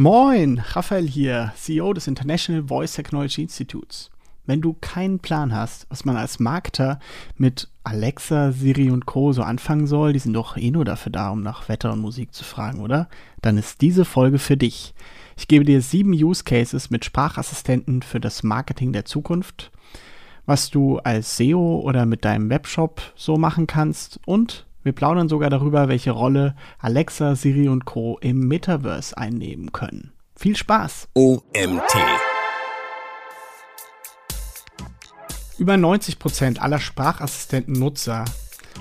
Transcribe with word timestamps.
Moin, 0.00 0.62
Raphael 0.64 1.08
hier, 1.08 1.52
CEO 1.56 1.92
des 1.92 2.06
International 2.06 2.62
Voice 2.68 2.92
Technology 2.92 3.42
Institutes. 3.42 4.12
Wenn 4.46 4.60
du 4.60 4.76
keinen 4.80 5.18
Plan 5.18 5.52
hast, 5.52 5.88
was 5.90 6.04
man 6.04 6.16
als 6.16 6.38
Marketer 6.38 7.00
mit 7.36 7.68
Alexa, 7.82 8.52
Siri 8.52 8.92
und 8.92 9.06
Co. 9.06 9.32
so 9.32 9.42
anfangen 9.42 9.88
soll, 9.88 10.12
die 10.12 10.20
sind 10.20 10.34
doch 10.34 10.56
eh 10.56 10.70
nur 10.70 10.84
dafür 10.84 11.10
da, 11.10 11.30
um 11.30 11.42
nach 11.42 11.68
Wetter 11.68 11.92
und 11.92 11.98
Musik 11.98 12.32
zu 12.32 12.44
fragen, 12.44 12.78
oder? 12.78 13.08
Dann 13.42 13.58
ist 13.58 13.80
diese 13.80 14.04
Folge 14.04 14.38
für 14.38 14.56
dich. 14.56 14.94
Ich 15.36 15.48
gebe 15.48 15.64
dir 15.64 15.82
sieben 15.82 16.12
Use 16.12 16.44
Cases 16.44 16.90
mit 16.90 17.04
Sprachassistenten 17.04 18.02
für 18.02 18.20
das 18.20 18.44
Marketing 18.44 18.92
der 18.92 19.04
Zukunft, 19.04 19.72
was 20.46 20.70
du 20.70 20.98
als 20.98 21.36
SEO 21.36 21.80
oder 21.80 22.06
mit 22.06 22.24
deinem 22.24 22.50
Webshop 22.50 23.02
so 23.16 23.36
machen 23.36 23.66
kannst 23.66 24.20
und 24.26 24.67
wir 24.88 24.94
plaudern 24.94 25.28
sogar 25.28 25.50
darüber, 25.50 25.88
welche 25.88 26.12
Rolle 26.12 26.56
Alexa, 26.78 27.36
Siri 27.36 27.68
und 27.68 27.84
Co. 27.84 28.16
im 28.22 28.48
Metaverse 28.48 29.18
einnehmen 29.18 29.70
können. 29.70 30.12
Viel 30.34 30.56
Spaß! 30.56 31.08
OMT. 31.12 31.92
Über 35.58 35.74
90% 35.74 36.58
aller 36.58 36.78
Sprachassistenten-Nutzer 36.78 38.24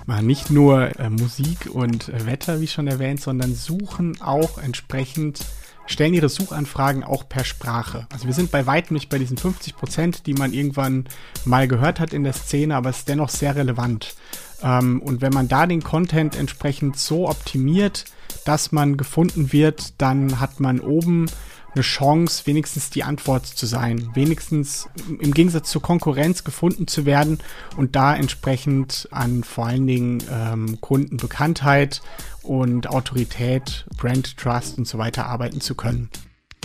machen 0.06 0.28
nicht 0.28 0.50
nur 0.50 0.98
äh, 0.98 1.10
Musik 1.10 1.70
und 1.74 2.08
äh, 2.08 2.26
Wetter, 2.26 2.62
wie 2.62 2.68
schon 2.68 2.88
erwähnt, 2.88 3.20
sondern 3.20 3.54
suchen 3.54 4.22
auch 4.22 4.60
entsprechend 4.60 5.42
stellen 5.88 6.14
ihre 6.14 6.30
Suchanfragen 6.30 7.04
auch 7.04 7.28
per 7.28 7.44
Sprache. 7.44 8.08
Also 8.14 8.28
wir 8.28 8.34
sind 8.34 8.52
bei 8.52 8.66
weitem 8.66 8.94
nicht 8.94 9.10
bei 9.10 9.18
diesen 9.18 9.38
50 9.38 9.76
Prozent, 9.76 10.26
die 10.26 10.34
man 10.34 10.54
irgendwann 10.54 11.06
mal 11.44 11.68
gehört 11.68 12.00
hat 12.00 12.14
in 12.14 12.24
der 12.24 12.34
Szene, 12.34 12.76
aber 12.76 12.92
es 12.92 13.00
ist 13.00 13.10
dennoch 13.10 13.30
sehr 13.30 13.56
relevant. 13.56 14.16
Ähm, 14.64 15.02
und 15.02 15.22
wenn 15.22 15.34
man 15.34 15.48
da 15.48 15.66
den 15.66 15.84
Content 15.84 16.36
entsprechend 16.36 16.98
so 16.98 17.30
optimiert, 17.30 18.06
dass 18.46 18.72
man 18.72 18.98
gefunden 18.98 19.52
wird, 19.52 19.94
dann 19.98 20.40
hat 20.40 20.60
man 20.60 20.80
oben 20.80 21.28
eine 21.74 21.84
Chance, 21.84 22.48
wenigstens 22.48 22.90
die 22.90 23.04
Antwort 23.04 23.46
zu 23.46 23.66
sein, 23.66 24.10
wenigstens 24.16 24.90
im 25.20 25.34
Gegensatz 25.34 25.70
zur 25.70 25.81
Konkurrenz 25.81 26.44
gefunden 26.44 26.88
zu 26.88 27.06
werden 27.06 27.40
und 27.76 27.96
da 27.96 28.16
entsprechend 28.16 29.08
an 29.12 29.44
vor 29.44 29.68
allen 29.68 29.86
Dingen 29.86 30.23
ähm, 30.31 30.81
Kundenbekanntheit 30.81 32.02
und 32.42 32.90
Autorität, 32.90 33.86
Brand 33.98 34.38
Trust 34.38 34.78
und 34.78 34.88
so 34.88 34.98
weiter 34.98 35.28
arbeiten 35.28 35.62
zu 35.62 35.76
können. 35.76 36.09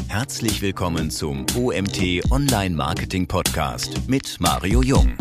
Herzlich 0.09 0.63
willkommen 0.63 1.11
zum 1.11 1.47
OMT 1.57 2.31
Online 2.31 2.75
Marketing 2.75 3.27
Podcast 3.27 4.09
mit 4.09 4.39
Mario 4.41 4.83
Jung. 4.83 5.15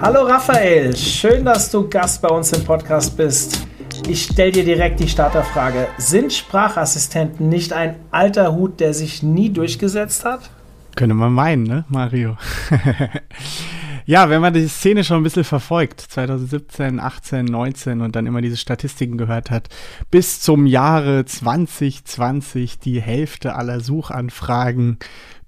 Hallo 0.00 0.22
Raphael, 0.22 0.96
schön, 0.96 1.44
dass 1.44 1.70
du 1.70 1.88
Gast 1.88 2.22
bei 2.22 2.28
uns 2.28 2.52
im 2.52 2.64
Podcast 2.64 3.16
bist. 3.16 3.66
Ich 4.08 4.24
stelle 4.24 4.52
dir 4.52 4.64
direkt 4.64 5.00
die 5.00 5.08
Starterfrage. 5.08 5.88
Sind 5.98 6.32
Sprachassistenten 6.32 7.48
nicht 7.48 7.72
ein 7.72 7.96
alter 8.10 8.54
Hut, 8.54 8.80
der 8.80 8.92
sich 8.94 9.22
nie 9.22 9.50
durchgesetzt 9.50 10.24
hat? 10.24 10.50
Könnte 10.94 11.14
man 11.14 11.32
meinen, 11.32 11.64
ne, 11.64 11.84
Mario? 11.88 12.36
ja, 14.06 14.28
wenn 14.28 14.40
man 14.40 14.52
die 14.52 14.68
Szene 14.68 15.02
schon 15.02 15.18
ein 15.18 15.22
bisschen 15.22 15.44
verfolgt, 15.44 16.00
2017, 16.00 17.00
18, 17.00 17.44
19 17.46 18.00
und 18.00 18.14
dann 18.14 18.26
immer 18.26 18.42
diese 18.42 18.56
Statistiken 18.56 19.18
gehört 19.18 19.50
hat, 19.50 19.68
bis 20.10 20.40
zum 20.40 20.66
Jahre 20.66 21.24
2020 21.24 22.78
die 22.78 23.00
Hälfte 23.00 23.54
aller 23.54 23.80
Suchanfragen 23.80 24.98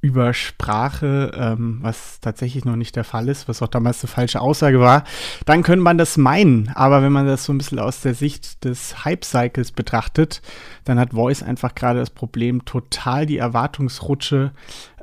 über 0.00 0.34
Sprache, 0.34 1.32
ähm, 1.34 1.78
was 1.82 2.20
tatsächlich 2.20 2.64
noch 2.64 2.76
nicht 2.76 2.96
der 2.96 3.04
Fall 3.04 3.28
ist, 3.28 3.48
was 3.48 3.62
auch 3.62 3.68
damals 3.68 4.02
eine 4.02 4.08
falsche 4.08 4.40
Aussage 4.40 4.80
war, 4.80 5.04
dann 5.44 5.62
könnte 5.62 5.82
man 5.82 5.98
das 5.98 6.16
meinen. 6.16 6.70
Aber 6.74 7.02
wenn 7.02 7.12
man 7.12 7.26
das 7.26 7.44
so 7.44 7.52
ein 7.52 7.58
bisschen 7.58 7.78
aus 7.78 8.00
der 8.00 8.14
Sicht 8.14 8.64
des 8.64 9.04
Hype-Cycles 9.04 9.72
betrachtet, 9.72 10.42
dann 10.84 10.98
hat 10.98 11.12
Voice 11.12 11.42
einfach 11.42 11.74
gerade 11.74 12.00
das 12.00 12.10
Problem, 12.10 12.64
total 12.64 13.26
die 13.26 13.38
Erwartungsrutsche 13.38 14.52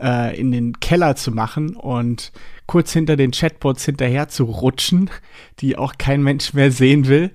äh, 0.02 0.40
in 0.40 0.52
den 0.52 0.80
Keller 0.80 1.16
zu 1.16 1.32
machen 1.32 1.76
und 1.76 2.32
kurz 2.66 2.94
hinter 2.94 3.16
den 3.16 3.32
Chatbots 3.32 3.86
hinterher 3.86 4.30
zu 4.30 4.46
rutschen, 4.46 5.10
die 5.60 5.78
auch 5.78 5.98
kein 5.98 6.24
Mensch 6.24 6.54
mehr 6.54 6.72
sehen 6.72 7.08
will. 7.08 7.32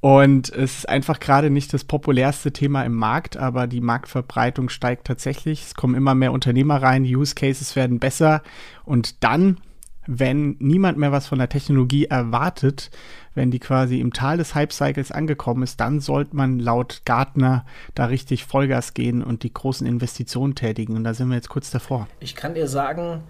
Und 0.00 0.50
es 0.50 0.78
ist 0.78 0.88
einfach 0.88 1.20
gerade 1.20 1.50
nicht 1.50 1.72
das 1.72 1.84
populärste 1.84 2.52
Thema 2.52 2.84
im 2.84 2.94
Markt, 2.94 3.36
aber 3.36 3.66
die 3.66 3.80
Marktverbreitung 3.80 4.68
steigt 4.68 5.06
tatsächlich. 5.06 5.62
Es 5.62 5.74
kommen 5.74 5.94
immer 5.94 6.14
mehr 6.14 6.32
Unternehmer 6.32 6.82
rein, 6.82 7.04
die 7.04 7.16
Use 7.16 7.34
Cases 7.34 7.74
werden 7.74 7.98
besser. 7.98 8.42
Und 8.84 9.24
dann, 9.24 9.58
wenn 10.06 10.56
niemand 10.60 10.98
mehr 10.98 11.12
was 11.12 11.26
von 11.26 11.38
der 11.38 11.48
Technologie 11.48 12.04
erwartet, 12.04 12.90
wenn 13.34 13.50
die 13.50 13.58
quasi 13.58 14.00
im 14.00 14.12
Tal 14.12 14.36
des 14.36 14.54
Hype-Cycles 14.54 15.12
angekommen 15.12 15.62
ist, 15.62 15.80
dann 15.80 16.00
sollte 16.00 16.36
man 16.36 16.58
laut 16.58 17.02
Gartner 17.04 17.64
da 17.94 18.06
richtig 18.06 18.44
Vollgas 18.44 18.94
gehen 18.94 19.22
und 19.22 19.42
die 19.42 19.52
großen 19.52 19.86
Investitionen 19.86 20.54
tätigen. 20.54 20.96
Und 20.96 21.04
da 21.04 21.14
sind 21.14 21.28
wir 21.28 21.36
jetzt 21.36 21.48
kurz 21.48 21.70
davor. 21.70 22.08
Ich 22.20 22.34
kann 22.34 22.54
dir 22.54 22.68
sagen, 22.68 23.22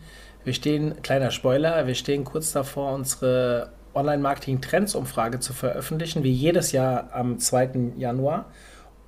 wir 0.48 0.54
stehen, 0.54 1.02
kleiner 1.02 1.30
Spoiler, 1.30 1.86
wir 1.86 1.94
stehen 1.94 2.24
kurz 2.24 2.52
davor, 2.52 2.94
unsere 2.94 3.68
Online-Marketing-Trends-Umfrage 3.92 5.40
zu 5.40 5.52
veröffentlichen, 5.52 6.24
wie 6.24 6.32
jedes 6.32 6.72
Jahr 6.72 7.10
am 7.12 7.38
2. 7.38 7.92
Januar. 7.98 8.46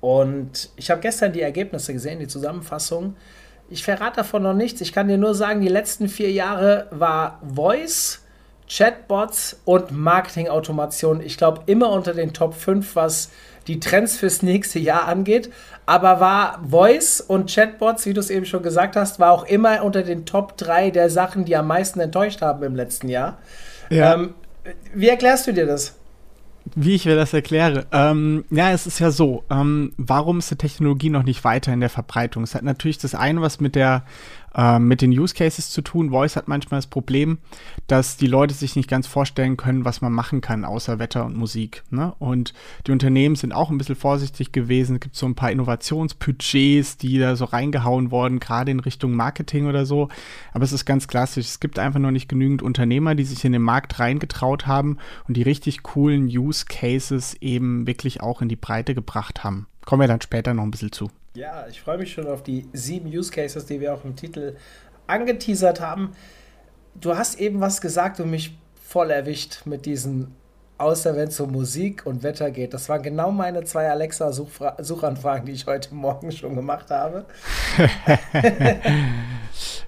Und 0.01 0.69
ich 0.75 0.91
habe 0.91 1.01
gestern 1.01 1.33
die 1.33 1.41
Ergebnisse 1.41 1.93
gesehen, 1.93 2.19
die 2.19 2.27
Zusammenfassung. 2.27 3.15
Ich 3.71 3.83
verrate 3.83 4.17
davon 4.17 4.43
noch 4.43 4.53
nichts. 4.53 4.81
Ich 4.81 4.93
kann 4.93 5.07
dir 5.07 5.17
nur 5.17 5.33
sagen, 5.33 5.61
die 5.61 5.67
letzten 5.67 6.09
vier 6.09 6.29
Jahre 6.31 6.85
war 6.91 7.41
Voice, 7.43 8.23
Chatbots 8.69 9.61
und 9.65 9.89
Marketing-Automation, 9.89 11.21
ich 11.21 11.37
glaube, 11.37 11.63
immer 11.65 11.89
unter 11.89 12.13
den 12.13 12.33
Top 12.33 12.53
5, 12.53 12.95
was 12.95 13.31
die 13.67 13.79
Trends 13.79 14.17
fürs 14.17 14.41
nächste 14.41 14.79
Jahr 14.79 15.07
angeht. 15.07 15.51
Aber 15.85 16.19
war 16.19 16.61
Voice 16.67 17.21
und 17.21 17.53
Chatbots, 17.53 18.05
wie 18.05 18.13
du 18.13 18.19
es 18.19 18.29
eben 18.29 18.45
schon 18.45 18.63
gesagt 18.63 18.95
hast, 18.95 19.19
war 19.19 19.31
auch 19.31 19.45
immer 19.45 19.83
unter 19.83 20.03
den 20.03 20.25
Top 20.25 20.57
3 20.57 20.91
der 20.91 21.09
Sachen, 21.09 21.45
die 21.45 21.55
am 21.55 21.67
meisten 21.67 21.99
enttäuscht 21.99 22.41
haben 22.41 22.63
im 22.63 22.75
letzten 22.75 23.09
Jahr. 23.09 23.39
Ja. 23.89 24.13
Ähm, 24.13 24.33
wie 24.93 25.09
erklärst 25.09 25.47
du 25.47 25.53
dir 25.53 25.65
das? 25.65 25.95
Wie 26.75 26.93
ich 26.93 27.05
mir 27.05 27.15
das 27.15 27.33
erkläre. 27.33 27.87
Ähm, 27.91 28.45
ja, 28.51 28.71
es 28.71 28.85
ist 28.85 28.99
ja 28.99 29.09
so. 29.09 29.43
Ähm, 29.49 29.93
warum 29.97 30.39
ist 30.39 30.51
die 30.51 30.55
Technologie 30.55 31.09
noch 31.09 31.23
nicht 31.23 31.43
weiter 31.43 31.73
in 31.73 31.79
der 31.79 31.89
Verbreitung? 31.89 32.43
Es 32.43 32.53
hat 32.53 32.63
natürlich 32.63 32.99
das 32.99 33.15
eine, 33.15 33.41
was 33.41 33.59
mit 33.59 33.75
der 33.75 34.03
ähm, 34.55 34.87
mit 34.87 35.01
den 35.01 35.11
Use 35.11 35.33
Cases 35.33 35.69
zu 35.69 35.81
tun. 35.81 36.09
Voice 36.09 36.35
hat 36.35 36.47
manchmal 36.47 36.79
das 36.79 36.87
Problem, 36.87 37.39
dass 37.87 38.17
die 38.17 38.27
Leute 38.27 38.53
sich 38.53 38.75
nicht 38.75 38.89
ganz 38.89 39.07
vorstellen 39.07 39.57
können, 39.57 39.85
was 39.85 40.01
man 40.01 40.11
machen 40.11 40.41
kann, 40.41 40.65
außer 40.65 40.99
Wetter 40.99 41.25
und 41.25 41.37
Musik. 41.37 41.83
Ne? 41.89 42.13
Und 42.19 42.53
die 42.87 42.91
Unternehmen 42.91 43.35
sind 43.35 43.53
auch 43.53 43.69
ein 43.69 43.77
bisschen 43.77 43.95
vorsichtig 43.95 44.51
gewesen. 44.51 44.95
Es 44.95 45.01
gibt 45.01 45.15
so 45.15 45.25
ein 45.25 45.35
paar 45.35 45.51
Innovationsbudgets, 45.51 46.97
die 46.97 47.19
da 47.19 47.35
so 47.35 47.45
reingehauen 47.45 48.11
wurden, 48.11 48.39
gerade 48.39 48.71
in 48.71 48.79
Richtung 48.79 49.15
Marketing 49.15 49.67
oder 49.67 49.85
so. 49.85 50.09
Aber 50.53 50.63
es 50.63 50.73
ist 50.73 50.85
ganz 50.85 51.07
klassisch. 51.07 51.47
Es 51.47 51.59
gibt 51.59 51.79
einfach 51.79 51.99
noch 51.99 52.11
nicht 52.11 52.27
genügend 52.27 52.61
Unternehmer, 52.61 53.15
die 53.15 53.23
sich 53.23 53.43
in 53.45 53.53
den 53.53 53.61
Markt 53.61 53.99
reingetraut 53.99 54.67
haben 54.67 54.97
und 55.27 55.37
die 55.37 55.43
richtig 55.43 55.83
coolen 55.83 56.25
Use 56.25 56.65
Cases 56.67 57.35
eben 57.41 57.87
wirklich 57.87 58.21
auch 58.21 58.41
in 58.41 58.49
die 58.49 58.55
Breite 58.55 58.95
gebracht 58.95 59.43
haben. 59.43 59.67
Kommen 59.85 60.01
wir 60.01 60.07
dann 60.07 60.21
später 60.21 60.53
noch 60.53 60.63
ein 60.63 60.71
bisschen 60.71 60.91
zu. 60.91 61.09
Ja, 61.33 61.65
ich 61.69 61.79
freue 61.79 61.97
mich 61.97 62.11
schon 62.11 62.27
auf 62.27 62.43
die 62.43 62.67
sieben 62.73 63.07
Use 63.07 63.31
Cases, 63.31 63.65
die 63.65 63.79
wir 63.79 63.93
auch 63.93 64.03
im 64.03 64.17
Titel 64.17 64.57
angeteasert 65.07 65.79
haben. 65.79 66.11
Du 66.95 67.15
hast 67.15 67.39
eben 67.39 67.61
was 67.61 67.79
gesagt 67.79 68.19
und 68.19 68.29
mich 68.29 68.57
voll 68.83 69.11
erwischt 69.11 69.65
mit 69.65 69.85
diesen, 69.85 70.35
außer 70.77 71.15
wenn 71.15 71.29
es 71.29 71.39
um 71.39 71.53
Musik 71.53 72.05
und 72.05 72.23
Wetter 72.23 72.51
geht. 72.51 72.73
Das 72.73 72.89
waren 72.89 73.01
genau 73.01 73.31
meine 73.31 73.63
zwei 73.63 73.89
Alexa-Suchanfragen, 73.89 75.45
die 75.45 75.53
ich 75.53 75.65
heute 75.67 75.95
Morgen 75.95 76.33
schon 76.33 76.53
gemacht 76.53 76.89
habe. 76.89 77.25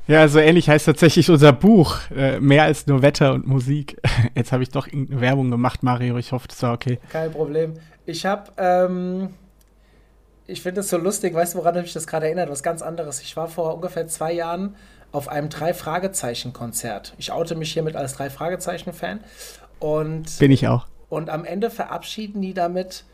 ja, 0.07 0.25
so 0.29 0.39
ähnlich 0.39 0.69
heißt 0.69 0.85
tatsächlich 0.85 1.29
unser 1.29 1.51
Buch. 1.51 1.97
Äh, 2.15 2.39
mehr 2.39 2.63
als 2.63 2.87
nur 2.87 3.01
Wetter 3.01 3.33
und 3.33 3.45
Musik. 3.45 4.01
Jetzt 4.33 4.53
habe 4.53 4.63
ich 4.63 4.69
doch 4.69 4.87
irgendeine 4.87 5.19
Werbung 5.19 5.51
gemacht, 5.51 5.83
Mario. 5.83 6.17
Ich 6.17 6.31
hoffe, 6.31 6.47
das 6.47 6.63
war 6.63 6.73
okay. 6.73 6.99
Kein 7.09 7.33
Problem. 7.33 7.73
Ich 8.05 8.25
habe. 8.25 8.49
Ähm 8.57 9.29
ich 10.47 10.61
finde 10.61 10.81
das 10.81 10.89
so 10.89 10.97
lustig, 10.97 11.33
weißt 11.33 11.53
du, 11.53 11.59
woran 11.59 11.75
mich 11.75 11.93
das 11.93 12.07
gerade 12.07 12.25
erinnert? 12.25 12.49
Was 12.49 12.63
ganz 12.63 12.81
anderes. 12.81 13.21
Ich 13.21 13.35
war 13.37 13.47
vor 13.47 13.75
ungefähr 13.75 14.07
zwei 14.07 14.33
Jahren 14.33 14.75
auf 15.11 15.29
einem 15.29 15.49
Drei-Fragezeichen-Konzert. 15.49 17.13
Ich 17.17 17.31
oute 17.31 17.55
mich 17.55 17.71
hiermit 17.71 17.95
als 17.95 18.13
Drei-Fragezeichen-Fan. 18.13 19.21
Und, 19.79 20.39
Bin 20.39 20.51
ich 20.51 20.67
auch. 20.67 20.87
Und 21.09 21.29
am 21.29 21.45
Ende 21.45 21.69
verabschieden 21.69 22.41
die 22.41 22.53
damit, 22.53 23.05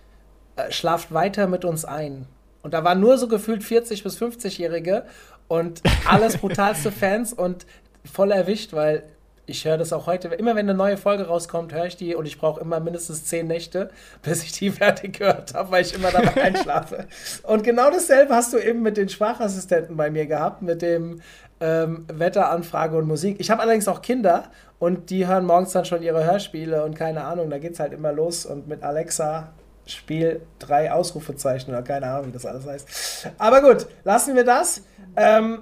äh, 0.56 0.72
schlaft 0.72 1.14
weiter 1.14 1.48
mit 1.48 1.66
uns 1.66 1.86
ein. 1.86 2.26
Und 2.62 2.74
da 2.74 2.84
waren 2.84 3.00
nur 3.00 3.18
so 3.18 3.28
gefühlt 3.28 3.62
40- 3.64 4.04
bis 4.04 4.18
50-Jährige 4.22 5.06
und 5.48 5.82
alles 6.08 6.38
brutalste 6.38 6.92
Fans 6.92 7.34
und 7.34 7.66
voll 8.06 8.32
erwischt, 8.32 8.74
weil 8.74 9.04
ich 9.50 9.66
höre 9.66 9.78
das 9.78 9.92
auch 9.92 10.06
heute. 10.06 10.28
Immer 10.30 10.56
wenn 10.56 10.70
eine 10.70 10.78
neue 10.78 10.98
Folge 10.98 11.28
rauskommt, 11.28 11.74
höre 11.74 11.86
ich 11.86 11.98
die 11.98 12.16
und 12.16 12.26
ich 12.26 12.38
brauche 12.38 12.62
immer 12.62 12.80
mindestens 12.80 13.26
zehn 13.26 13.48
Nächte, 13.48 13.90
bis 14.22 14.44
ich 14.44 14.52
die 14.52 14.70
fertig 14.72 15.20
gehört 15.20 15.54
habe, 15.54 15.72
weil 15.72 15.82
ich 15.84 15.94
immer 15.94 16.12
dabei 16.12 16.42
einschlafe. 16.42 17.08
und 17.44 17.64
genau 17.64 17.90
dasselbe 17.90 18.36
hast 18.36 18.54
du 18.54 18.58
eben 18.58 18.82
mit 18.82 18.98
den 18.98 19.10
Sprachassistenten 19.10 19.98
bei 19.98 20.10
mir 20.10 20.26
gehabt, 20.26 20.62
mit 20.62 20.82
dem 20.82 21.22
ähm, 21.60 22.06
Wetteranfrage 22.08 22.98
und 22.98 23.08
Musik. 23.08 23.38
Ich 23.40 23.52
habe 23.52 23.62
allerdings 23.62 23.88
auch 23.88 24.02
Kinder 24.02 24.44
und 24.78 25.10
die 25.10 25.28
hören 25.28 25.46
morgens 25.46 25.74
dann 25.74 25.86
schon 25.86 26.02
ihre 26.02 26.24
Hörspiele 26.24 26.86
und 26.86 26.96
keine 26.96 27.24
Ahnung, 27.26 27.50
da 27.50 27.58
geht 27.58 27.74
es 27.74 27.80
halt 27.80 27.92
immer 27.92 28.14
los 28.14 28.46
und 28.46 28.68
mit 28.68 28.84
Alexa 28.84 29.50
Spiel 29.86 30.42
drei 30.60 30.92
Ausrufezeichen 30.92 31.72
oder 31.72 31.82
keine 31.82 32.08
Ahnung, 32.08 32.28
wie 32.28 32.32
das 32.32 32.46
alles 32.46 32.66
heißt. 32.66 33.32
Aber 33.40 33.62
gut, 33.62 33.88
lassen 34.04 34.36
wir 34.36 34.44
das. 34.44 34.84
Ähm, 35.16 35.60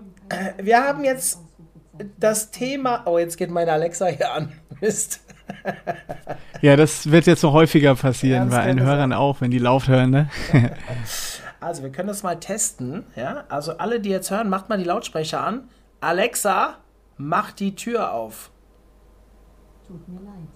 wir 0.62 0.84
haben 0.84 1.06
jetzt 1.06 1.40
das 2.20 2.52
Thema. 2.52 3.04
Oh, 3.06 3.18
jetzt 3.18 3.38
geht 3.38 3.52
meine 3.52 3.72
Alexa 3.72 4.08
hier 4.08 4.32
an. 4.32 4.52
Mist. 4.82 5.22
ja, 6.62 6.76
das 6.76 7.10
wird 7.10 7.26
jetzt 7.26 7.44
noch 7.44 7.54
häufiger 7.54 7.96
passieren, 7.96 8.50
ja, 8.50 8.58
bei 8.58 8.64
allen 8.64 8.82
Hörern 8.82 9.14
auch, 9.14 9.42
wenn 9.42 9.50
die 9.50 9.60
laut 9.60 9.88
hören, 9.88 10.10
ne? 10.10 10.30
also, 11.60 11.84
wir 11.84 11.92
können 11.92 12.10
das 12.10 12.24
mal 12.24 12.40
testen. 12.40 13.06
Ja? 13.16 13.46
Also, 13.50 13.78
alle, 13.78 14.00
die 14.00 14.10
jetzt 14.10 14.30
hören, 14.30 14.50
macht 14.50 14.70
mal 14.70 14.78
die 14.78 14.84
Lautsprecher 14.84 15.42
an. 15.42 15.70
Alexa, 16.02 16.78
mach 17.18 17.52
die 17.52 17.76
Tür 17.76 18.14
auf. 18.14 18.52
Tut 19.88 20.08
mir 20.08 20.20
leid. 20.20 20.48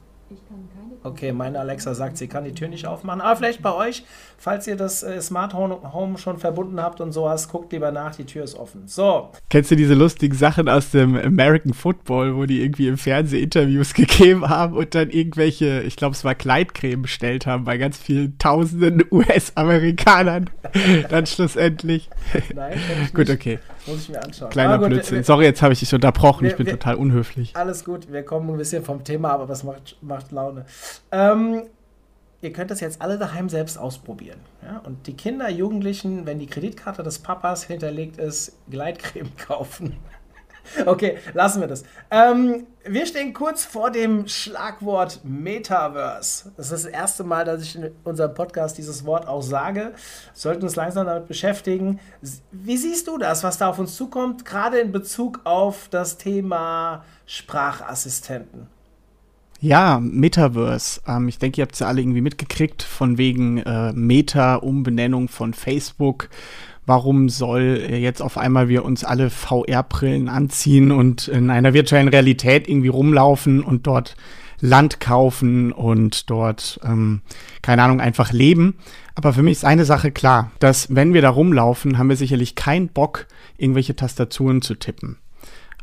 Okay, 1.04 1.32
meine 1.32 1.60
Alexa 1.60 1.96
sagt, 1.96 2.18
sie 2.18 2.28
kann 2.28 2.44
die 2.44 2.54
Tür 2.54 2.68
nicht 2.68 2.86
aufmachen. 2.86 3.22
Aber 3.22 3.36
vielleicht 3.36 3.62
bei 3.62 3.74
euch, 3.74 4.04
falls 4.38 4.68
ihr 4.68 4.76
das 4.76 5.02
äh, 5.02 5.20
Smart 5.20 5.54
Home 5.54 6.18
schon 6.18 6.38
verbunden 6.38 6.80
habt 6.80 7.02
und 7.02 7.12
sowas, 7.12 7.50
guckt 7.50 7.72
lieber 7.74 7.92
nach, 7.92 8.16
die 8.16 8.26
Tür 8.26 8.44
ist 8.44 8.56
offen. 8.56 8.84
So. 8.88 9.30
Kennst 9.50 9.72
du 9.72 9.76
diese 9.76 9.96
lustigen 9.96 10.36
Sachen 10.36 10.70
aus 10.70 10.92
dem 10.92 11.16
American 11.18 11.74
Football, 11.74 12.36
wo 12.36 12.46
die 12.46 12.62
irgendwie 12.62 12.88
im 12.88 12.98
Fernsehen 12.98 13.44
Interviews 13.44 13.94
gegeben 13.96 14.48
haben 14.48 14.78
und 14.78 14.94
dann 14.94 15.10
irgendwelche, 15.10 15.82
ich 15.82 15.96
glaube, 15.96 16.16
es 16.16 16.24
war 16.24 16.36
Kleidcreme 16.36 17.02
bestellt 17.02 17.48
haben 17.48 17.64
bei 17.64 17.78
ganz 17.78 17.98
vielen 17.98 18.38
tausenden 18.38 19.04
US-Amerikanern? 19.12 20.50
dann 21.10 21.26
schlussendlich. 21.26 22.10
Nein, 22.54 22.80
Gut, 23.14 23.30
okay. 23.30 23.60
Muss 23.88 24.02
ich 24.02 24.10
mir 24.10 24.24
anschauen. 24.24 24.50
Kleiner 24.50 24.78
gut, 24.78 24.90
Blödsinn. 24.90 25.18
Wir, 25.18 25.24
Sorry, 25.24 25.46
jetzt 25.46 25.62
habe 25.62 25.74
ich 25.74 25.80
dich 25.80 25.94
unterbrochen. 25.94 26.44
Wir, 26.44 26.52
ich 26.52 26.58
bin 26.58 26.66
wir, 26.66 26.74
total 26.74 26.96
unhöflich. 26.96 27.56
Alles 27.56 27.84
gut, 27.84 28.12
wir 28.12 28.24
kommen 28.24 28.50
ein 28.50 28.58
bisschen 28.58 28.84
vom 28.84 29.04
Thema, 29.04 29.32
aber 29.32 29.50
was 29.50 29.64
macht, 29.64 29.98
macht 30.02 30.32
Laune? 30.32 30.66
Ähm, 31.12 31.64
ihr 32.42 32.54
könnt 32.54 32.72
das 32.72 32.80
jetzt 32.80 33.02
alle 33.02 33.18
daheim 33.18 33.50
selbst 33.50 33.78
ausprobieren. 33.78 34.40
Ja? 34.64 34.82
Und 34.86 35.08
die 35.08 35.14
Kinder, 35.14 35.50
Jugendlichen, 35.50 36.26
wenn 36.26 36.40
die 36.40 36.48
Kreditkarte 36.48 37.04
des 37.04 37.20
Papas 37.20 37.64
hinterlegt 37.64 38.18
ist, 38.18 38.58
Gleitcreme 38.70 39.36
kaufen. 39.38 39.98
Okay, 40.86 41.18
lassen 41.34 41.62
wir 41.62 41.68
das. 41.68 41.84
Ähm, 42.10 42.68
wir 42.84 43.06
stehen 43.06 43.34
kurz 43.34 43.66
vor 43.66 43.92
dem 43.92 44.28
Schlagwort 44.28 45.22
Metaverse. 45.24 46.52
Das 46.58 46.72
ist 46.72 46.86
das 46.86 46.92
erste 46.92 47.24
Mal, 47.24 47.46
dass 47.46 47.62
ich 47.62 47.76
in 47.76 47.92
unserem 48.04 48.34
Podcast 48.34 48.78
dieses 48.78 49.06
Wort 49.06 49.28
auch 49.28 49.42
sage. 49.42 49.94
Sollten 50.34 50.64
uns 50.64 50.76
langsam 50.76 51.06
damit 51.06 51.28
beschäftigen. 51.28 52.00
Wie 52.52 52.78
siehst 52.78 53.08
du 53.08 53.18
das, 53.18 53.44
was 53.44 53.58
da 53.58 53.70
auf 53.70 53.80
uns 53.80 53.96
zukommt, 53.96 54.46
gerade 54.46 54.80
in 54.80 54.92
Bezug 54.92 55.42
auf 55.44 55.88
das 55.90 56.18
Thema 56.18 57.04
Sprachassistenten? 57.26 58.68
Ja, 59.60 60.00
Metaverse. 60.02 61.02
Ähm, 61.08 61.28
ich 61.28 61.38
denke, 61.38 61.62
ihr 61.62 61.66
habt 61.66 61.74
es 61.74 61.80
ja 61.80 61.88
alle 61.88 62.02
irgendwie 62.02 62.22
mitgekriegt, 62.22 62.82
von 62.82 63.20
wegen 63.20 63.60
äh, 63.60 63.94
Meta-Umbenennung 63.94 65.28
von 65.28 65.54
Facebook 65.54 66.30
warum 66.86 67.30
soll 67.30 67.88
jetzt 67.90 68.22
auf 68.22 68.38
einmal 68.38 68.68
wir 68.68 68.84
uns 68.86 69.04
alle 69.04 69.30
VR-Brillen 69.30 70.30
anziehen 70.30 70.92
und 70.92 71.28
in 71.28 71.50
einer 71.50 71.74
virtuellen 71.74 72.08
Realität 72.08 72.68
irgendwie 72.68 72.90
rumlaufen 72.90 73.64
und 73.64 73.88
dort 73.88 74.16
Land 74.62 75.00
kaufen 75.00 75.72
und 75.72 76.30
dort, 76.30 76.80
ähm, 76.84 77.22
keine 77.62 77.84
Ahnung, 77.84 78.00
einfach 78.00 78.32
leben. 78.32 78.76
Aber 79.16 79.34
für 79.34 79.44
mich 79.44 79.54
ist 79.54 79.66
eine 79.66 79.86
Sache 79.86 80.12
klar, 80.12 80.52
dass 80.60 80.94
wenn 80.96 81.14
wir 81.14 81.22
da 81.22 81.30
rumlaufen, 81.30 81.98
haben 81.98 82.10
wir 82.10 82.16
sicherlich 82.16 82.56
keinen 82.56 82.90
Bock, 82.90 83.28
irgendwelche 83.58 83.96
Tastaturen 83.96 84.62
zu 84.62 84.76
tippen. 84.76 85.18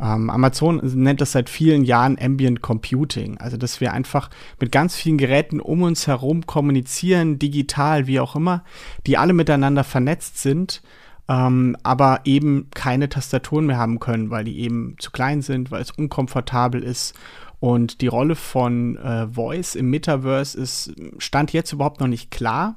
Ähm, 0.00 0.30
Amazon 0.30 0.80
nennt 0.82 1.20
das 1.20 1.32
seit 1.32 1.50
vielen 1.50 1.84
Jahren 1.84 2.18
Ambient 2.20 2.60
Computing, 2.60 3.38
also 3.38 3.56
dass 3.56 3.80
wir 3.80 3.92
einfach 3.92 4.30
mit 4.60 4.72
ganz 4.72 4.94
vielen 4.94 5.18
Geräten 5.18 5.60
um 5.60 5.82
uns 5.82 6.06
herum 6.06 6.46
kommunizieren, 6.46 7.38
digital, 7.38 8.06
wie 8.06 8.20
auch 8.20 8.36
immer, 8.36 8.64
die 9.06 9.18
alle 9.18 9.32
miteinander 9.32 9.84
vernetzt 9.84 10.38
sind, 10.38 10.82
ähm, 11.28 11.76
aber 11.82 12.20
eben 12.24 12.68
keine 12.74 13.08
Tastaturen 13.08 13.66
mehr 13.66 13.78
haben 13.78 14.00
können, 14.00 14.30
weil 14.30 14.44
die 14.44 14.60
eben 14.60 14.96
zu 14.98 15.10
klein 15.10 15.42
sind, 15.42 15.70
weil 15.70 15.82
es 15.82 15.90
unkomfortabel 15.90 16.82
ist. 16.82 17.14
Und 17.60 18.02
die 18.02 18.06
Rolle 18.06 18.36
von 18.36 18.96
äh, 18.96 19.26
Voice 19.26 19.74
im 19.74 19.90
Metaverse 19.90 20.56
ist, 20.56 20.92
stand 21.18 21.52
jetzt 21.52 21.72
überhaupt 21.72 22.00
noch 22.00 22.06
nicht 22.06 22.30
klar. 22.30 22.76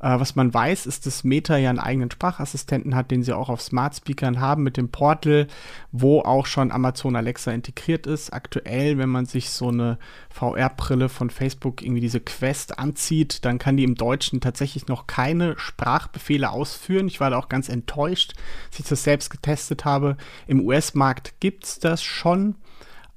Äh, 0.00 0.20
was 0.20 0.36
man 0.36 0.52
weiß, 0.52 0.86
ist, 0.86 1.06
dass 1.06 1.24
Meta 1.24 1.56
ja 1.56 1.70
einen 1.70 1.78
eigenen 1.78 2.10
Sprachassistenten 2.10 2.94
hat, 2.94 3.10
den 3.10 3.22
sie 3.22 3.32
auch 3.32 3.48
auf 3.48 3.60
Smart 3.60 3.96
Speakern 3.96 4.40
haben 4.40 4.62
mit 4.62 4.76
dem 4.76 4.90
Portal, 4.90 5.46
wo 5.92 6.20
auch 6.20 6.46
schon 6.46 6.70
Amazon 6.70 7.16
Alexa 7.16 7.50
integriert 7.50 8.06
ist. 8.06 8.32
Aktuell, 8.32 8.98
wenn 8.98 9.08
man 9.08 9.26
sich 9.26 9.50
so 9.50 9.68
eine 9.68 9.98
VR-Brille 10.30 11.08
von 11.08 11.30
Facebook 11.30 11.82
irgendwie 11.82 12.00
diese 12.00 12.20
Quest 12.20 12.78
anzieht, 12.78 13.44
dann 13.44 13.58
kann 13.58 13.76
die 13.76 13.84
im 13.84 13.94
Deutschen 13.94 14.40
tatsächlich 14.40 14.86
noch 14.86 15.06
keine 15.06 15.58
Sprachbefehle 15.58 16.50
ausführen. 16.50 17.08
Ich 17.08 17.20
war 17.20 17.30
da 17.30 17.38
auch 17.38 17.48
ganz 17.48 17.68
enttäuscht, 17.68 18.34
als 18.68 18.80
ich 18.80 18.86
das 18.86 19.02
selbst 19.04 19.30
getestet 19.30 19.84
habe. 19.84 20.16
Im 20.46 20.60
US-Markt 20.60 21.34
gibt 21.40 21.64
es 21.64 21.78
das 21.78 22.02
schon. 22.02 22.54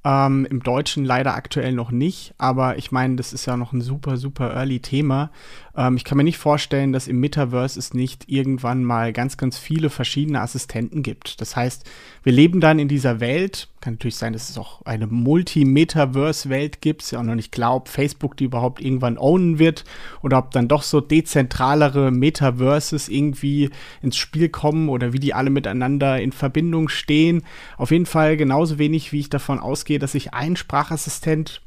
Ähm, 0.04 0.48
Im 0.50 0.64
Deutschen 0.64 1.06
leider 1.06 1.36
aktuell 1.36 1.74
noch 1.74 1.92
nicht, 1.92 2.34
aber 2.40 2.78
ich 2.78 2.92
meine, 2.92 3.18
das 3.18 3.34
ist 3.34 3.46
ja 3.46 3.56
noch 3.56 3.72
ein 3.72 3.82
super, 3.82 4.18
super 4.18 4.52
early 4.52 4.80
Thema. 4.80 5.30
Ähm, 5.76 5.96
ich 5.96 6.04
kann 6.04 6.18
mir 6.18 6.24
nicht 6.24 6.38
vorstellen, 6.38 6.94
dass 6.94 7.08
im 7.08 7.20
Metaverse 7.20 7.80
es 7.80 7.94
nicht 7.94 8.30
irgendwann 8.30 8.84
mal 8.84 9.14
ganz, 9.14 9.38
ganz 9.38 9.58
viele 9.58 9.90
verschiedene 9.90 10.42
Assistenten 10.42 11.04
gibt. 11.04 11.42
Das 11.42 11.56
heißt, 11.56 11.90
wir 12.24 12.34
leben 12.34 12.60
dann 12.60 12.80
in 12.80 12.88
dieser 12.88 13.20
Welt. 13.20 13.70
Kann 13.80 13.94
natürlich 13.94 14.16
sein, 14.16 14.34
dass 14.34 14.50
es 14.50 14.58
auch 14.58 14.86
eine 14.86 15.08
Multi-Metaverse-Welt 15.08 16.82
gibt. 16.82 17.02
Ist 17.02 17.12
ja 17.12 17.20
auch 17.20 17.24
noch 17.24 17.36
nicht 17.36 17.52
klar, 17.52 17.76
ob 17.76 17.90
Facebook 17.90 18.38
die 18.38 18.46
überhaupt 18.46 18.82
irgendwann 18.82 19.18
ownen 19.18 19.60
wird 19.60 19.86
oder 20.22 20.38
ob 20.38 20.52
dann 20.52 20.68
doch 20.68 20.84
so 20.84 21.02
dezentralere 21.02 22.12
Metaverses 22.12 23.10
irgendwie 23.10 23.70
ins 24.02 24.18
Spiel 24.18 24.50
kommen 24.50 24.90
oder 24.90 25.14
wie 25.14 25.20
die 25.20 25.34
alle 25.34 25.50
miteinander 25.50 26.22
in 26.22 26.32
Verbindung 26.32 26.90
stehen. 26.90 27.44
Auf 27.78 27.92
jeden 27.92 28.06
Fall 28.06 28.38
genauso 28.38 28.78
wenig, 28.78 29.12
wie 29.12 29.20
ich 29.20 29.30
davon 29.30 29.60
ausgehe, 29.60 30.00
dass 30.00 30.12
sich 30.12 30.34
ein 30.34 30.56
Sprachassistent 30.56 31.62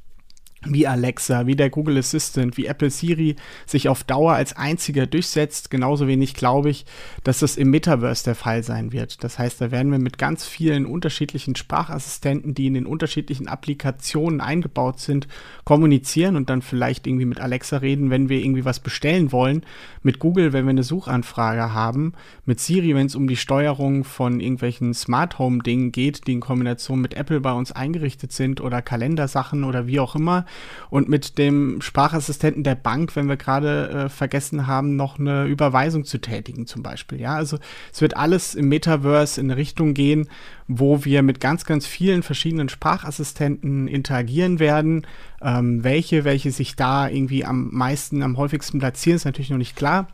wie 0.66 0.87
Alexa, 0.87 1.46
wie 1.46 1.56
der 1.56 1.70
Google 1.70 1.99
Assistant, 1.99 2.56
wie 2.56 2.66
Apple 2.66 2.90
Siri 2.90 3.37
sich 3.66 3.88
auf 3.88 4.05
Dauer 4.05 4.34
als 4.34 4.56
einziger 4.56 5.06
durchsetzt. 5.06 5.70
Genauso 5.70 6.06
wenig 6.06 6.34
glaube 6.34 6.70
ich, 6.70 6.84
dass 7.22 7.40
das 7.40 7.56
im 7.56 7.70
Metaverse 7.70 8.25
der 8.25 8.34
Fall 8.34 8.62
sein 8.62 8.93
wird. 8.93 9.22
Das 9.25 9.38
heißt, 9.38 9.61
da 9.61 9.70
werden 9.70 9.93
wir 9.93 9.99
mit 9.99 10.19
ganz 10.19 10.46
vielen 10.46 10.87
unterschiedlichen 10.87 11.56
Sprachassistenten, 11.56 12.55
die 12.55 12.66
in 12.66 12.75
den 12.75 12.87
unterschiedlichen 12.87 13.49
Applikationen 13.49 14.40
eingebaut 14.40 15.00
sind, 15.00 15.28
kommunizieren 15.64 16.37
und 16.37 16.50
dann 16.50 16.62
vielleicht 16.62 17.06
irgendwie 17.06 17.25
mit 17.25 17.40
Alexa 17.40 17.78
reden, 17.78 18.10
wenn 18.10 18.28
wir 18.28 18.38
irgendwie 18.38 18.64
was 18.64 18.81
bestellen 18.81 19.32
wollen. 19.32 19.64
Mit 20.02 20.19
Google, 20.19 20.52
wenn 20.52 20.64
wir 20.67 20.70
eine 20.70 20.82
Suchanfrage 20.82 21.72
haben. 21.72 22.12
Mit 22.44 22.60
Siri, 22.60 22.94
wenn 22.94 23.06
es 23.06 23.14
um 23.14 23.26
die 23.26 23.37
Steuerung 23.37 24.05
von 24.05 24.40
irgendwelchen 24.40 24.94
Smart 24.94 25.38
Home 25.38 25.62
Dingen 25.62 25.93
geht, 25.93 26.26
die 26.26 26.32
in 26.32 26.41
Kombination 26.41 27.00
mit 27.00 27.15
Apple 27.15 27.41
bei 27.41 27.53
uns 27.53 27.72
eingerichtet 27.72 28.32
sind 28.32 28.60
oder 28.60 28.82
Kalendersachen 28.82 29.65
oder 29.65 29.86
wie 29.86 30.00
auch 30.00 30.15
immer 30.15 30.44
und 30.91 31.08
mit 31.08 31.39
dem 31.39 31.81
Sprachassistenten 31.81 32.63
der 32.63 32.75
Bank, 32.75 33.17
wenn 33.17 33.29
wir 33.29 33.37
gerade 33.37 33.89
äh, 33.89 34.08
vergessen 34.08 34.67
haben, 34.67 34.96
noch 34.96 35.19
eine 35.19 35.46
Überweisung 35.46 36.05
zu 36.05 36.19
tätigen 36.19 36.67
zum 36.67 36.82
Beispiel. 36.82 37.20
Ja, 37.20 37.34
also 37.34 37.58
es 37.93 38.01
wird 38.01 38.17
alles 38.17 38.55
im 38.55 38.69
Metaverse 38.69 39.41
in 39.41 39.51
eine 39.51 39.56
Richtung 39.56 39.94
gehen, 39.94 40.29
wo 40.69 41.05
wir 41.05 41.23
mit 41.23 41.41
ganz, 41.41 41.65
ganz 41.65 41.87
vielen 41.87 42.23
verschiedenen 42.23 42.69
Sprachassistenten 42.69 43.89
interagieren 43.89 44.58
werden. 44.58 45.06
Ähm, 45.43 45.84
welche, 45.84 46.25
welche 46.25 46.51
sich 46.51 46.77
da 46.77 47.08
irgendwie 47.08 47.44
am 47.44 47.70
meisten, 47.73 48.23
am 48.23 48.37
häufigsten 48.37 48.79
platzieren, 48.79 49.17
ist 49.17 49.25
natürlich 49.25 49.51
noch 49.51 49.58
nicht 49.58 49.77
klar. 49.77 50.08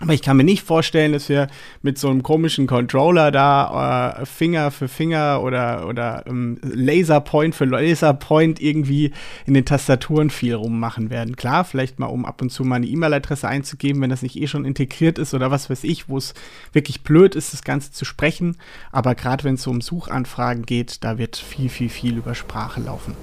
Aber 0.00 0.14
ich 0.14 0.22
kann 0.22 0.36
mir 0.36 0.44
nicht 0.44 0.62
vorstellen, 0.62 1.12
dass 1.12 1.28
wir 1.28 1.48
mit 1.82 1.98
so 1.98 2.08
einem 2.08 2.22
komischen 2.22 2.68
Controller 2.68 3.32
da 3.32 4.20
äh, 4.20 4.26
Finger 4.26 4.70
für 4.70 4.86
Finger 4.86 5.42
oder, 5.42 5.88
oder 5.88 6.24
ähm, 6.28 6.60
Laserpoint 6.62 7.52
für 7.52 7.64
Laserpoint 7.64 8.60
irgendwie 8.60 9.12
in 9.44 9.54
den 9.54 9.64
Tastaturen 9.64 10.30
viel 10.30 10.54
rummachen 10.54 11.10
werden. 11.10 11.34
Klar, 11.34 11.64
vielleicht 11.64 11.98
mal 11.98 12.06
um 12.06 12.24
ab 12.24 12.40
und 12.40 12.50
zu 12.50 12.62
mal 12.62 12.76
eine 12.76 12.86
E-Mail-Adresse 12.86 13.48
einzugeben, 13.48 14.00
wenn 14.00 14.10
das 14.10 14.22
nicht 14.22 14.36
eh 14.36 14.46
schon 14.46 14.64
integriert 14.64 15.18
ist 15.18 15.34
oder 15.34 15.50
was 15.50 15.68
weiß 15.68 15.82
ich, 15.82 16.08
wo 16.08 16.16
es 16.16 16.32
wirklich 16.72 17.02
blöd 17.02 17.34
ist, 17.34 17.52
das 17.52 17.64
Ganze 17.64 17.90
zu 17.90 18.04
sprechen. 18.04 18.56
Aber 18.92 19.16
gerade 19.16 19.42
wenn 19.42 19.54
es 19.54 19.62
so 19.62 19.70
um 19.72 19.80
Suchanfragen 19.80 20.64
geht, 20.64 21.02
da 21.02 21.18
wird 21.18 21.36
viel, 21.36 21.68
viel, 21.68 21.88
viel 21.88 22.18
über 22.18 22.36
Sprache 22.36 22.80
laufen. 22.80 23.16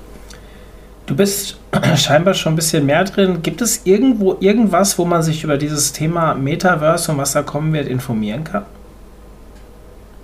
Du 1.06 1.16
bist 1.16 1.60
scheinbar 1.96 2.34
schon 2.34 2.54
ein 2.54 2.56
bisschen 2.56 2.86
mehr 2.86 3.04
drin. 3.04 3.42
Gibt 3.42 3.62
es 3.62 3.86
irgendwo 3.86 4.38
irgendwas, 4.40 4.98
wo 4.98 5.06
man 5.06 5.22
sich 5.22 5.44
über 5.44 5.58
dieses 5.58 5.94
Thema 5.94 6.34
Metaverse 6.34 7.12
und 7.12 7.18
was 7.18 7.34
da 7.34 7.44
kommen 7.44 7.74
wird 7.74 7.88
informieren 7.88 8.44
kann? 8.44 8.66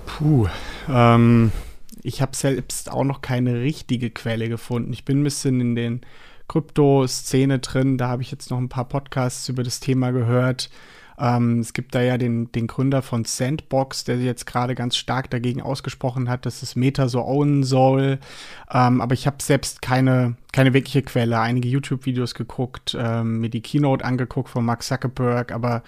Puh, 0.06 0.48
ähm, 0.90 1.52
ich 2.04 2.22
habe 2.22 2.36
selbst 2.36 2.92
auch 2.92 3.04
noch 3.04 3.22
keine 3.22 3.62
richtige 3.62 4.10
Quelle 4.10 4.50
gefunden. 4.50 4.92
Ich 4.92 5.06
bin 5.06 5.22
ein 5.22 5.24
bisschen 5.24 5.62
in 5.62 5.76
den 5.76 6.02
Krypto-Szene 6.48 7.60
drin. 7.60 7.98
Da 7.98 8.08
habe 8.08 8.24
ich 8.24 8.32
jetzt 8.32 8.50
noch 8.50 8.58
ein 8.58 8.70
paar 8.70 8.86
Podcasts 8.86 9.48
über 9.50 9.64
das 9.64 9.80
Thema 9.80 10.12
gehört. 10.12 10.70
Ähm, 11.22 11.60
es 11.60 11.74
gibt 11.74 11.94
da 11.94 12.02
ja 12.02 12.18
den, 12.18 12.52
den 12.52 12.66
Gründer 12.66 13.04
von 13.04 13.26
Sandbox, 13.26 14.06
der 14.06 14.18
jetzt 14.18 14.48
gerade 14.48 14.74
ganz 14.74 14.98
stark 14.98 15.30
dagegen 15.30 15.62
ausgesprochen 15.62 16.28
hat, 16.28 16.48
dass 16.48 16.64
es 16.64 16.76
Meta 16.76 17.08
so 17.08 17.22
ownen 17.22 17.64
soll. 17.64 18.18
Ähm, 18.74 19.02
aber 19.02 19.14
ich 19.14 19.28
habe 19.28 19.38
selbst 19.40 19.84
keine, 19.84 20.36
keine 20.52 20.74
wirkliche 20.74 21.04
Quelle. 21.04 21.40
Einige 21.40 21.70
YouTube-Videos 21.70 22.34
geguckt, 22.34 22.98
ähm, 23.00 23.40
mir 23.40 23.50
die 23.50 23.62
Keynote 23.62 24.04
angeguckt 24.04 24.50
von 24.50 24.66
Mark 24.66 24.82
Zuckerberg, 24.82 25.52
aber 25.52 25.84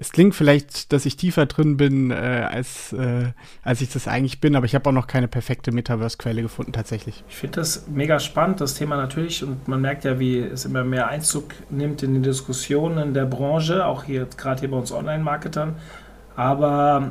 es 0.00 0.12
klingt 0.12 0.36
vielleicht, 0.36 0.92
dass 0.92 1.04
ich 1.06 1.16
tiefer 1.16 1.46
drin 1.46 1.76
bin, 1.76 2.12
äh, 2.12 2.14
als, 2.14 2.92
äh, 2.92 3.32
als 3.64 3.80
ich 3.80 3.92
das 3.92 4.06
eigentlich 4.06 4.40
bin, 4.40 4.54
aber 4.54 4.64
ich 4.64 4.76
habe 4.76 4.88
auch 4.88 4.92
noch 4.92 5.08
keine 5.08 5.26
perfekte 5.26 5.72
Metaverse-Quelle 5.72 6.40
gefunden 6.40 6.72
tatsächlich. 6.72 7.24
Ich 7.28 7.34
finde 7.34 7.56
das 7.56 7.88
mega 7.88 8.20
spannend, 8.20 8.60
das 8.60 8.74
Thema 8.74 8.96
natürlich, 8.96 9.42
und 9.42 9.66
man 9.66 9.80
merkt 9.80 10.04
ja, 10.04 10.20
wie 10.20 10.38
es 10.38 10.64
immer 10.64 10.84
mehr 10.84 11.08
Einzug 11.08 11.52
nimmt 11.68 12.04
in 12.04 12.14
die 12.14 12.22
Diskussionen 12.22 13.12
der 13.12 13.26
Branche, 13.26 13.84
auch 13.86 14.04
hier 14.04 14.28
gerade 14.36 14.60
hier 14.60 14.70
bei 14.70 14.76
uns 14.76 14.92
Online-Marketern. 14.92 15.74
Aber 16.36 17.10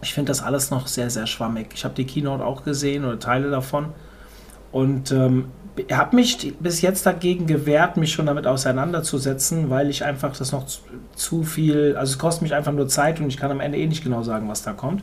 ich 0.00 0.14
finde 0.14 0.30
das 0.30 0.42
alles 0.42 0.70
noch 0.70 0.86
sehr, 0.86 1.10
sehr 1.10 1.26
schwammig. 1.26 1.70
Ich 1.74 1.84
habe 1.84 1.94
die 1.94 2.06
Keynote 2.06 2.44
auch 2.44 2.62
gesehen 2.62 3.04
oder 3.04 3.18
Teile 3.18 3.50
davon. 3.50 3.88
Und 4.70 5.10
ähm, 5.10 5.46
habe 5.92 6.16
mich 6.16 6.54
bis 6.58 6.80
jetzt 6.80 7.06
dagegen 7.06 7.46
gewehrt, 7.46 7.96
mich 7.96 8.12
schon 8.12 8.26
damit 8.26 8.46
auseinanderzusetzen, 8.46 9.70
weil 9.70 9.90
ich 9.90 10.04
einfach 10.04 10.36
das 10.36 10.52
noch 10.52 10.66
zu, 10.66 10.80
zu, 11.14 11.42
viel, 11.42 11.96
also 11.96 12.12
es 12.12 12.18
kostet 12.18 12.42
mich 12.42 12.54
einfach 12.54 12.72
nur 12.72 12.88
Zeit 12.88 13.20
und 13.20 13.28
ich 13.28 13.36
kann 13.36 13.50
am 13.50 13.60
Ende 13.60 13.78
eh 13.78 13.86
nicht 13.86 14.02
genau 14.02 14.22
sagen, 14.22 14.48
was 14.48 14.62
da 14.62 14.72
kommt. 14.72 15.02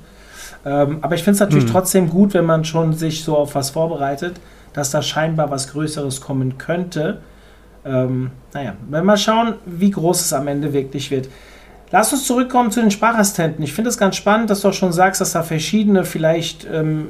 Ähm, 0.65 0.99
aber 1.01 1.15
ich 1.15 1.23
finde 1.23 1.35
es 1.35 1.39
natürlich 1.39 1.65
mhm. 1.65 1.71
trotzdem 1.71 2.09
gut, 2.09 2.33
wenn 2.33 2.45
man 2.45 2.65
schon 2.65 2.93
sich 2.93 3.23
so 3.23 3.37
auf 3.37 3.55
was 3.55 3.71
vorbereitet, 3.71 4.39
dass 4.73 4.91
da 4.91 5.01
scheinbar 5.01 5.51
was 5.51 5.71
Größeres 5.71 6.21
kommen 6.21 6.57
könnte. 6.57 7.19
Ähm, 7.85 8.31
naja, 8.53 8.75
wenn 8.83 9.01
wir 9.01 9.03
mal 9.03 9.17
schauen, 9.17 9.55
wie 9.65 9.91
groß 9.91 10.21
es 10.21 10.33
am 10.33 10.47
Ende 10.47 10.73
wirklich 10.73 11.11
wird. 11.11 11.29
Lass 11.91 12.11
uns 12.11 12.25
zurückkommen 12.25 12.71
zu 12.71 12.81
den 12.81 12.89
Sprachassistenten. 12.89 13.63
Ich 13.63 13.73
finde 13.73 13.89
es 13.89 13.99
ganz 13.99 14.15
spannend, 14.15 14.49
dass 14.49 14.61
du 14.61 14.69
auch 14.69 14.73
schon 14.73 14.91
sagst, 14.91 15.21
dass 15.21 15.33
da 15.33 15.43
verschiedene 15.43 16.05
vielleicht 16.05 16.65
ähm, 16.71 17.09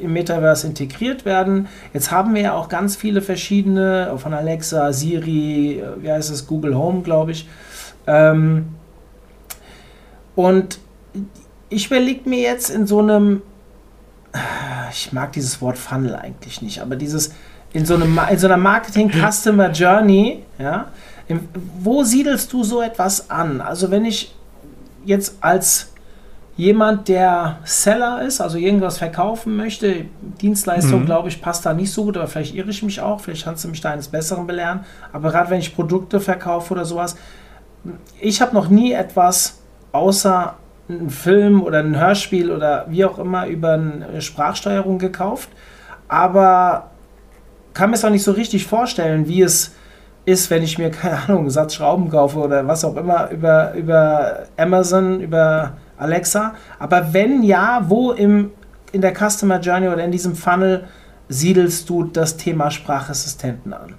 im 0.00 0.12
Metaverse 0.12 0.66
integriert 0.66 1.24
werden. 1.24 1.68
Jetzt 1.92 2.10
haben 2.10 2.34
wir 2.34 2.42
ja 2.42 2.52
auch 2.54 2.68
ganz 2.68 2.96
viele 2.96 3.22
verschiedene 3.22 4.14
von 4.16 4.34
Alexa, 4.34 4.92
Siri, 4.92 5.80
äh, 5.80 6.02
wie 6.02 6.10
heißt 6.10 6.30
es, 6.30 6.46
Google 6.46 6.76
Home, 6.76 7.02
glaube 7.02 7.32
ich. 7.32 7.48
Ähm, 8.06 8.68
und 10.34 10.78
ich 11.68 11.86
überlege 11.86 12.28
mir 12.28 12.40
jetzt 12.40 12.70
in 12.70 12.86
so 12.86 13.00
einem, 13.00 13.42
ich 14.90 15.12
mag 15.12 15.32
dieses 15.32 15.60
Wort 15.60 15.78
Funnel 15.78 16.14
eigentlich 16.14 16.62
nicht, 16.62 16.80
aber 16.80 16.96
dieses 16.96 17.34
in 17.72 17.84
so, 17.84 17.94
einem, 17.94 18.18
in 18.30 18.38
so 18.38 18.46
einer 18.46 18.56
Marketing 18.56 19.10
Customer 19.10 19.70
Journey, 19.70 20.44
ja, 20.58 20.86
wo 21.80 22.02
siedelst 22.02 22.52
du 22.52 22.64
so 22.64 22.80
etwas 22.80 23.30
an? 23.30 23.60
Also 23.60 23.90
wenn 23.90 24.04
ich 24.04 24.34
jetzt 25.04 25.36
als 25.40 25.92
jemand, 26.58 27.06
der 27.06 27.60
Seller 27.62 28.20
ist, 28.22 28.40
also 28.40 28.58
irgendwas 28.58 28.98
verkaufen 28.98 29.56
möchte. 29.56 30.06
Dienstleistung, 30.42 31.02
mhm. 31.02 31.06
glaube 31.06 31.28
ich, 31.28 31.40
passt 31.40 31.64
da 31.64 31.72
nicht 31.72 31.92
so 31.92 32.04
gut, 32.04 32.16
aber 32.16 32.26
vielleicht 32.26 32.54
irre 32.54 32.68
ich 32.68 32.82
mich 32.82 33.00
auch. 33.00 33.20
Vielleicht 33.20 33.44
kannst 33.44 33.64
du 33.64 33.68
mich 33.68 33.80
da 33.80 33.90
eines 33.90 34.08
Besseren 34.08 34.46
belehren. 34.46 34.80
Aber 35.12 35.30
gerade 35.30 35.50
wenn 35.50 35.60
ich 35.60 35.74
Produkte 35.74 36.18
verkaufe 36.18 36.74
oder 36.74 36.84
sowas, 36.84 37.16
ich 38.20 38.42
habe 38.42 38.54
noch 38.54 38.68
nie 38.68 38.92
etwas 38.92 39.60
außer 39.92 40.56
einen 40.88 41.10
Film 41.10 41.62
oder 41.62 41.78
ein 41.78 41.98
Hörspiel 41.98 42.50
oder 42.50 42.86
wie 42.88 43.04
auch 43.04 43.20
immer 43.20 43.46
über 43.46 43.74
eine 43.74 44.20
Sprachsteuerung 44.20 44.98
gekauft. 44.98 45.48
Aber 46.08 46.90
kann 47.72 47.90
mir 47.90 47.96
es 47.96 48.04
auch 48.04 48.10
nicht 48.10 48.24
so 48.24 48.32
richtig 48.32 48.66
vorstellen, 48.66 49.28
wie 49.28 49.42
es 49.42 49.76
ist, 50.24 50.50
wenn 50.50 50.64
ich 50.64 50.76
mir, 50.76 50.90
keine 50.90 51.18
Ahnung, 51.22 51.42
einen 51.42 51.50
Satz 51.50 51.74
Schrauben 51.74 52.10
kaufe 52.10 52.40
oder 52.40 52.66
was 52.66 52.84
auch 52.84 52.96
immer 52.96 53.30
über, 53.30 53.74
über 53.74 54.46
Amazon, 54.56 55.20
über 55.20 55.74
Alexa. 55.98 56.54
Aber 56.78 57.12
wenn 57.12 57.42
ja, 57.42 57.84
wo 57.88 58.12
im, 58.12 58.50
in 58.92 59.00
der 59.00 59.14
Customer 59.14 59.60
Journey 59.60 59.88
oder 59.88 60.04
in 60.04 60.12
diesem 60.12 60.34
Funnel 60.34 60.84
siedelst 61.28 61.88
du 61.90 62.04
das 62.04 62.36
Thema 62.36 62.70
Sprachassistenten 62.70 63.72
an? 63.72 63.94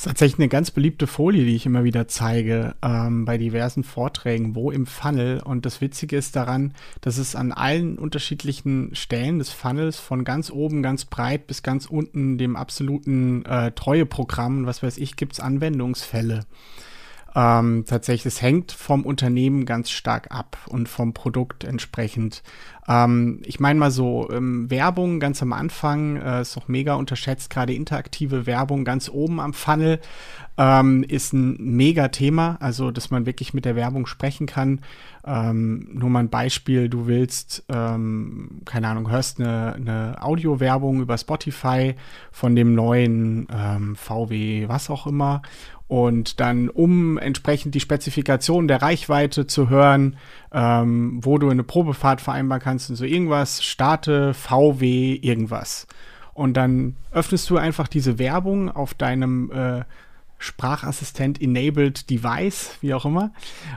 Das 0.00 0.06
ist 0.06 0.12
tatsächlich 0.12 0.38
eine 0.38 0.48
ganz 0.48 0.70
beliebte 0.70 1.06
Folie, 1.06 1.44
die 1.44 1.54
ich 1.54 1.66
immer 1.66 1.84
wieder 1.84 2.08
zeige 2.08 2.74
ähm, 2.80 3.26
bei 3.26 3.36
diversen 3.36 3.84
Vorträgen, 3.84 4.54
wo 4.54 4.70
im 4.70 4.86
Funnel. 4.86 5.42
Und 5.44 5.66
das 5.66 5.82
Witzige 5.82 6.16
ist 6.16 6.36
daran, 6.36 6.72
dass 7.02 7.18
es 7.18 7.36
an 7.36 7.52
allen 7.52 7.98
unterschiedlichen 7.98 8.94
Stellen 8.94 9.38
des 9.38 9.50
Funnels 9.50 9.98
von 9.98 10.24
ganz 10.24 10.50
oben, 10.50 10.82
ganz 10.82 11.04
breit 11.04 11.46
bis 11.46 11.62
ganz 11.62 11.84
unten 11.84 12.38
dem 12.38 12.56
absoluten 12.56 13.44
äh, 13.44 13.72
Treueprogramm, 13.72 14.64
was 14.64 14.82
weiß 14.82 14.96
ich, 14.96 15.16
gibt 15.16 15.34
es 15.34 15.40
Anwendungsfälle. 15.40 16.46
Ähm, 17.34 17.84
tatsächlich, 17.86 18.34
es 18.34 18.42
hängt 18.42 18.72
vom 18.72 19.04
Unternehmen 19.04 19.64
ganz 19.64 19.90
stark 19.90 20.32
ab 20.32 20.58
und 20.68 20.88
vom 20.88 21.14
Produkt 21.14 21.62
entsprechend. 21.62 22.42
Ähm, 22.88 23.40
ich 23.44 23.60
meine 23.60 23.78
mal 23.78 23.92
so, 23.92 24.28
ähm, 24.32 24.68
Werbung 24.68 25.20
ganz 25.20 25.40
am 25.40 25.52
Anfang 25.52 26.16
äh, 26.16 26.40
ist 26.40 26.56
noch 26.56 26.66
mega 26.66 26.94
unterschätzt, 26.94 27.50
gerade 27.50 27.72
interaktive 27.72 28.46
Werbung 28.46 28.84
ganz 28.84 29.08
oben 29.08 29.38
am 29.38 29.52
Funnel 29.52 30.00
ähm, 30.58 31.04
ist 31.04 31.32
ein 31.32 31.56
mega 31.76 32.08
Thema, 32.08 32.56
also 32.60 32.90
dass 32.90 33.10
man 33.10 33.26
wirklich 33.26 33.54
mit 33.54 33.64
der 33.64 33.76
Werbung 33.76 34.06
sprechen 34.06 34.46
kann. 34.46 34.80
Ähm, 35.24 35.88
nur 35.92 36.10
mal 36.10 36.20
ein 36.20 36.30
Beispiel, 36.30 36.88
du 36.88 37.06
willst, 37.06 37.64
ähm, 37.68 38.62
keine 38.64 38.88
Ahnung, 38.88 39.08
hörst 39.08 39.38
eine, 39.40 39.74
eine 39.74 40.16
Audio-Werbung 40.20 41.00
über 41.00 41.16
Spotify 41.16 41.94
von 42.32 42.56
dem 42.56 42.74
neuen 42.74 43.46
VW, 43.96 44.68
was 44.68 44.90
auch 44.90 45.06
immer 45.06 45.42
und 45.90 46.38
dann, 46.38 46.68
um 46.68 47.18
entsprechend 47.18 47.74
die 47.74 47.80
Spezifikation 47.80 48.68
der 48.68 48.80
Reichweite 48.80 49.48
zu 49.48 49.68
hören, 49.68 50.16
ähm, 50.52 51.18
wo 51.20 51.36
du 51.36 51.50
eine 51.50 51.64
Probefahrt 51.64 52.20
vereinbaren 52.20 52.62
kannst 52.62 52.90
und 52.90 52.96
so 52.96 53.04
irgendwas, 53.04 53.64
starte 53.64 54.32
VW 54.32 55.14
irgendwas. 55.14 55.88
Und 56.32 56.54
dann 56.54 56.94
öffnest 57.10 57.50
du 57.50 57.56
einfach 57.56 57.88
diese 57.88 58.20
Werbung 58.20 58.70
auf 58.70 58.94
deinem 58.94 59.50
äh, 59.50 59.82
Sprachassistent-enabled 60.40 62.10
Device, 62.10 62.72
wie 62.80 62.92
auch 62.94 63.04
immer, 63.04 63.32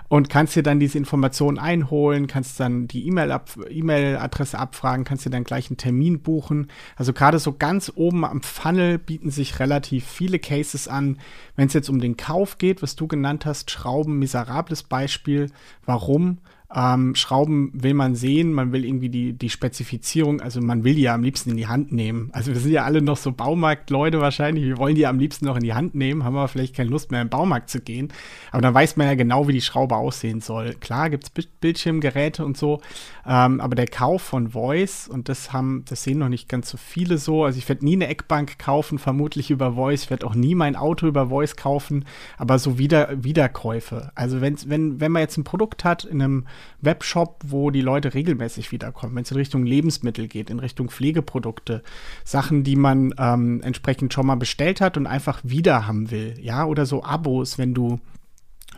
und 0.08 0.30
kannst 0.30 0.56
dir 0.56 0.64
dann 0.64 0.80
diese 0.80 0.98
Informationen 0.98 1.60
einholen, 1.60 2.28
kannst 2.28 2.60
dann 2.60 2.88
die 2.88 3.08
E-Mail-Adresse 3.08 4.58
ab 4.58 4.74
abfragen, 4.74 5.06
kannst 5.06 5.26
dir 5.26 5.30
dann 5.30 5.44
gleich 5.44 5.70
einen 5.70 5.78
Termin 5.78 6.22
buchen. 6.22 6.68
Also 6.96 7.14
gerade 7.14 7.38
so 7.38 7.54
ganz 7.54 7.92
oben 7.96 8.26
am 8.26 8.42
Funnel 8.42 8.98
bieten 8.98 9.30
sich 9.30 9.60
relativ 9.60 10.06
viele 10.06 10.40
Cases 10.40 10.88
an. 10.88 11.20
Wenn 11.56 11.68
es 11.68 11.74
jetzt 11.74 11.90
um 11.90 12.00
den 12.00 12.18
Kauf 12.18 12.58
geht, 12.58 12.82
was 12.82 12.96
du 12.96 13.08
genannt 13.08 13.46
hast, 13.46 13.70
Schrauben, 13.70 14.18
miserables 14.18 14.84
Beispiel. 14.84 15.52
Warum? 15.86 16.40
Ähm, 16.76 17.14
Schrauben 17.14 17.72
will 17.74 17.94
man 17.94 18.16
sehen, 18.16 18.52
man 18.52 18.72
will 18.72 18.84
irgendwie 18.84 19.10
die, 19.10 19.34
die 19.34 19.50
Spezifizierung, 19.50 20.42
also 20.42 20.60
man 20.60 20.84
will 20.84 20.96
die 20.96 21.04
ja 21.04 21.14
am 21.14 21.22
liebsten 21.22 21.52
in 21.52 21.58
die 21.58 21.68
Hand 21.68 21.92
nehmen. 21.92 22.30
Also 22.34 22.52
wir 22.52 22.60
sind 22.60 22.72
ja 22.72 22.84
alle 22.84 23.02
noch 23.02 23.18
so 23.18 23.32
Baumarktleute 23.32 24.20
wahrscheinlich, 24.20 24.66
wir 24.66 24.78
wollen 24.78 24.96
die 24.96 25.06
am 25.06 25.20
liebsten 25.20 25.46
noch 25.46 25.56
in 25.56 25.64
die 25.64 25.76
Hand 25.76 25.94
nehmen, 25.94 26.24
haben 26.24 26.36
aber 26.36 26.48
vielleicht 26.48 26.76
keine 26.76 26.90
Lust 26.90 27.12
mehr 27.12 27.22
im 27.22 27.30
Baumarkt 27.30 27.70
zu 27.70 27.80
gehen. 27.80 28.12
Aber 28.52 28.62
dann 28.62 28.74
weiß 28.74 28.98
man 28.98 29.06
ja 29.06 29.14
genau, 29.14 29.48
wie 29.48 29.54
die 29.54 29.62
Schraube 29.62 29.96
aussehen 29.96 30.42
soll. 30.42 30.74
Klar 30.76 31.12
gibt 31.12 31.26
es 31.26 31.46
Bildschirmgeräte 31.62 32.44
und 32.44 32.58
so, 32.58 32.82
ähm, 33.28 33.62
aber 33.62 33.76
der 33.76 33.88
Kauf 33.88 34.24
von 34.24 34.50
Voice, 34.50 35.08
und 35.08 35.30
das 35.30 35.54
haben, 35.54 35.86
das 35.88 36.04
sehen 36.04 36.18
noch 36.18 36.30
nicht 36.30 36.50
ganz 36.50 36.70
so 36.70 36.78
viele 36.78 37.20
so, 37.20 37.44
also 37.44 37.60
ich 37.60 37.70
werde 37.70 37.86
nie 37.86 37.94
eine 37.94 38.08
Eckbank 38.08 38.58
kaufen, 38.58 38.98
vermutlich 38.98 39.52
über 39.52 39.74
Voice, 39.74 40.04
ich 40.06 40.10
werde 40.10 40.26
auch 40.26 40.36
nie 40.36 40.56
mein 40.56 40.76
Auto 40.76 41.06
über 41.06 41.28
Voice 41.28 41.56
kaufen, 41.56 42.06
aber 42.38 42.58
so 42.58 42.80
wieder, 42.80 43.24
Wiederkäufe. 43.24 44.12
Also 44.16 44.42
wenn, 44.42 44.58
wenn, 44.66 45.00
wenn 45.00 45.12
man 45.12 45.22
jetzt 45.22 45.38
ein 45.38 45.44
Produkt 45.44 45.84
hat 45.84 46.04
in 46.04 46.22
einem 46.22 46.46
Webshop, 46.82 47.42
wo 47.46 47.72
die 47.72 47.82
Leute 47.82 48.14
regelmäßig 48.14 48.72
wiederkommen, 48.72 49.16
wenn 49.16 49.24
es 49.24 49.32
in 49.32 49.38
Richtung 49.38 49.66
Lebensmittel 49.66 50.28
geht, 50.28 50.50
in 50.50 50.60
Richtung 50.60 50.90
Pflegeprodukte, 50.90 51.84
Sachen, 52.24 52.64
die 52.64 52.76
man 52.76 53.14
ähm, 53.18 53.62
entsprechend 53.64 54.14
schon 54.14 54.28
mal 54.28 54.36
bestellt 54.36 54.82
hat 54.82 54.98
und 54.98 55.08
einfach 55.08 55.40
wieder 55.44 55.88
haben 55.88 56.12
will, 56.12 56.36
ja, 56.42 56.66
oder 56.66 56.86
so 56.86 57.04
Abos, 57.04 57.58
wenn 57.58 57.74
du 57.74 58.00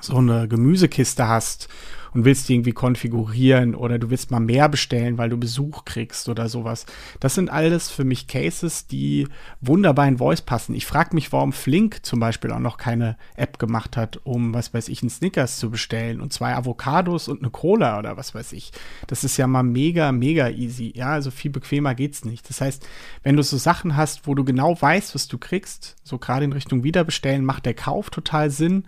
so 0.01 0.17
eine 0.17 0.47
Gemüsekiste 0.47 1.27
hast 1.27 1.69
und 2.15 2.24
willst 2.24 2.48
die 2.48 2.55
irgendwie 2.55 2.72
konfigurieren 2.72 3.75
oder 3.75 4.00
du 4.00 4.10
willst 4.10 4.31
mal 4.31 4.39
mehr 4.39 4.69
bestellen, 4.69 5.17
weil 5.17 5.29
du 5.29 5.38
Besuch 5.38 5.84
kriegst 5.84 6.29
oder 6.29 6.48
sowas. 6.48 6.86
Das 7.19 7.36
sind 7.36 7.50
alles 7.50 7.91
für 7.91 8.05
mich 8.05 8.27
Cases, 8.27 8.88
die 8.88 9.27
wunderbar 9.60 10.07
in 10.07 10.17
Voice 10.17 10.41
passen. 10.41 10.75
Ich 10.75 10.86
frage 10.86 11.13
mich, 11.13 11.34
warum 11.34 11.51
Flink 11.51 12.05
zum 12.05 12.22
Beispiel 12.22 12.51
auch 12.51 12.60
noch 12.60 12.77
keine 12.77 13.17
App 13.36 13.60
gemacht 13.60 13.98
hat, 13.98 14.22
um, 14.24 14.53
was 14.53 14.74
weiß 14.74 14.88
ich, 14.88 15.03
einen 15.03 15.10
Snickers 15.10 15.60
zu 15.60 15.69
bestellen 15.69 16.22
und 16.22 16.31
zwei 16.31 16.55
Avocados 16.55 17.27
und 17.27 17.41
eine 17.41 17.51
Cola 17.51 18.00
oder 18.00 18.15
was 18.15 18.34
weiß 18.34 18.53
ich. 18.53 18.72
Das 19.07 19.25
ist 19.25 19.36
ja 19.36 19.45
mal 19.45 19.63
mega, 19.63 20.13
mega 20.13 20.50
easy. 20.50 20.93
Ja, 20.95 21.10
also 21.10 21.31
viel 21.31 21.51
bequemer 21.51 21.95
geht's 21.95 22.24
nicht. 22.24 22.48
Das 22.50 22.62
heißt, 22.62 22.88
wenn 23.24 23.36
du 23.36 23.43
so 23.43 23.57
Sachen 23.57 23.98
hast, 23.98 24.25
wo 24.25 24.36
du 24.36 24.45
genau 24.45 24.81
weißt, 24.81 25.13
was 25.15 25.27
du 25.27 25.38
kriegst, 25.38 25.98
so 26.03 26.17
gerade 26.17 26.45
in 26.45 26.53
Richtung 26.53 26.84
Wiederbestellen, 26.84 27.43
macht 27.43 27.65
der 27.65 27.74
Kauf 27.74 28.10
total 28.10 28.50
Sinn. 28.51 28.86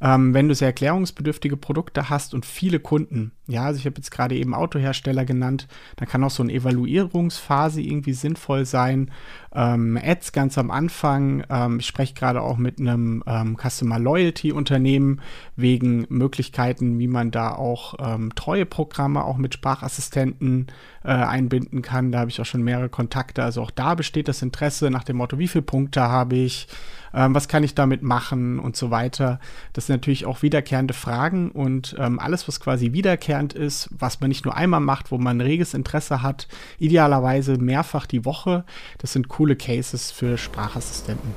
Ähm, 0.00 0.34
wenn 0.34 0.48
du 0.48 0.54
sehr 0.54 0.68
erklärungsbedürftige 0.68 1.56
Produkte 1.56 2.08
hast 2.08 2.34
und 2.34 2.46
viele 2.46 2.78
Kunden, 2.78 3.32
ja, 3.48 3.64
also 3.64 3.78
ich 3.78 3.86
habe 3.86 3.96
jetzt 3.96 4.10
gerade 4.10 4.36
eben 4.36 4.54
Autohersteller 4.54 5.24
genannt, 5.24 5.66
da 5.96 6.06
kann 6.06 6.22
auch 6.22 6.30
so 6.30 6.42
eine 6.42 6.52
Evaluierungsphase 6.52 7.80
irgendwie 7.80 8.12
sinnvoll 8.12 8.64
sein. 8.64 9.10
Ähm, 9.52 9.98
Ads 10.00 10.32
ganz 10.32 10.58
am 10.58 10.70
Anfang, 10.70 11.44
ähm, 11.50 11.80
ich 11.80 11.86
spreche 11.86 12.14
gerade 12.14 12.42
auch 12.42 12.58
mit 12.58 12.78
einem 12.78 13.24
ähm, 13.26 13.56
Customer 13.56 13.98
Loyalty 13.98 14.52
Unternehmen 14.52 15.20
wegen 15.56 16.06
Möglichkeiten, 16.10 16.98
wie 16.98 17.08
man 17.08 17.30
da 17.30 17.54
auch 17.54 17.94
ähm, 17.98 18.34
treue 18.34 18.66
Programme 18.66 19.24
auch 19.24 19.38
mit 19.38 19.54
Sprachassistenten 19.54 20.66
äh, 21.02 21.08
einbinden 21.08 21.82
kann. 21.82 22.12
Da 22.12 22.20
habe 22.20 22.30
ich 22.30 22.40
auch 22.40 22.46
schon 22.46 22.62
mehrere 22.62 22.88
Kontakte, 22.88 23.42
also 23.42 23.62
auch 23.62 23.70
da 23.70 23.94
besteht 23.94 24.28
das 24.28 24.42
Interesse 24.42 24.90
nach 24.90 25.04
dem 25.04 25.16
Motto, 25.16 25.38
wie 25.38 25.48
viele 25.48 25.62
Punkte 25.62 26.02
habe 26.02 26.36
ich, 26.36 26.68
ähm, 27.14 27.34
was 27.34 27.48
kann 27.48 27.64
ich 27.64 27.74
damit 27.74 28.02
machen 28.02 28.58
und 28.58 28.76
so 28.76 28.90
weiter. 28.90 29.40
Das 29.72 29.86
sind 29.86 29.94
natürlich 29.94 30.26
auch 30.26 30.42
wiederkehrende 30.42 30.94
Fragen 30.94 31.50
und 31.50 31.96
ähm, 31.98 32.18
alles, 32.18 32.48
was 32.48 32.60
quasi 32.60 32.92
wiederkehrend 32.92 33.52
ist, 33.54 33.88
was 33.96 34.20
man 34.20 34.28
nicht 34.28 34.44
nur 34.44 34.56
einmal 34.56 34.80
macht, 34.80 35.10
wo 35.10 35.18
man 35.18 35.40
reges 35.40 35.74
Interesse 35.74 36.22
hat, 36.22 36.48
idealerweise 36.78 37.58
mehrfach 37.58 38.06
die 38.06 38.24
Woche, 38.24 38.64
das 38.98 39.12
sind 39.12 39.28
coole 39.28 39.56
Cases 39.56 40.10
für 40.10 40.38
Sprachassistenten. 40.38 41.32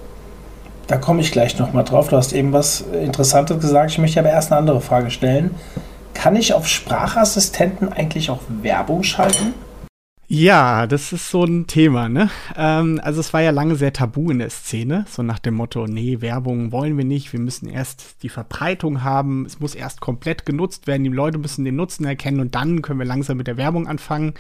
Da 0.88 0.98
komme 0.98 1.22
ich 1.22 1.32
gleich 1.32 1.58
nochmal 1.58 1.86
drauf. 1.86 2.10
Du 2.10 2.18
hast 2.18 2.34
eben 2.34 2.52
was 2.52 2.82
Interessantes 2.82 3.60
gesagt. 3.62 3.92
Ich 3.92 3.98
möchte 3.98 4.20
aber 4.20 4.30
erst 4.30 4.52
eine 4.52 4.60
andere 4.60 4.82
Frage 4.82 5.10
stellen. 5.10 5.52
Kann 6.14 6.36
ich 6.36 6.54
auf 6.54 6.68
Sprachassistenten 6.68 7.94
eigentlich 7.94 8.30
auch 8.30 8.42
Werbung 8.62 9.04
schalten? 9.04 9.54
Ja, 10.34 10.88
das 10.88 11.12
ist 11.12 11.30
so 11.30 11.44
ein 11.44 11.68
Thema, 11.68 12.08
ne? 12.08 12.30
Ähm, 12.56 13.02
also 13.04 13.20
es 13.20 13.34
war 13.34 13.42
ja 13.42 13.52
lange 13.52 13.76
sehr 13.76 13.92
tabu 13.92 14.32
in 14.32 14.40
der 14.40 14.50
Szene, 14.50 15.04
so 15.10 15.24
nach 15.24 15.40
dem 15.40 15.56
Motto, 15.56 15.88
nee, 15.88 16.22
Werbung 16.22 16.72
wollen 16.72 16.98
wir 16.98 17.04
nicht, 17.04 17.34
wir 17.34 17.40
müssen 17.42 17.68
erst 17.68 18.24
die 18.24 18.30
Verbreitung 18.30 19.04
haben, 19.04 19.46
es 19.46 19.60
muss 19.60 19.76
erst 19.76 20.00
komplett 20.00 20.46
genutzt 20.46 20.88
werden, 20.88 21.04
die 21.04 21.10
Leute 21.10 21.38
müssen 21.38 21.66
den 21.66 21.76
Nutzen 21.76 22.06
erkennen 22.06 22.40
und 22.40 22.56
dann 22.56 22.82
können 22.82 23.00
wir 23.00 23.06
langsam 23.06 23.36
mit 23.36 23.48
der 23.48 23.58
Werbung 23.58 23.88
anfangen. 23.88 24.34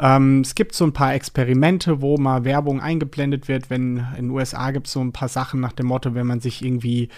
Ähm, 0.00 0.42
es 0.42 0.54
gibt 0.54 0.74
so 0.74 0.84
ein 0.84 0.92
paar 0.92 1.14
Experimente, 1.14 2.00
wo 2.00 2.16
mal 2.16 2.44
Werbung 2.44 2.80
eingeblendet 2.80 3.48
wird, 3.48 3.68
wenn 3.68 4.06
in 4.16 4.26
den 4.26 4.30
USA 4.30 4.70
gibt 4.70 4.86
es 4.86 4.92
so 4.92 5.00
ein 5.00 5.12
paar 5.12 5.28
Sachen 5.28 5.60
nach 5.60 5.72
dem 5.72 5.86
Motto, 5.86 6.14
wenn 6.14 6.26
man 6.26 6.40
sich 6.40 6.64
irgendwie 6.64 7.08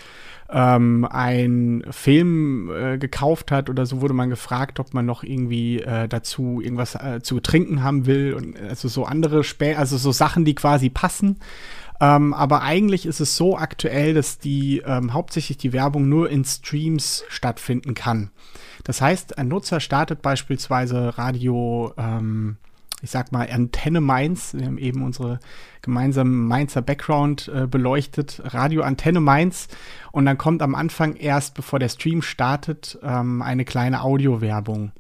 ähm, 0.48 1.06
ein 1.10 1.84
Film 1.90 2.70
äh, 2.70 2.98
gekauft 2.98 3.52
hat 3.52 3.68
oder 3.68 3.84
so, 3.86 4.00
wurde 4.00 4.14
man 4.14 4.30
gefragt, 4.30 4.80
ob 4.80 4.94
man 4.94 5.04
noch 5.04 5.22
irgendwie 5.22 5.80
äh, 5.80 6.08
dazu 6.08 6.60
irgendwas 6.62 6.94
äh, 6.94 7.20
zu 7.22 7.40
trinken 7.40 7.82
haben 7.82 8.06
will 8.06 8.34
und 8.34 8.58
also 8.58 8.88
so 8.88 9.04
andere 9.04 9.44
Spä 9.44 9.76
also 9.76 9.96
so 9.96 10.10
Sachen, 10.10 10.44
die 10.44 10.54
quasi 10.54 10.88
passen. 10.88 11.38
Ähm, 12.00 12.32
aber 12.32 12.62
eigentlich 12.62 13.04
ist 13.04 13.20
es 13.20 13.36
so 13.36 13.58
aktuell, 13.58 14.14
dass 14.14 14.38
die 14.38 14.82
ähm, 14.86 15.12
hauptsächlich 15.12 15.58
die 15.58 15.74
Werbung 15.74 16.08
nur 16.08 16.30
in 16.30 16.46
Streams 16.46 17.24
stattfinden 17.28 17.92
kann. 17.92 18.30
Das 18.84 19.02
heißt, 19.02 19.36
ein 19.36 19.48
Nutzer 19.48 19.80
startet 19.80 20.22
beispielsweise 20.22 21.18
Radio 21.18 21.92
ähm, 21.98 22.56
ich 23.02 23.10
sag 23.10 23.32
mal, 23.32 23.48
Antenne 23.50 24.00
Mainz. 24.00 24.54
Wir 24.54 24.66
haben 24.66 24.78
eben 24.78 25.02
unsere 25.02 25.40
gemeinsamen 25.82 26.46
Mainzer 26.46 26.82
Background 26.82 27.50
äh, 27.54 27.66
beleuchtet. 27.66 28.40
Radio 28.44 28.82
Antenne 28.82 29.20
Mainz. 29.20 29.68
Und 30.12 30.26
dann 30.26 30.38
kommt 30.38 30.62
am 30.62 30.74
Anfang 30.74 31.16
erst, 31.16 31.54
bevor 31.54 31.78
der 31.78 31.88
Stream 31.88 32.22
startet, 32.22 32.98
ähm, 33.02 33.42
eine 33.42 33.64
kleine 33.64 34.02
Audiowerbung. 34.02 34.92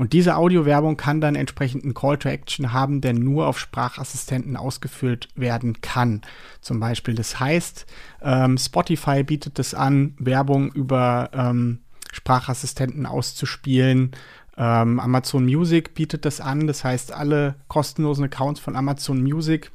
Und 0.00 0.14
diese 0.14 0.36
Audiowerbung 0.36 0.96
kann 0.96 1.20
dann 1.20 1.34
entsprechend 1.34 1.84
einen 1.84 1.92
Call 1.92 2.16
to 2.16 2.30
Action 2.30 2.72
haben, 2.72 3.02
der 3.02 3.12
nur 3.12 3.46
auf 3.46 3.58
Sprachassistenten 3.58 4.56
ausgeführt 4.56 5.28
werden 5.34 5.82
kann. 5.82 6.22
Zum 6.62 6.80
Beispiel, 6.80 7.14
das 7.14 7.38
heißt, 7.38 7.84
ähm, 8.22 8.56
Spotify 8.56 9.22
bietet 9.24 9.58
es 9.58 9.74
an, 9.74 10.14
Werbung 10.18 10.72
über 10.72 11.28
ähm, 11.34 11.80
Sprachassistenten 12.12 13.04
auszuspielen. 13.04 14.12
Ähm, 14.56 15.00
Amazon 15.00 15.44
Music 15.44 15.94
bietet 15.94 16.24
das 16.24 16.40
an, 16.40 16.66
das 16.66 16.84
heißt, 16.84 17.12
alle 17.12 17.54
kostenlosen 17.68 18.24
Accounts 18.24 18.60
von 18.60 18.76
Amazon 18.76 19.22
Music 19.22 19.70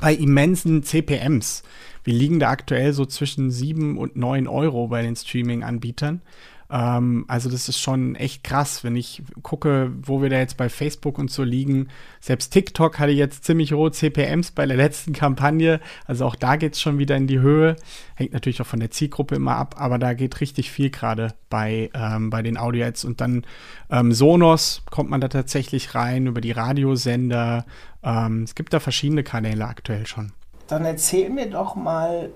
bei 0.00 0.14
immensen 0.14 0.82
CPMs. 0.82 1.62
Wir 2.04 2.14
liegen 2.14 2.38
da 2.38 2.50
aktuell 2.50 2.92
so 2.92 3.04
zwischen 3.06 3.50
7 3.50 3.98
und 3.98 4.16
9 4.16 4.46
Euro 4.48 4.88
bei 4.88 5.02
den 5.02 5.16
Streaming-Anbietern. 5.16 6.22
Ähm, 6.70 7.24
also 7.28 7.50
das 7.50 7.68
ist 7.68 7.80
schon 7.80 8.14
echt 8.16 8.44
krass, 8.44 8.82
wenn 8.84 8.96
ich 8.96 9.22
gucke, 9.42 9.92
wo 10.02 10.22
wir 10.22 10.30
da 10.30 10.38
jetzt 10.38 10.56
bei 10.56 10.68
Facebook 10.68 11.18
und 11.18 11.30
so 11.30 11.42
liegen. 11.42 11.88
Selbst 12.20 12.50
TikTok 12.50 12.98
hatte 12.98 13.12
jetzt 13.12 13.44
ziemlich 13.44 13.72
hohe 13.72 13.92
CPMs 13.92 14.50
bei 14.50 14.66
der 14.66 14.76
letzten 14.76 15.12
Kampagne. 15.12 15.80
Also 16.06 16.26
auch 16.26 16.34
da 16.34 16.56
geht 16.56 16.74
es 16.74 16.80
schon 16.80 16.98
wieder 16.98 17.16
in 17.16 17.26
die 17.26 17.40
Höhe. 17.40 17.76
Hängt 18.14 18.32
natürlich 18.32 18.60
auch 18.60 18.66
von 18.66 18.80
der 18.80 18.90
Zielgruppe 18.90 19.36
immer 19.36 19.56
ab, 19.56 19.76
aber 19.78 19.98
da 19.98 20.14
geht 20.14 20.40
richtig 20.40 20.70
viel 20.70 20.90
gerade 20.90 21.34
bei, 21.50 21.90
ähm, 21.94 22.30
bei 22.30 22.42
den 22.42 22.58
Audio-Ads. 22.58 23.04
Und 23.04 23.20
dann 23.20 23.44
ähm, 23.90 24.12
Sonos 24.12 24.82
kommt 24.90 25.10
man 25.10 25.20
da 25.20 25.28
tatsächlich 25.28 25.94
rein 25.94 26.26
über 26.26 26.40
die 26.40 26.52
Radiosender. 26.52 27.64
Ähm, 28.02 28.42
es 28.42 28.54
gibt 28.54 28.72
da 28.72 28.80
verschiedene 28.80 29.22
Kanäle 29.22 29.66
aktuell 29.66 30.06
schon. 30.06 30.32
Dann 30.66 30.84
erzähl 30.84 31.30
mir 31.30 31.48
doch 31.48 31.76
mal, 31.76 32.30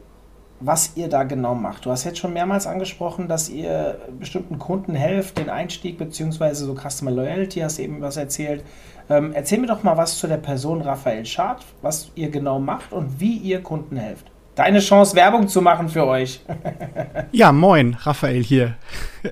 was 0.61 0.93
ihr 0.95 1.09
da 1.09 1.25
genau 1.25 1.55
macht. 1.55 1.87
Du 1.87 1.91
hast 1.91 2.05
jetzt 2.05 2.19
schon 2.19 2.33
mehrmals 2.33 2.67
angesprochen, 2.67 3.29
dass 3.29 3.49
ihr 3.49 3.99
bestimmten 4.19 4.59
Kunden 4.59 4.95
helft, 4.95 5.39
den 5.39 5.49
Einstieg 5.49 5.99
beziehungsweise 5.99 6.67
so 6.67 6.75
Customer 6.75 7.11
Loyalty, 7.11 7.61
hast 7.61 7.79
eben 7.79 8.01
was 8.03 8.17
erzählt. 8.17 8.63
Ähm, 9.09 9.33
erzähl 9.33 9.59
mir 9.59 9.67
doch 9.67 9.83
mal 9.83 9.97
was 9.97 10.19
zu 10.19 10.29
der 10.29 10.37
Person 10.37 10.83
Raphael 10.83 11.25
Schad, 11.25 11.65
was 11.83 12.13
ihr 12.15 12.31
genau 12.31 12.61
macht 12.61 12.93
und 12.93 13.21
wie 13.21 13.37
ihr 13.37 13.63
Kunden 13.63 13.97
helft. 13.97 14.31
Deine 14.55 14.81
Chance, 14.81 15.17
Werbung 15.17 15.49
zu 15.49 15.63
machen 15.63 15.89
für 15.89 16.07
euch. 16.07 16.41
ja, 17.33 17.51
moin, 17.51 17.97
Raphael 18.01 18.43
hier. 18.43 18.77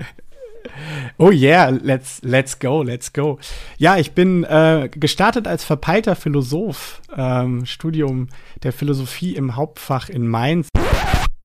Oh 1.17 1.31
yeah, 1.33 1.71
let's, 1.71 2.21
let's 2.23 2.59
go, 2.61 2.83
let's 2.85 3.13
go. 3.13 3.39
Ja, 3.79 3.97
ich 3.97 4.13
bin 4.13 4.45
äh, 4.45 4.89
gestartet 4.93 5.49
als 5.49 5.65
verpeilter 5.65 6.15
Philosoph, 6.15 7.01
ähm, 7.17 7.67
Studium 7.67 8.29
der 8.63 8.73
Philosophie 8.73 9.35
im 9.35 9.57
Hauptfach 9.57 10.09
in 10.09 10.29
Mainz. 10.29 10.69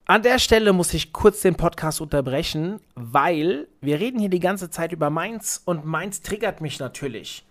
An 0.05 0.21
der 0.21 0.37
Stelle 0.37 0.73
muss 0.73 0.93
ich 0.93 1.13
kurz 1.13 1.41
den 1.43 1.55
Podcast 1.55 2.01
unterbrechen, 2.01 2.81
weil 2.93 3.69
wir 3.79 4.01
reden 4.01 4.19
hier 4.19 4.29
die 4.29 4.41
ganze 4.41 4.69
Zeit 4.69 4.91
über 4.91 5.09
Mainz 5.09 5.61
und 5.63 5.85
Mainz 5.85 6.21
triggert 6.21 6.59
mich 6.59 6.77
natürlich. 6.77 7.45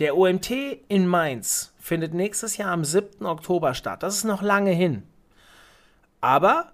Der 0.00 0.16
OMT 0.16 0.50
in 0.88 1.06
Mainz 1.06 1.72
findet 1.78 2.12
nächstes 2.12 2.56
Jahr 2.56 2.72
am 2.72 2.84
7. 2.84 3.24
Oktober 3.24 3.72
statt. 3.74 4.02
Das 4.02 4.16
ist 4.16 4.24
noch 4.24 4.42
lange 4.42 4.72
hin. 4.72 5.04
Aber 6.20 6.72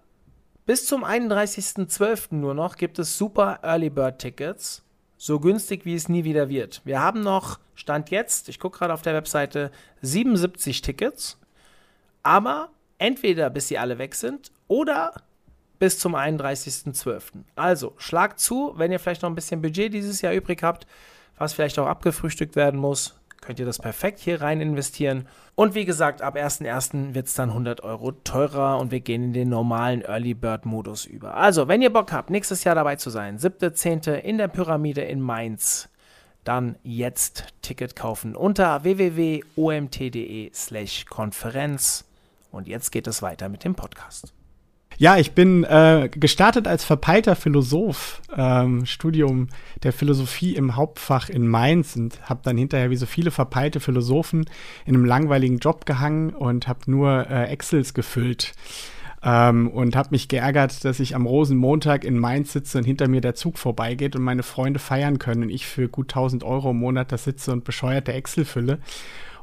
bis 0.64 0.86
zum 0.86 1.04
31.12. 1.04 2.34
nur 2.34 2.54
noch 2.54 2.76
gibt 2.76 2.98
es 2.98 3.18
super 3.18 3.58
Early 3.62 3.90
Bird 3.90 4.20
Tickets, 4.20 4.82
so 5.18 5.40
günstig 5.40 5.84
wie 5.84 5.94
es 5.94 6.08
nie 6.08 6.24
wieder 6.24 6.48
wird. 6.48 6.80
Wir 6.86 7.00
haben 7.00 7.20
noch, 7.20 7.58
Stand 7.74 8.08
jetzt, 8.08 8.48
ich 8.48 8.58
gucke 8.58 8.78
gerade 8.78 8.94
auf 8.94 9.02
der 9.02 9.12
Webseite, 9.12 9.72
77 10.00 10.80
Tickets. 10.80 11.38
Aber 12.22 12.70
entweder 12.96 13.50
bis 13.50 13.68
sie 13.68 13.76
alle 13.76 13.98
weg 13.98 14.14
sind 14.14 14.52
oder 14.68 15.12
bis 15.78 15.98
zum 15.98 16.14
31.12. 16.14 17.22
Also 17.56 17.94
schlag 17.96 18.38
zu, 18.38 18.74
wenn 18.76 18.92
ihr 18.92 18.98
vielleicht 18.98 19.22
noch 19.22 19.30
ein 19.30 19.34
bisschen 19.34 19.62
Budget 19.62 19.92
dieses 19.92 20.20
Jahr 20.20 20.32
übrig 20.32 20.62
habt, 20.62 20.86
was 21.36 21.52
vielleicht 21.52 21.78
auch 21.78 21.86
abgefrühstückt 21.86 22.56
werden 22.56 22.80
muss, 22.80 23.18
könnt 23.40 23.60
ihr 23.60 23.66
das 23.66 23.78
perfekt 23.78 24.18
hier 24.18 24.40
rein 24.40 24.60
investieren. 24.60 25.28
Und 25.54 25.74
wie 25.74 25.84
gesagt, 25.84 26.22
ab 26.22 26.36
1.1. 26.36 27.14
wird 27.14 27.28
es 27.28 27.34
dann 27.34 27.50
100 27.50 27.82
Euro 27.82 28.12
teurer 28.12 28.78
und 28.78 28.90
wir 28.90 29.00
gehen 29.00 29.22
in 29.22 29.32
den 29.32 29.48
normalen 29.48 30.02
Early 30.02 30.34
Bird 30.34 30.66
Modus 30.66 31.04
über. 31.04 31.34
Also, 31.34 31.68
wenn 31.68 31.82
ihr 31.82 31.92
Bock 31.92 32.12
habt, 32.12 32.30
nächstes 32.30 32.64
Jahr 32.64 32.74
dabei 32.74 32.96
zu 32.96 33.10
sein, 33.10 33.38
7.10. 33.38 34.14
in 34.14 34.38
der 34.38 34.48
Pyramide 34.48 35.02
in 35.02 35.20
Mainz, 35.20 35.88
dann 36.44 36.76
jetzt 36.82 37.44
Ticket 37.62 37.94
kaufen 37.94 38.34
unter 38.34 38.82
www.omt.de 38.82 40.50
slash 40.52 41.04
Konferenz. 41.06 42.04
Und 42.50 42.66
jetzt 42.66 42.90
geht 42.90 43.06
es 43.06 43.22
weiter 43.22 43.48
mit 43.48 43.64
dem 43.64 43.74
Podcast. 43.74 44.32
Ja, 45.00 45.16
ich 45.16 45.30
bin 45.30 45.62
äh, 45.62 46.10
gestartet 46.12 46.66
als 46.66 46.82
verpeilter 46.82 47.36
Philosoph, 47.36 48.20
ähm, 48.36 48.84
Studium 48.84 49.46
der 49.84 49.92
Philosophie 49.92 50.56
im 50.56 50.74
Hauptfach 50.74 51.28
in 51.28 51.46
Mainz 51.46 51.94
und 51.94 52.28
habe 52.28 52.40
dann 52.42 52.58
hinterher 52.58 52.90
wie 52.90 52.96
so 52.96 53.06
viele 53.06 53.30
verpeilte 53.30 53.78
Philosophen 53.78 54.46
in 54.86 54.96
einem 54.96 55.04
langweiligen 55.04 55.58
Job 55.58 55.86
gehangen 55.86 56.30
und 56.30 56.66
habe 56.66 56.80
nur 56.86 57.30
äh, 57.30 57.44
Excels 57.44 57.94
gefüllt. 57.94 58.54
Ähm, 59.22 59.68
und 59.68 59.94
habe 59.94 60.08
mich 60.10 60.26
geärgert, 60.26 60.84
dass 60.84 60.98
ich 60.98 61.14
am 61.14 61.26
Rosenmontag 61.26 62.04
in 62.04 62.18
Mainz 62.18 62.52
sitze 62.52 62.78
und 62.78 62.84
hinter 62.84 63.06
mir 63.06 63.20
der 63.20 63.36
Zug 63.36 63.58
vorbeigeht 63.58 64.16
und 64.16 64.22
meine 64.22 64.42
Freunde 64.42 64.80
feiern 64.80 65.20
können 65.20 65.44
und 65.44 65.50
ich 65.50 65.66
für 65.66 65.88
gut 65.88 66.10
1000 66.10 66.42
Euro 66.42 66.70
im 66.70 66.78
Monat 66.78 67.12
da 67.12 67.18
sitze 67.18 67.52
und 67.52 67.62
bescheuerte 67.62 68.12
Excel 68.12 68.44
fülle. 68.44 68.78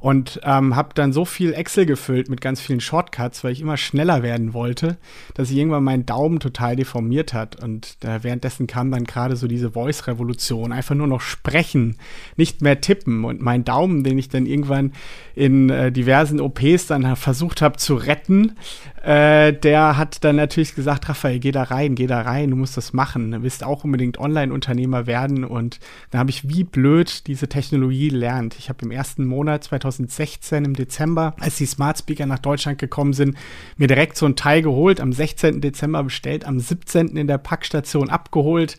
Und 0.06 0.39
ähm, 0.44 0.76
habe 0.76 0.89
dann 0.94 1.13
so 1.13 1.26
viel 1.26 1.52
Excel 1.56 1.88
gefüllt 1.88 2.30
mit 2.30 2.39
ganz 2.39 2.62
vielen 2.62 2.80
Shortcuts, 2.80 3.44
weil 3.44 3.54
ich 3.54 3.62
immer 3.62 3.76
schneller 3.76 4.22
werden 4.22 4.54
wollte, 4.54 4.98
dass 5.34 5.50
ich 5.50 5.58
irgendwann 5.58 5.84
meinen 5.84 6.06
Daumen 6.06 6.39
total 6.39 6.76
deformiert 6.76 7.34
hat. 7.34 7.56
Und 7.63 7.98
äh, 8.02 8.22
währenddessen 8.22 8.68
kam 8.68 8.91
dann 8.91 9.06
gerade 9.06 9.36
so 9.36 9.48
diese 9.48 9.72
Voice-Revolution, 9.72 10.74
einfach 10.74 10.94
nur 10.94 11.08
noch 11.08 11.22
sprechen, 11.22 11.98
nicht 12.36 12.62
mehr 12.62 12.82
tippen. 12.82 13.26
Und 13.26 13.41
mein 13.41 13.63
Daumen, 13.65 14.04
den 14.04 14.20
ich 14.20 14.30
dann 14.30 14.46
irgendwann 14.46 14.94
in 15.34 15.72
äh, 15.72 15.91
diversen 15.91 16.39
OPs 16.39 16.86
dann 16.86 17.15
versucht 17.15 17.63
habe 17.63 17.78
zu 17.78 17.96
retten, 17.96 18.54
äh, 19.02 19.54
der 19.54 19.98
hat 19.98 20.24
dann 20.24 20.36
natürlich 20.36 20.76
gesagt, 20.76 21.10
Raphael, 21.10 21.39
geh 21.39 21.52
da 21.52 21.63
rein, 21.63 21.96
geh 21.96 22.06
da 22.06 22.22
rein, 22.22 22.52
du 22.52 22.56
musst 22.56 22.78
das 22.78 22.94
machen. 22.94 23.32
Du 23.32 23.41
willst 23.41 23.63
auch 23.63 23.84
unbedingt 23.84 24.20
Online-Unternehmer 24.20 25.08
werden. 25.08 25.46
Und 25.46 25.80
dann 26.12 26.20
habe 26.20 26.30
ich 26.30 26.48
wie 26.48 26.63
blöd 26.63 27.26
diese 27.26 27.50
Technologie 27.50 28.10
gelernt. 28.10 28.56
Ich 28.60 28.70
habe 28.70 28.86
im 28.86 28.91
ersten 28.91 29.26
Monat 29.26 29.63
2000 29.63 29.94
2016 29.95 30.65
im 30.65 30.73
Dezember, 30.75 31.36
als 31.39 31.58
die 31.58 31.65
Smart 31.65 31.97
Speaker 31.97 32.25
nach 32.25 32.39
Deutschland 32.39 32.77
gekommen 32.77 33.13
sind, 33.13 33.38
mir 33.77 33.88
direkt 33.88 34.17
so 34.17 34.25
ein 34.25 34.36
Teil 34.36 34.62
geholt, 34.62 34.99
am 34.99 35.13
16. 35.13 35.62
Dezember 35.62 36.03
bestellt, 36.03 36.45
am 36.45 36.60
17. 36.60 37.17
in 37.17 37.27
der 37.27 37.38
Packstation 37.38 38.10
abgeholt 38.10 38.77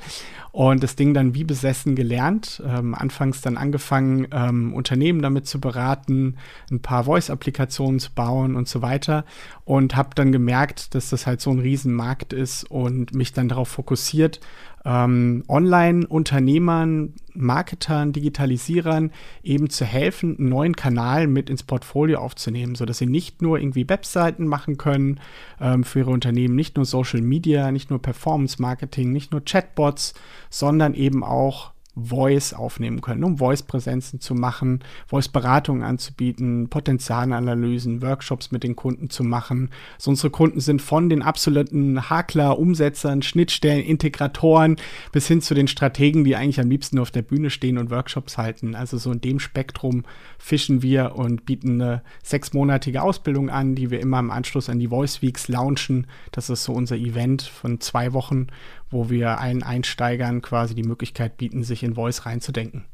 und 0.56 0.82
das 0.82 0.96
Ding 0.96 1.12
dann 1.12 1.34
wie 1.34 1.44
besessen 1.44 1.96
gelernt. 1.96 2.62
Ähm, 2.66 2.94
anfangs 2.94 3.42
dann 3.42 3.58
angefangen, 3.58 4.26
ähm, 4.32 4.72
Unternehmen 4.72 5.20
damit 5.20 5.46
zu 5.46 5.60
beraten, 5.60 6.36
ein 6.70 6.80
paar 6.80 7.04
Voice-Applikationen 7.04 8.00
zu 8.00 8.10
bauen 8.14 8.56
und 8.56 8.66
so 8.66 8.80
weiter. 8.80 9.26
Und 9.66 9.96
habe 9.96 10.10
dann 10.14 10.32
gemerkt, 10.32 10.94
dass 10.94 11.10
das 11.10 11.26
halt 11.26 11.42
so 11.42 11.50
ein 11.50 11.58
Riesenmarkt 11.58 12.32
ist 12.32 12.64
und 12.64 13.14
mich 13.14 13.34
dann 13.34 13.50
darauf 13.50 13.68
fokussiert, 13.68 14.40
ähm, 14.86 15.42
Online-Unternehmern, 15.48 17.12
Marketern, 17.34 18.12
Digitalisierern 18.12 19.10
eben 19.42 19.68
zu 19.68 19.84
helfen, 19.84 20.38
einen 20.38 20.48
neuen 20.48 20.76
Kanal 20.76 21.26
mit 21.26 21.50
ins 21.50 21.64
Portfolio 21.64 22.20
aufzunehmen, 22.20 22.76
sodass 22.76 22.98
sie 22.98 23.06
nicht 23.06 23.42
nur 23.42 23.58
irgendwie 23.58 23.88
Webseiten 23.88 24.46
machen 24.46 24.78
können 24.78 25.20
ähm, 25.60 25.82
für 25.82 25.98
ihre 26.00 26.12
Unternehmen, 26.12 26.54
nicht 26.54 26.76
nur 26.76 26.86
Social 26.86 27.20
Media, 27.20 27.72
nicht 27.72 27.90
nur 27.90 28.00
Performance 28.00 28.62
Marketing, 28.62 29.12
nicht 29.12 29.32
nur 29.32 29.44
Chatbots, 29.44 30.14
sondern 30.50 30.94
eben 30.94 31.24
auch 31.24 31.72
Voice 31.96 32.52
aufnehmen 32.52 33.00
können, 33.00 33.24
um 33.24 33.38
Voice-Präsenzen 33.38 34.20
zu 34.20 34.34
machen, 34.34 34.80
Voice-Beratungen 35.06 35.82
anzubieten, 35.82 36.68
Potenzialanalysen, 36.68 38.02
Workshops 38.02 38.50
mit 38.50 38.62
den 38.62 38.76
Kunden 38.76 39.08
zu 39.08 39.24
machen. 39.24 39.70
So 39.98 40.10
unsere 40.10 40.30
Kunden 40.30 40.60
sind 40.60 40.82
von 40.82 41.08
den 41.08 41.22
absoluten 41.22 42.10
Hakler, 42.10 42.58
Umsetzern, 42.58 43.22
Schnittstellen, 43.22 43.82
Integratoren 43.82 44.76
bis 45.10 45.26
hin 45.26 45.40
zu 45.40 45.54
den 45.54 45.68
Strategen, 45.68 46.24
die 46.24 46.36
eigentlich 46.36 46.60
am 46.60 46.68
liebsten 46.68 46.96
nur 46.96 47.02
auf 47.02 47.10
der 47.10 47.22
Bühne 47.22 47.48
stehen 47.48 47.78
und 47.78 47.90
Workshops 47.90 48.36
halten. 48.36 48.74
Also 48.74 48.98
so 48.98 49.10
in 49.10 49.22
dem 49.22 49.40
Spektrum 49.40 50.04
fischen 50.38 50.82
wir 50.82 51.16
und 51.16 51.46
bieten 51.46 51.80
eine 51.80 52.02
sechsmonatige 52.22 53.02
Ausbildung 53.02 53.48
an, 53.48 53.74
die 53.74 53.90
wir 53.90 54.00
immer 54.00 54.18
im 54.18 54.30
Anschluss 54.30 54.68
an 54.68 54.78
die 54.78 54.88
Voice 54.88 55.22
Weeks 55.22 55.48
launchen. 55.48 56.06
Das 56.32 56.50
ist 56.50 56.64
so 56.64 56.72
unser 56.72 56.96
Event 56.96 57.42
von 57.42 57.80
zwei 57.80 58.12
Wochen, 58.12 58.48
wo 58.96 59.10
wir 59.10 59.38
allen 59.40 59.62
Einsteigern 59.62 60.40
quasi 60.40 60.74
die 60.74 60.82
Möglichkeit 60.82 61.36
bieten, 61.36 61.64
sich 61.64 61.82
in 61.82 61.94
Voice 61.96 62.24
reinzudenken. 62.24 62.86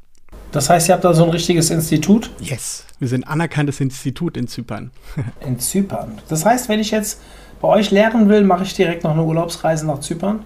Das 0.51 0.69
heißt, 0.69 0.89
ihr 0.89 0.95
habt 0.95 1.05
da 1.05 1.13
so 1.13 1.23
ein 1.23 1.29
richtiges 1.29 1.69
Institut? 1.69 2.29
Yes, 2.41 2.85
wir 2.99 3.07
sind 3.07 3.23
anerkanntes 3.23 3.79
Institut 3.79 4.35
in 4.35 4.47
Zypern. 4.47 4.91
in 5.47 5.59
Zypern. 5.59 6.19
Das 6.27 6.45
heißt, 6.45 6.67
wenn 6.67 6.81
ich 6.81 6.91
jetzt 6.91 7.21
bei 7.61 7.69
euch 7.69 7.89
lehren 7.91 8.27
will, 8.27 8.43
mache 8.43 8.63
ich 8.63 8.73
direkt 8.73 9.05
noch 9.05 9.11
eine 9.11 9.23
Urlaubsreise 9.23 9.87
nach 9.87 10.01
Zypern? 10.01 10.43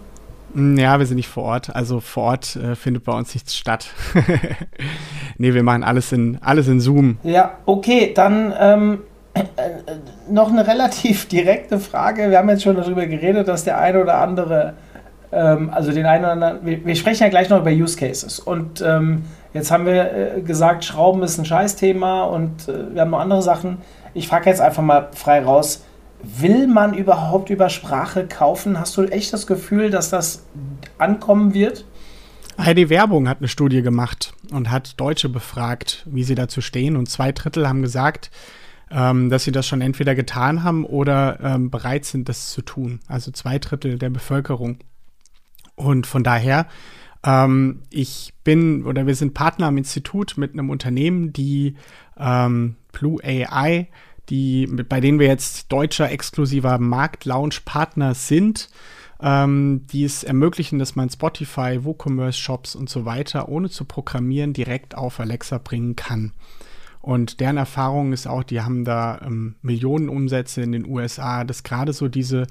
Mm, 0.54 0.78
ja, 0.78 1.00
wir 1.00 1.08
sind 1.08 1.18
nicht 1.18 1.28
vor 1.28 1.44
Ort. 1.44 1.76
Also 1.76 2.02
vor 2.02 2.24
Ort 2.24 2.56
äh, 2.56 2.76
findet 2.76 3.04
bei 3.04 3.14
uns 3.14 3.34
nichts 3.34 3.56
statt. 3.56 3.88
nee, 5.40 5.56
wir 5.56 5.64
machen 5.64 5.84
alles 5.84 6.12
in, 6.12 6.38
alles 6.42 6.68
in 6.68 6.80
Zoom. 6.80 7.18
Ja, 7.24 7.58
okay, 7.66 8.12
dann 8.14 8.54
ähm, 8.60 9.00
äh, 9.34 9.42
äh, 9.42 9.96
noch 10.30 10.52
eine 10.52 10.68
relativ 10.68 11.28
direkte 11.30 11.80
Frage. 11.80 12.30
Wir 12.30 12.38
haben 12.38 12.50
jetzt 12.50 12.64
schon 12.64 12.76
darüber 12.76 13.08
geredet, 13.08 13.48
dass 13.48 13.64
der 13.64 13.80
eine 13.80 14.02
oder 14.02 14.20
andere 14.20 14.76
ähm, 15.32 15.70
also 15.70 15.92
den 15.92 16.06
einen 16.06 16.24
oder 16.24 16.34
anderen, 16.34 16.66
wir, 16.66 16.86
wir, 16.86 16.96
sprechen 16.96 17.24
ja 17.24 17.30
gleich 17.30 17.50
noch 17.50 17.60
über 17.60 17.72
Use 17.72 17.98
Cases. 17.98 18.40
Und 18.40 18.82
ähm, 18.82 19.24
jetzt 19.54 19.72
haben 19.72 19.86
wir 19.86 20.38
äh, 20.38 20.42
gesagt, 20.42 20.86
Schrauben 20.86 21.22
ist 21.24 21.38
ein 21.38 21.46
Scheißthema 21.46 22.24
und 22.24 22.68
äh, 22.68 22.94
wir 22.94 23.02
haben 23.02 23.12
noch 23.12 23.20
andere 23.20 23.42
Sachen. 23.42 23.80
Ich 24.14 24.28
frage 24.28 24.50
jetzt 24.50 24.62
einfach 24.62 24.84
mal 24.84 25.10
frei 25.14 25.44
raus, 25.44 25.84
will 26.22 26.68
man 26.68 26.94
überhaupt 26.94 27.50
über 27.50 27.70
Sprache 27.70 28.26
kaufen? 28.28 28.80
Hast 28.80 28.98
du 28.98 29.04
echt 29.04 29.34
das 29.34 29.48
Gefühl, 29.48 29.90
dass 29.90 30.10
das 30.10 30.46
ankommen 30.98 31.54
wird? 31.54 31.86
Heidi 32.58 32.90
Werbung 32.90 33.30
hat 33.30 33.38
eine 33.38 33.48
Studie 33.48 33.84
gemacht 33.84 34.34
und 34.52 34.72
hat 34.72 35.00
Deutsche 35.00 35.30
befragt, 35.30 36.06
wie 36.10 36.24
sie 36.24 36.34
dazu 36.34 36.62
stehen. 36.62 36.96
Und 36.96 37.08
zwei 37.08 37.32
Drittel 37.32 37.68
haben 37.68 37.84
gesagt, 37.84 38.32
ähm, 38.90 39.30
dass 39.30 39.44
sie 39.44 39.52
das 39.52 39.68
schon 39.68 39.82
entweder 39.82 40.16
getan 40.16 40.64
haben 40.64 40.86
oder 40.86 41.40
ähm, 41.44 41.70
bereit 41.70 42.06
sind, 42.06 42.30
das 42.30 42.52
zu 42.52 42.62
tun. 42.62 43.00
Also 43.08 43.32
zwei 43.32 43.60
Drittel 43.60 44.00
der 44.00 44.10
Bevölkerung. 44.10 44.80
Und 45.78 46.08
von 46.08 46.24
daher, 46.24 46.68
ähm, 47.24 47.84
ich 47.92 48.34
bin 48.44 48.84
oder 48.84 49.06
wir 49.06 49.16
sind 49.16 49.36
Partner 49.36 49.68
am 49.68 49.78
Institut 49.78 50.34
mit 50.38 50.54
einem 50.54 50.70
Unternehmen, 50.70 51.32
die 51.32 51.76
ähm, 52.18 52.76
Blue 52.92 53.24
AI, 53.24 53.88
die, 54.30 54.66
bei 54.68 55.00
denen 55.00 55.20
wir 55.20 55.28
jetzt 55.28 55.72
deutscher 55.72 56.12
exklusiver 56.12 56.80
Marktlaunch-Partner 56.80 58.16
sind, 58.16 58.70
ähm, 59.22 59.86
die 59.92 60.04
es 60.04 60.24
ermöglichen, 60.24 60.80
dass 60.80 60.96
man 60.96 61.10
Spotify, 61.10 61.84
WooCommerce-Shops 61.84 62.76
und 62.76 62.90
so 62.90 63.06
weiter 63.06 63.48
ohne 63.48 63.70
zu 63.70 63.86
programmieren 63.86 64.54
direkt 64.54 64.98
auf 64.98 65.20
Alexa 65.20 65.60
bringen 65.60 65.96
kann. 65.96 66.34
Und 67.02 67.40
deren 67.40 67.58
Erfahrung 67.58 68.14
ist 68.14 68.28
auch, 68.28 68.44
die 68.44 68.62
haben 68.62 68.84
da 68.84 69.22
ähm, 69.24 69.56
Millionen 69.62 70.10
Umsätze 70.10 70.62
in 70.62 70.72
den 70.72 70.88
USA, 70.88 71.44
dass 71.44 71.64
gerade 71.64 71.94
so 71.94 72.08
diese 72.08 72.48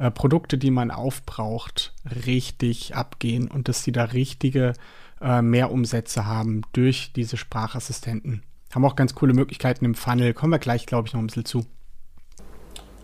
äh, 0.00 0.10
Produkte, 0.10 0.56
die 0.56 0.70
man 0.70 0.90
aufbraucht, 0.90 1.92
richtig 2.26 2.96
abgehen 2.96 3.48
und 3.48 3.68
dass 3.68 3.84
sie 3.84 3.92
da 3.92 4.04
richtige 4.04 4.72
äh, 5.20 5.42
Mehrumsätze 5.42 6.24
haben 6.24 6.62
durch 6.72 7.12
diese 7.14 7.36
Sprachassistenten. 7.36 8.42
Haben 8.74 8.86
auch 8.86 8.96
ganz 8.96 9.14
coole 9.14 9.34
Möglichkeiten 9.34 9.84
im 9.84 9.94
Funnel. 9.94 10.32
Kommen 10.32 10.52
wir 10.52 10.58
gleich, 10.58 10.86
glaube 10.86 11.06
ich, 11.06 11.12
noch 11.12 11.20
ein 11.20 11.26
bisschen 11.26 11.44
zu. 11.44 11.66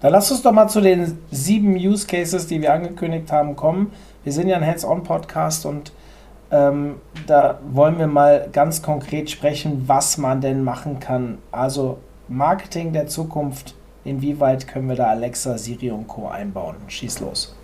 Dann 0.01 0.13
lass 0.13 0.31
uns 0.31 0.41
doch 0.41 0.53
mal 0.53 0.69
zu 0.69 0.81
den 0.81 1.19
sieben 1.31 1.77
Use 1.77 2.07
Cases, 2.07 2.47
die 2.47 2.63
wir 2.63 2.73
angekündigt 2.73 3.31
haben, 3.31 3.57
kommen. 3.57 3.93
Wir 4.25 4.33
sind 4.33 4.49
ja 4.49 4.57
ein 4.57 4.67
Hands-on-Podcast 4.67 5.67
und 5.67 5.93
ähm, 6.51 6.95
da 7.27 7.61
wollen 7.69 7.99
wir 7.99 8.07
mal 8.07 8.49
ganz 8.53 8.81
konkret 8.81 9.31
sprechen, 9.31 9.85
was 9.87 10.17
man 10.17 10.41
denn 10.41 10.65
machen 10.65 10.99
kann. 10.99 11.39
Also 11.53 11.99
Marketing 12.29 12.95
der 12.95 13.07
Zukunft 13.07 13.75
Inwieweit 14.07 14.69
können 14.69 14.89
wir 14.89 14.97
da 14.97 15.09
Alexa, 15.09 15.59
Siri 15.59 15.91
und 15.91 16.07
Co. 16.07 16.29
einbauen? 16.29 16.77
Schieß 16.89 17.21
los. 17.21 17.57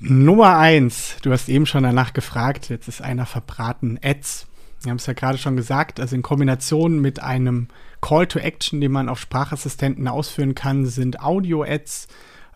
Nummer 0.00 0.56
eins, 0.56 1.16
du 1.22 1.32
hast 1.32 1.48
eben 1.48 1.66
schon 1.66 1.82
danach 1.82 2.12
gefragt, 2.12 2.68
jetzt 2.68 2.86
ist 2.86 3.02
einer 3.02 3.26
verbraten, 3.26 3.98
Ads. 4.02 4.46
Wir 4.82 4.90
haben 4.90 4.98
es 4.98 5.06
ja 5.06 5.12
gerade 5.12 5.38
schon 5.38 5.56
gesagt, 5.56 5.98
also 5.98 6.14
in 6.14 6.22
Kombination 6.22 7.00
mit 7.00 7.20
einem 7.20 7.66
Call 8.00 8.28
to 8.28 8.38
Action, 8.38 8.80
den 8.80 8.92
man 8.92 9.08
auf 9.08 9.18
Sprachassistenten 9.18 10.06
ausführen 10.06 10.54
kann, 10.54 10.86
sind 10.86 11.20
Audio-Ads 11.20 12.06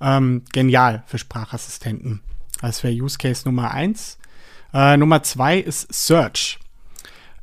ähm, 0.00 0.42
genial 0.52 1.02
für 1.06 1.18
Sprachassistenten. 1.18 2.20
Das 2.60 2.84
wäre 2.84 2.94
Use 2.94 3.18
Case 3.18 3.42
Nummer 3.44 3.72
eins. 3.72 4.18
Äh, 4.72 4.96
Nummer 4.96 5.24
zwei 5.24 5.58
ist 5.58 5.92
Search. 5.92 6.60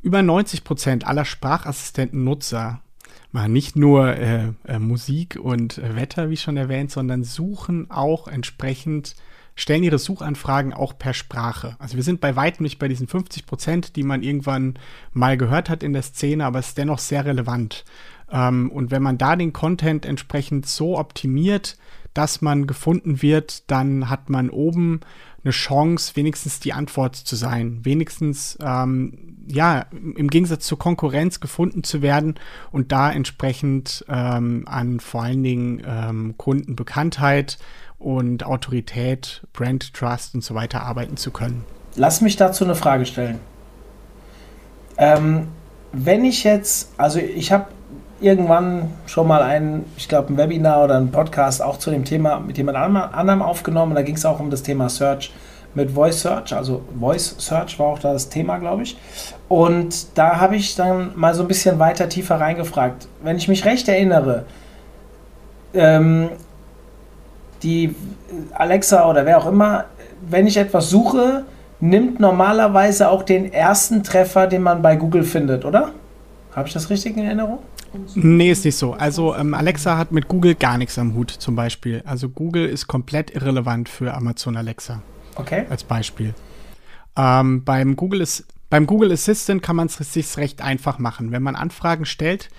Über 0.01 0.21
90 0.21 0.63
Prozent 0.63 1.05
aller 1.05 1.25
Sprachassistenten-Nutzer 1.25 2.79
machen 3.31 3.53
nicht 3.53 3.75
nur 3.75 4.15
äh, 4.15 4.53
äh, 4.65 4.79
Musik 4.79 5.37
und 5.41 5.77
äh, 5.77 5.95
Wetter, 5.95 6.29
wie 6.29 6.37
schon 6.37 6.57
erwähnt, 6.57 6.91
sondern 6.91 7.23
suchen 7.23 7.91
auch 7.91 8.27
entsprechend, 8.27 9.15
stellen 9.55 9.83
ihre 9.83 9.99
Suchanfragen 9.99 10.73
auch 10.73 10.97
per 10.97 11.13
Sprache. 11.13 11.75
Also 11.79 11.95
wir 11.95 12.03
sind 12.03 12.21
bei 12.21 12.35
weitem 12.35 12.63
nicht 12.63 12.79
bei 12.79 12.87
diesen 12.87 13.07
50 13.07 13.45
Prozent, 13.45 13.95
die 13.95 14.03
man 14.03 14.23
irgendwann 14.23 14.79
mal 15.13 15.37
gehört 15.37 15.69
hat 15.69 15.83
in 15.83 15.93
der 15.93 16.01
Szene, 16.01 16.45
aber 16.45 16.59
es 16.59 16.69
ist 16.69 16.77
dennoch 16.77 16.99
sehr 16.99 17.25
relevant. 17.25 17.85
Ähm, 18.31 18.71
und 18.71 18.91
wenn 18.91 19.03
man 19.03 19.17
da 19.17 19.35
den 19.35 19.53
Content 19.53 20.05
entsprechend 20.05 20.65
so 20.65 20.97
optimiert, 20.97 21.77
dass 22.13 22.41
man 22.41 22.67
gefunden 22.67 23.21
wird, 23.21 23.69
dann 23.69 24.09
hat 24.09 24.29
man 24.29 24.49
oben 24.49 25.01
eine 25.43 25.51
Chance, 25.51 26.15
wenigstens 26.15 26.59
die 26.59 26.73
Antwort 26.73 27.15
zu 27.15 27.35
sein, 27.35 27.79
wenigstens 27.83 28.57
ähm, 28.61 29.37
ja 29.47 29.85
im 29.91 30.29
Gegensatz 30.29 30.65
zur 30.65 30.77
Konkurrenz 30.77 31.39
gefunden 31.39 31.83
zu 31.83 32.01
werden 32.01 32.35
und 32.71 32.91
da 32.91 33.11
entsprechend 33.11 34.05
ähm, 34.09 34.63
an 34.67 34.99
vor 34.99 35.23
allen 35.23 35.43
Dingen 35.43 35.81
ähm, 35.85 36.35
Kundenbekanntheit 36.37 37.57
und 37.97 38.45
Autorität, 38.45 39.45
Brand 39.53 39.93
Trust 39.93 40.35
und 40.35 40.43
so 40.43 40.55
weiter 40.55 40.83
arbeiten 40.83 41.17
zu 41.17 41.31
können. 41.31 41.65
Lass 41.95 42.21
mich 42.21 42.35
dazu 42.37 42.63
eine 42.63 42.75
Frage 42.75 43.05
stellen. 43.05 43.39
Ähm, 44.97 45.47
wenn 45.91 46.23
ich 46.23 46.43
jetzt, 46.43 46.93
also 46.97 47.19
ich 47.19 47.51
habe 47.51 47.67
irgendwann 48.21 48.91
schon 49.05 49.27
mal 49.27 49.41
ein, 49.41 49.85
ich 49.97 50.07
glaube, 50.07 50.33
ein 50.33 50.37
Webinar 50.37 50.83
oder 50.83 50.97
ein 50.97 51.11
Podcast 51.11 51.61
auch 51.61 51.77
zu 51.77 51.89
dem 51.91 52.05
Thema 52.05 52.39
mit 52.39 52.57
jemand 52.57 52.77
anderem 52.77 53.41
aufgenommen. 53.41 53.95
Da 53.95 54.01
ging 54.01 54.15
es 54.15 54.25
auch 54.25 54.39
um 54.39 54.49
das 54.49 54.63
Thema 54.63 54.89
Search. 54.89 55.31
mit 55.75 55.91
Voice 55.91 56.21
Search, 56.21 56.53
also 56.53 56.81
Voice 56.99 57.35
Search 57.37 57.77
war 57.77 57.87
auch 57.87 57.99
das 57.99 58.29
Thema, 58.29 58.57
glaube 58.57 58.83
ich. 58.83 58.97
Und 59.47 60.17
da 60.17 60.39
habe 60.39 60.55
ich 60.55 60.75
dann 60.75 61.11
mal 61.15 61.33
so 61.35 61.43
ein 61.43 61.47
bisschen 61.47 61.79
weiter 61.79 62.09
tiefer 62.09 62.39
reingefragt. 62.39 63.07
Wenn 63.23 63.37
ich 63.37 63.47
mich 63.47 63.65
recht 63.65 63.87
erinnere, 63.87 64.45
ähm, 65.73 66.29
die 67.61 67.95
Alexa 68.53 69.07
oder 69.09 69.25
wer 69.25 69.37
auch 69.37 69.47
immer, 69.47 69.85
wenn 70.27 70.47
ich 70.47 70.57
etwas 70.57 70.89
suche, 70.89 71.45
nimmt 71.79 72.19
normalerweise 72.19 73.09
auch 73.09 73.23
den 73.23 73.53
ersten 73.53 74.03
Treffer, 74.03 74.47
den 74.47 74.63
man 74.63 74.81
bei 74.81 74.95
Google 74.95 75.23
findet, 75.23 75.65
oder? 75.65 75.91
Habe 76.55 76.67
ich 76.67 76.73
das 76.73 76.89
richtig 76.89 77.15
in 77.15 77.25
Erinnerung? 77.25 77.59
Nee, 78.15 78.51
ist 78.51 78.65
nicht 78.65 78.75
so. 78.75 78.93
Also 78.93 79.35
ähm, 79.35 79.53
Alexa 79.53 79.97
hat 79.97 80.11
mit 80.11 80.27
Google 80.27 80.55
gar 80.55 80.77
nichts 80.77 80.97
am 80.97 81.13
Hut 81.15 81.31
zum 81.31 81.55
Beispiel. 81.55 82.01
Also 82.05 82.29
Google 82.29 82.67
ist 82.67 82.87
komplett 82.87 83.31
irrelevant 83.31 83.89
für 83.89 84.13
Amazon 84.13 84.57
Alexa. 84.57 85.01
Okay. 85.35 85.65
Als 85.69 85.83
Beispiel. 85.83 86.33
Ähm, 87.17 87.63
beim, 87.63 87.95
Google 87.95 88.21
ist, 88.21 88.45
beim 88.69 88.85
Google 88.85 89.11
Assistant 89.11 89.61
kann 89.61 89.75
man 89.75 89.87
es 89.87 89.97
sich 89.97 90.37
recht 90.37 90.61
einfach 90.61 90.99
machen. 90.99 91.31
Wenn 91.31 91.43
man 91.43 91.55
Anfragen 91.55 92.05
stellt, 92.05 92.49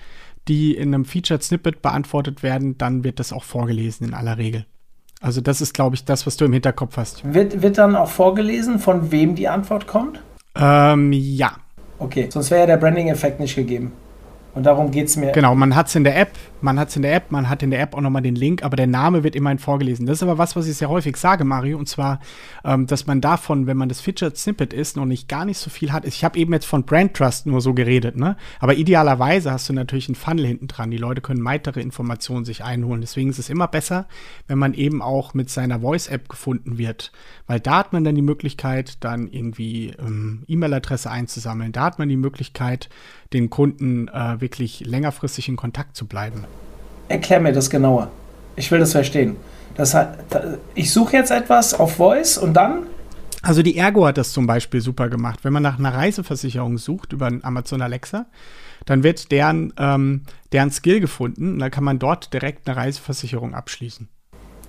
die 0.47 0.75
in 0.75 0.93
einem 0.93 1.05
Featured 1.05 1.43
Snippet 1.43 1.81
beantwortet 1.81 2.43
werden, 2.43 2.77
dann 2.77 3.03
wird 3.03 3.19
das 3.19 3.31
auch 3.31 3.43
vorgelesen 3.43 4.07
in 4.07 4.13
aller 4.13 4.37
Regel. 4.37 4.65
Also 5.21 5.39
das 5.39 5.61
ist, 5.61 5.73
glaube 5.73 5.95
ich, 5.95 6.03
das, 6.03 6.25
was 6.25 6.35
du 6.35 6.45
im 6.45 6.53
Hinterkopf 6.53 6.97
hast. 6.97 7.21
Wird, 7.33 7.61
wird 7.61 7.77
dann 7.77 7.95
auch 7.95 8.09
vorgelesen, 8.09 8.79
von 8.79 9.11
wem 9.11 9.35
die 9.35 9.47
Antwort 9.47 9.85
kommt? 9.85 10.19
Ähm, 10.55 11.13
ja. 11.13 11.57
Okay, 11.99 12.27
sonst 12.31 12.49
wäre 12.49 12.61
ja 12.61 12.65
der 12.65 12.77
Branding-Effekt 12.77 13.39
nicht 13.39 13.55
gegeben. 13.55 13.91
Und 14.53 14.65
darum 14.65 14.91
geht 14.91 15.07
es 15.07 15.17
mir. 15.17 15.31
Genau, 15.31 15.55
man 15.55 15.75
hat 15.75 15.87
es 15.87 15.95
in 15.95 16.03
der 16.03 16.17
App, 16.17 16.31
man 16.63 16.79
hat 16.79 16.89
es 16.89 16.95
in 16.95 17.01
der 17.01 17.13
App, 17.13 17.31
man 17.31 17.49
hat 17.49 17.63
in 17.63 17.71
der 17.71 17.81
App 17.81 17.95
auch 17.95 18.01
nochmal 18.01 18.21
den 18.21 18.35
Link, 18.35 18.63
aber 18.63 18.75
der 18.75 18.87
Name 18.87 19.23
wird 19.23 19.35
immerhin 19.35 19.59
vorgelesen. 19.59 20.05
Das 20.05 20.17
ist 20.17 20.23
aber 20.23 20.37
was, 20.37 20.55
was 20.55 20.67
ich 20.67 20.75
sehr 20.77 20.89
häufig 20.89 21.17
sage, 21.17 21.43
Mario, 21.43 21.77
und 21.77 21.87
zwar, 21.87 22.19
ähm, 22.63 22.87
dass 22.87 23.07
man 23.07 23.21
davon, 23.21 23.67
wenn 23.67 23.77
man 23.77 23.89
das 23.89 24.01
Featured 24.01 24.37
Snippet 24.37 24.73
ist, 24.73 24.97
noch 24.97 25.05
nicht 25.05 25.27
gar 25.27 25.45
nicht 25.45 25.57
so 25.57 25.69
viel 25.69 25.91
hat. 25.91 26.05
Ich 26.05 26.23
habe 26.23 26.37
eben 26.37 26.53
jetzt 26.53 26.65
von 26.65 26.83
Brand 26.83 27.13
Trust 27.13 27.47
nur 27.47 27.61
so 27.61 27.73
geredet, 27.73 28.17
ne? 28.17 28.37
Aber 28.59 28.75
idealerweise 28.75 29.51
hast 29.51 29.69
du 29.69 29.73
natürlich 29.73 30.07
einen 30.07 30.15
Funnel 30.15 30.45
hinten 30.45 30.67
dran. 30.67 30.91
Die 30.91 30.97
Leute 30.97 31.21
können 31.21 31.43
weitere 31.45 31.81
Informationen 31.81 32.45
sich 32.45 32.63
einholen. 32.63 33.01
Deswegen 33.01 33.29
ist 33.29 33.39
es 33.39 33.49
immer 33.49 33.67
besser, 33.67 34.07
wenn 34.47 34.57
man 34.57 34.73
eben 34.73 35.01
auch 35.01 35.33
mit 35.33 35.49
seiner 35.49 35.81
Voice-App 35.81 36.29
gefunden 36.29 36.77
wird. 36.77 37.11
Weil 37.47 37.59
da 37.59 37.79
hat 37.79 37.93
man 37.93 38.03
dann 38.03 38.15
die 38.15 38.21
Möglichkeit, 38.21 39.03
dann 39.03 39.27
irgendwie 39.27 39.93
ähm, 39.99 40.43
E-Mail-Adresse 40.47 41.09
einzusammeln. 41.09 41.71
Da 41.71 41.85
hat 41.85 41.99
man 41.99 42.09
die 42.09 42.17
Möglichkeit, 42.17 42.89
den 43.33 43.49
Kunden 43.49 44.07
äh, 44.07 44.41
wirklich 44.41 44.85
längerfristig 44.85 45.47
in 45.47 45.55
Kontakt 45.55 45.95
zu 45.95 46.05
bleiben. 46.07 46.45
Erklär 47.11 47.39
mir 47.39 47.51
das 47.51 47.69
genauer. 47.69 48.09
Ich 48.55 48.71
will 48.71 48.79
das 48.79 48.93
verstehen. 48.93 49.35
Das 49.75 49.93
hat, 49.93 50.17
ich 50.75 50.91
suche 50.91 51.17
jetzt 51.17 51.31
etwas 51.31 51.73
auf 51.73 51.95
Voice 51.95 52.37
und 52.37 52.53
dann? 52.53 52.83
Also 53.41 53.63
die 53.63 53.77
Ergo 53.77 54.05
hat 54.05 54.17
das 54.17 54.31
zum 54.31 54.47
Beispiel 54.47 54.81
super 54.81 55.09
gemacht. 55.09 55.39
Wenn 55.43 55.53
man 55.53 55.63
nach 55.63 55.79
einer 55.79 55.93
Reiseversicherung 55.93 56.77
sucht 56.77 57.13
über 57.13 57.31
Amazon 57.41 57.81
Alexa, 57.81 58.27
dann 58.85 59.03
wird 59.03 59.31
deren, 59.31 59.73
ähm, 59.77 60.23
deren 60.51 60.71
Skill 60.71 60.99
gefunden 60.99 61.53
und 61.53 61.59
dann 61.59 61.71
kann 61.71 61.83
man 61.83 61.99
dort 61.99 62.33
direkt 62.33 62.67
eine 62.67 62.77
Reiseversicherung 62.77 63.55
abschließen. 63.55 64.07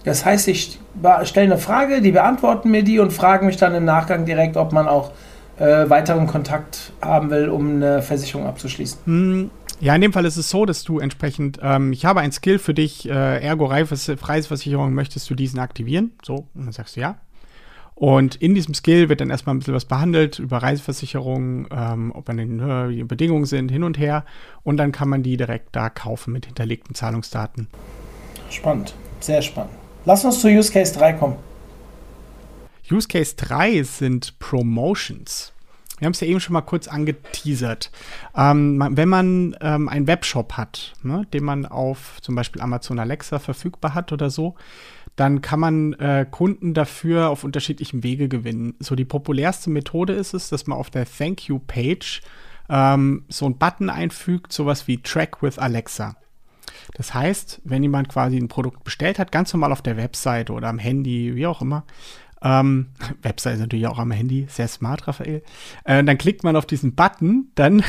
Das 0.05 0.24
heißt, 0.24 0.48
ich 0.48 0.81
stelle 1.24 1.46
eine 1.46 1.59
Frage, 1.59 2.00
die 2.00 2.11
beantworten 2.11 2.70
mir 2.70 2.83
die 2.83 2.98
und 2.98 3.12
fragen 3.12 3.46
mich 3.46 3.57
dann 3.57 3.74
im 3.74 3.85
Nachgang 3.85 4.24
direkt, 4.24 4.57
ob 4.57 4.72
man 4.72 4.88
auch 4.88 5.12
äh, 5.59 5.88
weiteren 5.88 6.26
Kontakt 6.26 6.92
haben 7.00 7.31
will, 7.31 7.48
um 7.48 7.76
eine 7.76 8.02
Versicherung 8.02 8.46
abzuschließen. 8.46 9.50
Ja, 9.83 9.97
in 9.97 10.01
dem 10.01 10.12
Fall 10.12 10.25
ist 10.27 10.37
es 10.37 10.49
so, 10.49 10.64
dass 10.64 10.85
du 10.85 11.01
entsprechend, 11.01 11.59
ähm, 11.61 11.92
ich 11.92 12.05
habe 12.05 12.21
ein 12.21 12.31
Skill 12.31 12.61
für 12.61 12.73
dich, 12.73 13.09
äh, 13.09 13.42
ergo 13.42 13.66
Reiseversicherung, 13.66 14.95
möchtest 14.95 15.29
du 15.29 15.35
diesen 15.35 15.59
aktivieren? 15.59 16.12
So, 16.23 16.47
und 16.55 16.66
dann 16.66 16.73
sagst 16.73 16.95
du 16.95 17.01
ja. 17.01 17.18
Und 17.97 18.37
in 18.37 18.55
diesem 18.55 18.75
Skill 18.75 19.09
wird 19.09 19.21
dann 19.21 19.31
erstmal 19.31 19.57
ein 19.57 19.59
bisschen 19.59 19.75
was 19.75 19.87
behandelt 19.87 20.38
über 20.38 20.59
Reiseversicherungen, 20.59 21.66
ähm, 21.73 22.12
ob 22.14 22.31
an 22.31 22.37
den 22.37 22.61
äh, 22.61 23.03
Bedingungen 23.03 23.45
sind, 23.45 23.73
hin 23.73 23.83
und 23.83 23.99
her. 23.99 24.25
Und 24.62 24.77
dann 24.77 24.92
kann 24.92 25.09
man 25.09 25.25
die 25.25 25.37
direkt 25.37 25.75
da 25.75 25.90
kaufen 25.90 26.33
mit 26.33 26.47
hinterlegten 26.47 26.95
Zahlungsdaten. 26.95 27.66
Spannend, 28.51 28.95
sehr 29.18 29.42
spannend. 29.42 29.73
Lass 30.05 30.25
uns 30.25 30.40
zu 30.40 30.47
Use 30.47 30.73
Case 30.73 30.95
3 30.97 31.14
kommen. 31.14 31.37
Use 32.88 33.09
Case 33.09 33.35
3 33.35 33.83
sind 33.83 34.38
Promotions. 34.38 35.51
Wir 36.02 36.06
haben 36.06 36.14
es 36.14 36.20
ja 36.20 36.26
eben 36.26 36.40
schon 36.40 36.54
mal 36.54 36.62
kurz 36.62 36.88
angeteasert. 36.88 37.92
Ähm, 38.36 38.84
wenn 38.90 39.08
man 39.08 39.54
ähm, 39.60 39.88
einen 39.88 40.08
Webshop 40.08 40.54
hat, 40.54 40.94
ne, 41.04 41.24
den 41.32 41.44
man 41.44 41.64
auf 41.64 42.20
zum 42.22 42.34
Beispiel 42.34 42.60
Amazon 42.60 42.98
Alexa 42.98 43.38
verfügbar 43.38 43.94
hat 43.94 44.10
oder 44.10 44.28
so, 44.28 44.56
dann 45.14 45.42
kann 45.42 45.60
man 45.60 45.92
äh, 45.92 46.26
Kunden 46.28 46.74
dafür 46.74 47.30
auf 47.30 47.44
unterschiedlichen 47.44 48.02
Wege 48.02 48.28
gewinnen. 48.28 48.74
So 48.80 48.96
die 48.96 49.04
populärste 49.04 49.70
Methode 49.70 50.14
ist 50.14 50.34
es, 50.34 50.48
dass 50.48 50.66
man 50.66 50.76
auf 50.76 50.90
der 50.90 51.06
Thank 51.06 51.46
You 51.46 51.60
Page 51.60 52.20
ähm, 52.68 53.24
so 53.28 53.44
einen 53.44 53.58
Button 53.58 53.88
einfügt, 53.88 54.52
sowas 54.52 54.88
wie 54.88 55.00
Track 55.00 55.40
with 55.40 55.60
Alexa. 55.60 56.16
Das 56.94 57.14
heißt, 57.14 57.60
wenn 57.62 57.84
jemand 57.84 58.08
quasi 58.08 58.38
ein 58.38 58.48
Produkt 58.48 58.82
bestellt 58.82 59.20
hat, 59.20 59.30
ganz 59.30 59.52
normal 59.52 59.70
auf 59.70 59.82
der 59.82 59.96
Webseite 59.96 60.52
oder 60.52 60.66
am 60.66 60.80
Handy, 60.80 61.36
wie 61.36 61.46
auch 61.46 61.62
immer, 61.62 61.84
ähm, 62.42 62.88
Website 63.22 63.55
ist 63.55 63.61
natürlich 63.61 63.87
auch 63.87 63.98
am 63.98 64.11
Handy, 64.11 64.46
sehr 64.48 64.68
smart, 64.68 65.07
Raphael. 65.07 65.42
Äh, 65.85 66.02
dann 66.05 66.18
klickt 66.18 66.44
man 66.44 66.57
auf 66.57 66.66
diesen 66.66 66.94
Button, 66.94 67.50
dann 67.55 67.83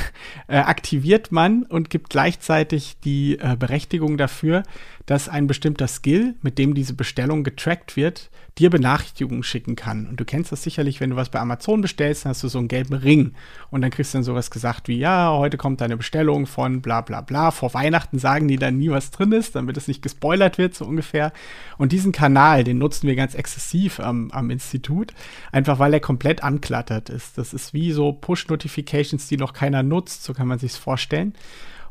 äh, 0.47 0.57
aktiviert 0.57 1.31
man 1.31 1.63
und 1.63 1.89
gibt 1.89 2.09
gleichzeitig 2.09 2.97
die 3.03 3.39
äh, 3.39 3.55
Berechtigung 3.57 4.17
dafür, 4.17 4.63
dass 5.05 5.27
ein 5.27 5.47
bestimmter 5.47 5.87
Skill, 5.87 6.35
mit 6.41 6.57
dem 6.57 6.73
diese 6.73 6.93
Bestellung 6.93 7.43
getrackt 7.43 7.95
wird, 7.95 8.29
dir 8.57 8.69
Benachrichtigungen 8.69 9.43
schicken 9.43 9.75
kann. 9.75 10.05
Und 10.05 10.19
du 10.19 10.25
kennst 10.25 10.51
das 10.51 10.63
sicherlich, 10.63 11.01
wenn 11.01 11.09
du 11.09 11.15
was 11.15 11.29
bei 11.29 11.39
Amazon 11.39 11.81
bestellst, 11.81 12.23
dann 12.23 12.29
hast 12.29 12.43
du 12.43 12.47
so 12.47 12.59
einen 12.59 12.67
gelben 12.67 12.93
Ring. 12.93 13.33
Und 13.71 13.81
dann 13.81 13.89
kriegst 13.89 14.13
du 14.13 14.17
dann 14.17 14.23
sowas 14.23 14.51
gesagt 14.51 14.87
wie, 14.87 14.99
ja, 14.99 15.31
heute 15.31 15.57
kommt 15.57 15.81
deine 15.81 15.97
Bestellung 15.97 16.45
von 16.45 16.81
bla 16.81 17.01
bla 17.01 17.21
bla. 17.21 17.51
Vor 17.51 17.73
Weihnachten 17.73 18.19
sagen 18.19 18.47
die 18.47 18.57
dann 18.57 18.77
nie, 18.77 18.91
was 18.91 19.11
drin 19.11 19.31
ist, 19.31 19.55
damit 19.55 19.75
es 19.75 19.87
nicht 19.87 20.01
gespoilert 20.01 20.57
wird, 20.57 20.75
so 20.75 20.85
ungefähr. 20.85 21.33
Und 21.77 21.91
diesen 21.91 22.11
Kanal, 22.11 22.63
den 22.63 22.77
nutzen 22.77 23.07
wir 23.07 23.15
ganz 23.15 23.33
exzessiv 23.33 23.99
am, 23.99 24.29
am 24.31 24.51
Institut, 24.51 25.13
einfach 25.51 25.79
weil 25.79 25.93
er 25.93 25.99
komplett 25.99 26.43
anklattert 26.43 27.09
ist. 27.09 27.37
Das 27.37 27.53
ist 27.53 27.73
wie 27.73 27.91
so 27.91 28.13
Push-Notifications, 28.13 29.27
die 29.27 29.37
noch 29.37 29.53
keiner 29.53 29.83
nutzt, 29.83 30.23
so 30.23 30.33
kann 30.33 30.47
man 30.47 30.59
sich 30.59 30.73
vorstellen. 30.73 31.33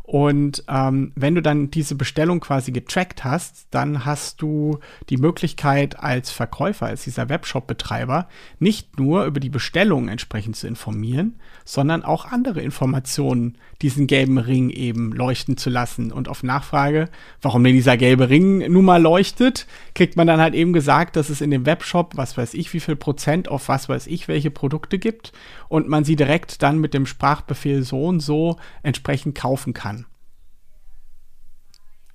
Und 0.05 0.65
ähm, 0.69 1.13
wenn 1.15 1.37
du 1.37 1.43
dann 1.43 1.71
diese 1.71 1.95
Bestellung 1.95 2.41
quasi 2.41 2.73
getrackt 2.73 3.25
hast, 3.25 3.69
dann 3.71 4.05
hast 4.05 4.43
du 4.43 4.81
die 5.09 5.17
Möglichkeit 5.17 6.01
als 6.01 6.31
Verkäufer, 6.31 6.87
als 6.87 7.05
dieser 7.05 7.29
Webshop-Betreiber, 7.29 8.29
nicht 8.59 8.99
nur 8.99 9.25
über 9.25 9.39
die 9.39 9.49
Bestellung 9.49 10.09
entsprechend 10.09 10.57
zu 10.57 10.67
informieren, 10.67 11.37
sondern 11.65 12.03
auch 12.03 12.27
andere 12.27 12.61
Informationen 12.61 13.57
diesen 13.81 14.09
gelben 14.09 14.39
Ring 14.39 14.71
eben 14.71 15.13
leuchten 15.13 15.57
zu 15.57 15.71
lassen. 15.71 16.11
Und 16.11 16.29
auf 16.29 16.43
Nachfrage, 16.43 17.09
warum 17.41 17.63
denn 17.63 17.75
dieser 17.75 17.97
gelbe 17.97 18.29
Ring 18.29 18.59
nun 18.73 18.85
mal 18.85 19.01
leuchtet, 19.01 19.67
kriegt 19.95 20.17
man 20.17 20.27
dann 20.27 20.41
halt 20.41 20.55
eben 20.55 20.73
gesagt, 20.73 21.15
dass 21.15 21.31
es 21.31 21.41
in 21.41 21.51
dem 21.51 21.65
Webshop, 21.65 22.17
was 22.17 22.37
weiß 22.37 22.55
ich, 22.55 22.73
wie 22.75 22.81
viel 22.81 22.97
Prozent 22.97 23.49
auf 23.49 23.69
was 23.69 23.89
weiß 23.89 24.09
ich, 24.09 24.27
welche 24.27 24.51
Produkte 24.51 24.99
gibt 24.99 25.33
und 25.73 25.89
man 25.89 26.05
sie 26.05 26.17
direkt 26.17 26.63
dann 26.63 26.81
mit 26.81 26.93
dem 26.93 27.07
Sprachbefehl 27.07 27.83
so 27.83 28.05
und 28.05 28.21
so 28.21 28.57
entsprechend 28.83 29.35
kaufen 29.35 29.73
kann. 29.73 30.05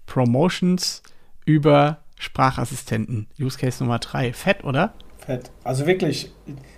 Promotions 0.05 1.01
über 1.43 2.03
Sprachassistenten. 2.19 3.25
Use 3.39 3.57
Case 3.57 3.83
Nummer 3.83 3.97
3. 3.97 4.33
Fett, 4.33 4.63
oder? 4.63 4.93
Fett. 5.17 5.49
Also 5.63 5.87
wirklich, 5.87 6.31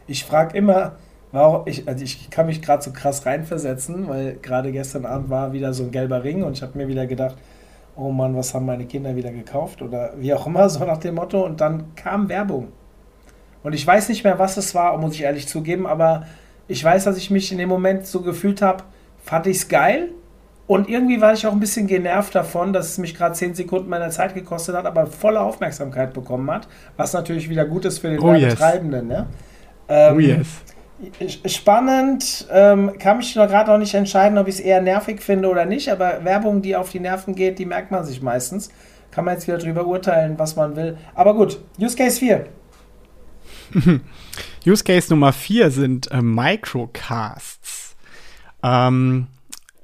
ich 0.08 0.24
frage 0.24 0.58
immer, 0.58 0.96
warum 1.34 1.68
ich, 1.68 1.86
also 1.86 2.02
ich 2.02 2.30
kann 2.30 2.46
mich 2.46 2.62
gerade 2.62 2.82
so 2.82 2.94
krass 2.94 3.26
reinversetzen, 3.26 4.08
weil 4.08 4.38
gerade 4.42 4.72
gestern 4.72 5.06
Abend 5.06 5.30
war 5.30 5.52
wieder 5.52 5.74
so 5.74 5.84
ein 5.84 5.92
gelber 5.92 6.24
Ring 6.24 6.44
und 6.44 6.54
ich 6.54 6.62
habe 6.62 6.78
mir 6.78 6.88
wieder 6.88 7.08
gedacht, 7.08 7.36
oh 7.98 8.14
Mann, 8.14 8.38
was 8.38 8.54
haben 8.54 8.66
meine 8.66 8.86
Kinder 8.86 9.18
wieder 9.18 9.34
gekauft 9.34 9.82
oder 9.82 10.14
wie 10.16 10.34
auch 10.34 10.48
immer, 10.48 10.70
so 10.70 10.86
nach 10.86 11.00
dem 11.00 11.16
Motto. 11.16 11.46
Und 11.46 11.60
dann 11.60 11.94
kam 11.96 12.30
Werbung. 12.30 12.70
Und 13.64 13.74
ich 13.74 13.86
weiß 13.86 14.08
nicht 14.08 14.24
mehr, 14.24 14.40
was 14.40 14.56
es 14.56 14.74
war, 14.74 14.98
muss 14.98 15.16
ich 15.16 15.24
ehrlich 15.24 15.50
zugeben, 15.50 15.86
aber 15.86 16.26
ich 16.70 16.82
weiß, 16.82 17.04
dass 17.04 17.18
ich 17.18 17.30
mich 17.30 17.52
in 17.52 17.58
dem 17.58 17.68
Moment 17.68 18.08
so 18.08 18.22
gefühlt 18.22 18.62
habe, 18.62 18.86
fand 19.22 19.48
ich 19.48 19.58
es 19.58 19.68
geil, 19.68 20.10
und 20.70 20.88
irgendwie 20.88 21.20
war 21.20 21.34
ich 21.34 21.48
auch 21.48 21.52
ein 21.52 21.60
bisschen 21.60 21.88
genervt 21.88 22.36
davon, 22.36 22.74
dass 22.74 22.90
es 22.90 23.00
mich 23.00 23.16
gerade 23.16 23.34
10 23.34 23.56
Sekunden 23.56 23.90
meiner 23.90 24.12
Zeit 24.12 24.36
gekostet 24.36 24.76
hat, 24.76 24.86
aber 24.86 25.08
volle 25.08 25.42
Aufmerksamkeit 25.42 26.14
bekommen 26.14 26.52
hat, 26.52 26.68
was 26.96 27.12
natürlich 27.12 27.50
wieder 27.50 27.66
gut 27.66 27.86
ist 27.86 27.98
für 27.98 28.12
den 28.12 28.20
oh 28.20 28.28
Werbetreibenden. 28.28 29.10
Yes. 29.10 29.18
Ne? 29.18 29.26
Ähm, 29.88 30.16
oh 30.16 30.20
yes. 30.20 31.42
Spannend, 31.52 32.48
ähm, 32.52 32.92
kann 33.00 33.18
mich 33.18 33.36
noch 33.36 33.48
gerade 33.48 33.72
noch 33.72 33.80
nicht 33.80 33.96
entscheiden, 33.96 34.38
ob 34.38 34.48
ich 34.48 34.56
es 34.56 34.60
eher 34.60 34.80
nervig 34.80 35.24
finde 35.24 35.50
oder 35.50 35.66
nicht, 35.66 35.90
aber 35.90 36.24
Werbung, 36.24 36.62
die 36.62 36.76
auf 36.76 36.92
die 36.92 37.00
Nerven 37.00 37.34
geht, 37.34 37.58
die 37.58 37.66
merkt 37.66 37.90
man 37.90 38.04
sich 38.04 38.22
meistens. 38.22 38.70
Kann 39.10 39.26
man 39.26 39.34
jetzt 39.34 39.48
wieder 39.48 39.58
drüber 39.58 39.88
urteilen, 39.88 40.38
was 40.38 40.56
man 40.56 40.76
will. 40.76 40.98
Aber 41.16 41.34
gut, 41.34 41.60
Use 41.82 41.98
Case 41.98 42.20
4. 42.20 42.46
Use 44.66 44.84
Case 44.84 45.10
Nummer 45.10 45.34
4 45.34 45.72
sind 45.72 46.12
äh, 46.12 46.22
Microcasts. 46.22 47.96
Ähm, 48.64 49.28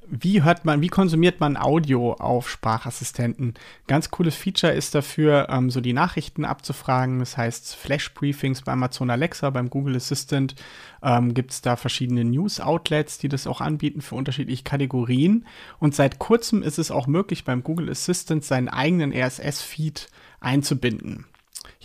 wie 0.08 0.43
hört 0.43 0.65
man, 0.65 0.82
wie 0.82 0.88
konsumiert 0.89 1.39
man 1.39 1.58
Audio 1.58 2.13
auf 2.13 2.50
Sprachassistenten? 2.50 3.56
Ganz 3.88 4.12
cooles 4.12 4.36
Feature 4.36 4.74
ist 4.74 4.95
dafür, 4.95 5.48
ähm, 5.50 5.69
so 5.69 5.82
die 5.82 5.93
Nachrichten 5.93 6.45
abzufragen. 6.45 7.19
Das 7.19 7.38
heißt, 7.38 7.76
Flash-Briefings 7.76 8.62
bei 8.62 8.74
Amazon 8.74 9.10
Alexa, 9.10 9.50
beim 9.50 9.69
Google 9.69 9.95
Assistant 9.95 10.56
ähm, 11.02 11.34
gibt 11.34 11.52
es 11.52 11.62
da 11.62 11.76
verschiedene 11.76 12.24
News-Outlets, 12.24 13.17
die 13.17 13.30
das 13.30 13.48
auch 13.48 13.62
anbieten 13.62 14.02
für 14.02 14.15
unterschiedliche 14.15 14.63
Kategorien. 14.63 15.45
Und 15.80 15.95
seit 15.95 16.19
kurzem 16.19 16.62
ist 16.62 16.80
es 16.80 16.91
auch 16.91 17.08
möglich, 17.08 17.43
beim 17.43 17.63
Google 17.63 17.89
Assistant 17.89 18.43
seinen 18.43 18.69
eigenen 18.69 19.12
RSS-Feed 19.12 20.08
einzubinden. 20.39 21.26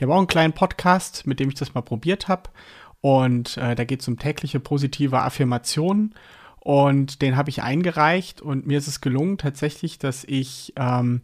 Ich 0.00 0.02
habe 0.02 0.14
auch 0.14 0.18
einen 0.18 0.28
kleinen 0.28 0.54
Podcast, 0.54 1.26
mit 1.26 1.40
dem 1.40 1.50
ich 1.50 1.56
das 1.56 1.74
mal 1.74 1.82
probiert 1.82 2.26
habe. 2.26 2.44
Und 3.02 3.58
äh, 3.58 3.74
da 3.74 3.84
geht 3.84 4.00
es 4.00 4.08
um 4.08 4.18
tägliche 4.18 4.58
positive 4.58 5.20
Affirmationen. 5.20 6.14
Und 6.58 7.20
den 7.20 7.36
habe 7.36 7.50
ich 7.50 7.62
eingereicht 7.62 8.40
und 8.40 8.66
mir 8.66 8.78
ist 8.78 8.86
es 8.86 9.02
gelungen 9.02 9.36
tatsächlich, 9.36 9.98
dass 9.98 10.24
ich, 10.24 10.72
ähm, 10.76 11.20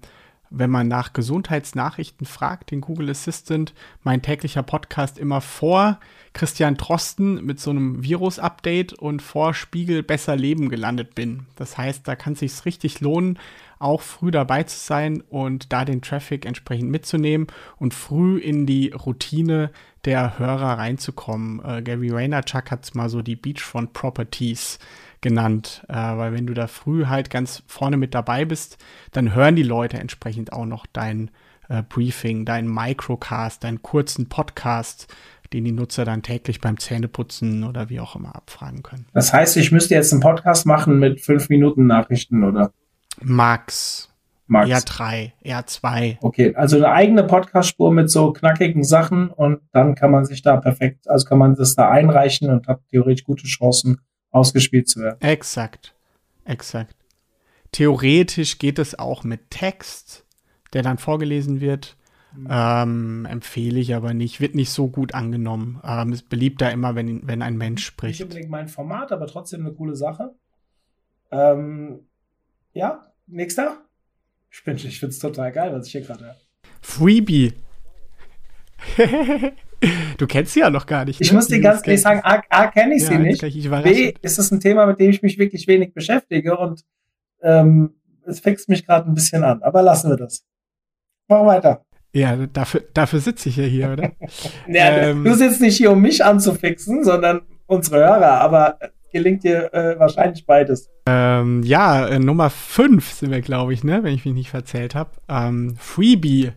wenn 0.50 0.68
man 0.68 0.88
nach 0.88 1.14
Gesundheitsnachrichten 1.14 2.26
fragt, 2.26 2.70
den 2.70 2.82
Google 2.82 3.08
Assistant, 3.08 3.72
mein 4.02 4.20
täglicher 4.20 4.62
Podcast 4.62 5.16
immer 5.16 5.40
vor 5.40 5.98
Christian 6.34 6.76
Trosten 6.76 7.42
mit 7.46 7.58
so 7.58 7.70
einem 7.70 8.02
Virus-Update 8.02 8.92
und 8.92 9.22
vor 9.22 9.54
Spiegel 9.54 10.02
besser 10.02 10.36
Leben 10.36 10.68
gelandet 10.68 11.14
bin. 11.14 11.46
Das 11.56 11.78
heißt, 11.78 12.06
da 12.06 12.14
kann 12.14 12.34
es 12.34 12.40
sich 12.40 12.66
richtig 12.66 13.00
lohnen, 13.00 13.38
auch 13.78 14.00
früh 14.00 14.30
dabei 14.30 14.62
zu 14.62 14.78
sein 14.78 15.22
und 15.28 15.72
da 15.72 15.84
den 15.84 16.02
Traffic 16.02 16.46
entsprechend 16.46 16.90
mitzunehmen 16.90 17.46
und 17.78 17.94
früh 17.94 18.38
in 18.38 18.66
die 18.66 18.90
Routine 18.90 19.70
der 20.04 20.38
Hörer 20.38 20.78
reinzukommen. 20.78 21.62
Äh, 21.64 21.82
Gary 21.82 22.12
Vaynerchuk 22.12 22.70
hat 22.70 22.84
es 22.84 22.94
mal 22.94 23.08
so 23.08 23.22
die 23.22 23.36
Beachfront 23.36 23.92
Properties 23.92 24.78
genannt, 25.20 25.84
äh, 25.88 25.94
weil 25.94 26.32
wenn 26.32 26.46
du 26.46 26.54
da 26.54 26.66
früh 26.66 27.06
halt 27.06 27.30
ganz 27.30 27.62
vorne 27.66 27.96
mit 27.96 28.14
dabei 28.14 28.44
bist, 28.44 28.78
dann 29.12 29.34
hören 29.34 29.56
die 29.56 29.62
Leute 29.62 29.98
entsprechend 29.98 30.52
auch 30.52 30.66
noch 30.66 30.86
dein 30.86 31.30
äh, 31.68 31.82
Briefing, 31.82 32.44
deinen 32.44 32.72
Microcast, 32.72 33.64
deinen 33.64 33.82
kurzen 33.82 34.28
Podcast, 34.28 35.12
den 35.52 35.64
die 35.64 35.72
Nutzer 35.72 36.04
dann 36.04 36.22
täglich 36.22 36.60
beim 36.60 36.78
Zähneputzen 36.78 37.64
oder 37.64 37.88
wie 37.88 38.00
auch 38.00 38.16
immer 38.16 38.34
abfragen 38.34 38.82
können. 38.82 39.06
Das 39.12 39.32
heißt, 39.32 39.56
ich 39.56 39.72
müsste 39.72 39.94
jetzt 39.94 40.12
einen 40.12 40.22
Podcast 40.22 40.66
machen 40.66 40.98
mit 40.98 41.20
fünf 41.20 41.48
Minuten 41.48 41.86
Nachrichten, 41.86 42.44
oder? 42.44 42.72
Max. 43.22 44.10
Max. 44.48 44.68
Eher 44.68 44.80
drei, 44.82 45.34
eher 45.42 45.66
zwei. 45.66 46.18
Okay, 46.20 46.54
also 46.54 46.76
eine 46.76 46.90
eigene 46.90 47.24
Podcast-Spur 47.24 47.92
mit 47.92 48.10
so 48.10 48.32
knackigen 48.32 48.84
Sachen 48.84 49.28
und 49.28 49.60
dann 49.72 49.96
kann 49.96 50.12
man 50.12 50.24
sich 50.24 50.42
da 50.42 50.56
perfekt, 50.56 51.10
also 51.10 51.26
kann 51.26 51.38
man 51.38 51.56
das 51.56 51.74
da 51.74 51.90
einreichen 51.90 52.50
und 52.50 52.68
hat 52.68 52.80
theoretisch 52.90 53.24
gute 53.24 53.46
Chancen, 53.46 54.00
ausgespielt 54.30 54.88
zu 54.88 55.00
werden. 55.00 55.20
Exakt. 55.20 55.94
Exakt. 56.44 56.94
Theoretisch 57.72 58.58
geht 58.58 58.78
es 58.78 58.98
auch 58.98 59.24
mit 59.24 59.50
Text, 59.50 60.24
der 60.72 60.82
dann 60.82 60.98
vorgelesen 60.98 61.60
wird. 61.60 61.96
Mhm. 62.36 62.48
Ähm, 62.50 63.26
empfehle 63.28 63.80
ich 63.80 63.94
aber 63.94 64.14
nicht, 64.14 64.40
wird 64.40 64.54
nicht 64.54 64.70
so 64.70 64.88
gut 64.88 65.14
angenommen. 65.14 65.80
Ähm, 65.84 66.12
ist 66.12 66.28
beliebter 66.28 66.70
immer, 66.70 66.94
wenn, 66.94 67.26
wenn 67.26 67.42
ein 67.42 67.56
Mensch 67.56 67.84
spricht. 67.84 68.20
Nicht 68.20 68.22
unbedingt 68.22 68.50
mein 68.50 68.68
Format, 68.68 69.10
aber 69.10 69.26
trotzdem 69.26 69.60
eine 69.60 69.72
coole 69.72 69.96
Sache. 69.96 70.34
Ähm, 71.30 72.00
ja, 72.72 73.05
nächster. 73.26 73.78
Ich, 74.50 74.66
ich 74.66 75.00
finde 75.00 75.12
es 75.12 75.18
total 75.18 75.52
geil, 75.52 75.72
was 75.72 75.86
ich 75.86 75.92
hier 75.92 76.00
gerade 76.02 76.26
habe. 76.26 76.38
Freebie. 76.80 77.52
Du 80.16 80.26
kennst 80.26 80.54
sie 80.54 80.60
ja 80.60 80.70
noch 80.70 80.86
gar 80.86 81.04
nicht. 81.04 81.20
Ich 81.20 81.30
ne? 81.30 81.36
muss 81.36 81.48
dir 81.48 81.60
ganz 81.60 81.86
ehrlich 81.86 82.00
sagen, 82.00 82.20
A, 82.24 82.42
A 82.48 82.68
kenne 82.68 82.94
ich 82.94 83.02
ja, 83.02 83.08
sie 83.08 83.18
nicht. 83.18 83.42
Ich 83.42 83.70
B 83.70 84.14
ist 84.22 84.38
es 84.38 84.50
ein 84.50 84.60
Thema, 84.60 84.86
mit 84.86 84.98
dem 84.98 85.10
ich 85.10 85.22
mich 85.22 85.38
wirklich 85.38 85.66
wenig 85.66 85.92
beschäftige 85.92 86.56
und 86.56 86.82
ähm, 87.42 87.94
es 88.24 88.40
fixt 88.40 88.68
mich 88.68 88.86
gerade 88.86 89.08
ein 89.08 89.14
bisschen 89.14 89.44
an. 89.44 89.62
Aber 89.62 89.82
lassen 89.82 90.10
wir 90.10 90.16
das. 90.16 90.44
Mach 91.28 91.44
weiter. 91.44 91.84
Ja, 92.12 92.46
dafür, 92.46 92.84
dafür 92.94 93.20
sitze 93.20 93.50
ich 93.50 93.56
ja 93.56 93.64
hier, 93.64 93.92
oder? 93.92 94.12
ja, 94.68 94.96
ähm, 94.96 95.24
du 95.24 95.34
sitzt 95.34 95.60
nicht 95.60 95.76
hier, 95.76 95.90
um 95.90 96.00
mich 96.00 96.24
anzufixen, 96.24 97.04
sondern 97.04 97.42
unsere 97.66 97.98
Hörer, 97.98 98.40
aber 98.40 98.78
gelingt 99.16 99.44
dir 99.44 99.72
äh, 99.72 99.98
wahrscheinlich 99.98 100.46
beides. 100.46 100.90
Ähm, 101.06 101.62
ja, 101.62 102.06
äh, 102.06 102.18
Nummer 102.18 102.50
5 102.50 103.10
sind 103.12 103.30
wir, 103.30 103.40
glaube 103.40 103.72
ich, 103.72 103.84
ne, 103.84 104.02
wenn 104.02 104.14
ich 104.14 104.24
mich 104.24 104.34
nicht 104.34 104.50
verzählt 104.50 104.94
habe. 104.94 105.10
Ähm, 105.28 105.76
Freebie 105.78 106.52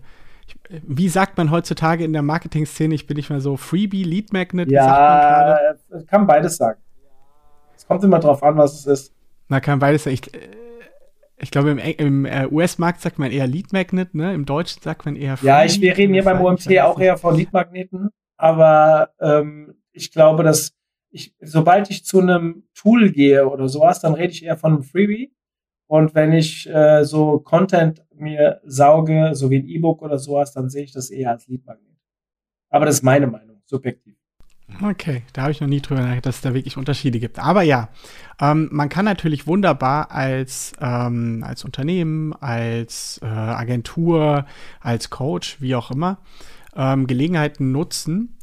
wie 0.69 1.09
sagt 1.09 1.37
man 1.37 1.51
heutzutage 1.51 2.03
in 2.03 2.13
der 2.13 2.21
Marketing-Szene? 2.21 2.93
Ich 2.93 3.07
bin 3.07 3.17
nicht 3.17 3.29
mehr 3.29 3.41
so 3.41 3.57
Freebie, 3.57 4.03
Lead 4.03 4.31
Magnet. 4.33 4.69
Ja, 4.69 5.57
kann 6.07 6.27
beides 6.27 6.57
sagen. 6.57 6.79
Es 7.75 7.87
kommt 7.87 8.03
immer 8.03 8.19
drauf 8.19 8.43
an, 8.43 8.57
was 8.57 8.79
es 8.79 8.85
ist. 8.85 9.13
Na, 9.47 9.59
kann 9.59 9.79
beides 9.79 10.03
sagen. 10.03 10.15
Ich, 10.15 10.33
äh, 10.33 10.39
ich 11.37 11.51
glaube, 11.51 11.71
im, 11.71 11.77
im 11.79 12.25
äh, 12.25 12.47
US-Markt 12.51 13.01
sagt 13.01 13.17
man 13.17 13.31
eher 13.31 13.47
Lead 13.47 13.73
Magnet, 13.73 14.13
ne? 14.13 14.33
Im 14.33 14.45
Deutschen 14.45 14.81
sagt 14.81 15.05
man 15.05 15.15
eher 15.15 15.37
Freebie. 15.37 15.47
Ja, 15.47 15.63
ich, 15.63 15.81
wir 15.81 15.97
reden 15.97 16.13
hier 16.13 16.23
beim 16.23 16.41
OMT 16.41 16.79
auch 16.79 16.99
eher 16.99 17.17
von 17.17 17.35
Lead 17.35 17.53
Magneten. 17.53 18.09
Aber 18.37 19.09
ähm, 19.19 19.75
ich 19.91 20.11
glaube, 20.11 20.43
dass 20.43 20.73
ich, 21.11 21.35
sobald 21.41 21.89
ich 21.89 22.05
zu 22.05 22.19
einem 22.19 22.63
Tool 22.73 23.11
gehe 23.11 23.47
oder 23.47 23.67
sowas, 23.67 23.99
dann 23.99 24.13
rede 24.13 24.31
ich 24.31 24.43
eher 24.43 24.57
von 24.57 24.73
einem 24.73 24.83
Freebie. 24.83 25.33
Und 25.87 26.13
wenn 26.13 26.33
ich 26.33 26.69
äh, 26.69 27.03
so 27.03 27.39
Content 27.39 28.05
mir 28.13 28.61
sauge, 28.63 29.31
so 29.33 29.49
wie 29.49 29.57
ein 29.57 29.67
E-Book 29.67 30.01
oder 30.01 30.19
sowas, 30.19 30.53
dann 30.53 30.69
sehe 30.69 30.83
ich 30.83 30.91
das 30.91 31.09
eher 31.09 31.31
als 31.31 31.47
Leadmagnet. 31.47 31.97
Aber 32.69 32.85
das 32.85 32.95
ist 32.95 33.03
meine 33.03 33.25
Meinung, 33.25 33.61
subjektiv. 33.65 34.15
Okay, 34.83 35.23
da 35.33 35.41
habe 35.41 35.51
ich 35.51 35.61
noch 35.61 35.67
nie 35.67 35.81
drüber 35.81 36.01
nachgedacht, 36.01 36.27
dass 36.27 36.35
es 36.35 36.41
da 36.41 36.53
wirklich 36.53 36.77
Unterschiede 36.77 37.19
gibt. 37.19 37.39
Aber 37.39 37.63
ja, 37.63 37.89
ähm, 38.39 38.69
man 38.71 38.87
kann 38.87 39.03
natürlich 39.03 39.47
wunderbar 39.47 40.11
als, 40.11 40.73
ähm, 40.79 41.43
als 41.45 41.65
Unternehmen, 41.65 42.33
als 42.33 43.19
äh, 43.23 43.25
Agentur, 43.25 44.45
als 44.79 45.09
Coach, 45.09 45.59
wie 45.59 45.75
auch 45.75 45.91
immer, 45.91 46.19
ähm, 46.75 47.07
Gelegenheiten 47.07 47.71
nutzen, 47.71 48.37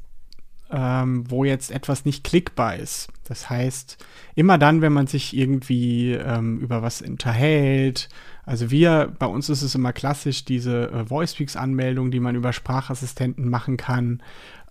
ähm, 0.71 1.25
wo 1.31 1.45
jetzt 1.45 1.71
etwas 1.71 2.05
nicht 2.05 2.25
klickbar 2.25 2.77
ist. 2.77 3.09
Das 3.25 3.51
heißt, 3.51 4.05
immer 4.35 4.59
dann, 4.59 4.83
wenn 4.83 4.93
man 4.93 5.07
sich 5.07 5.37
irgendwie 5.37 6.13
ähm, 6.13 6.59
über 6.59 6.83
was 6.83 7.03
unterhält, 7.03 8.09
also 8.47 8.71
wir, 8.71 9.13
bei 9.19 9.27
uns 9.27 9.49
ist 9.49 9.63
es 9.63 9.75
immer 9.75 9.93
klassisch, 9.93 10.45
diese 10.45 10.91
äh, 10.93 11.11
VoiceSpeaks-Anmeldung, 11.11 12.13
die 12.13 12.21
man 12.21 12.37
über 12.37 12.53
Sprachassistenten 12.53 13.49
machen 13.49 13.77
kann 13.77 14.23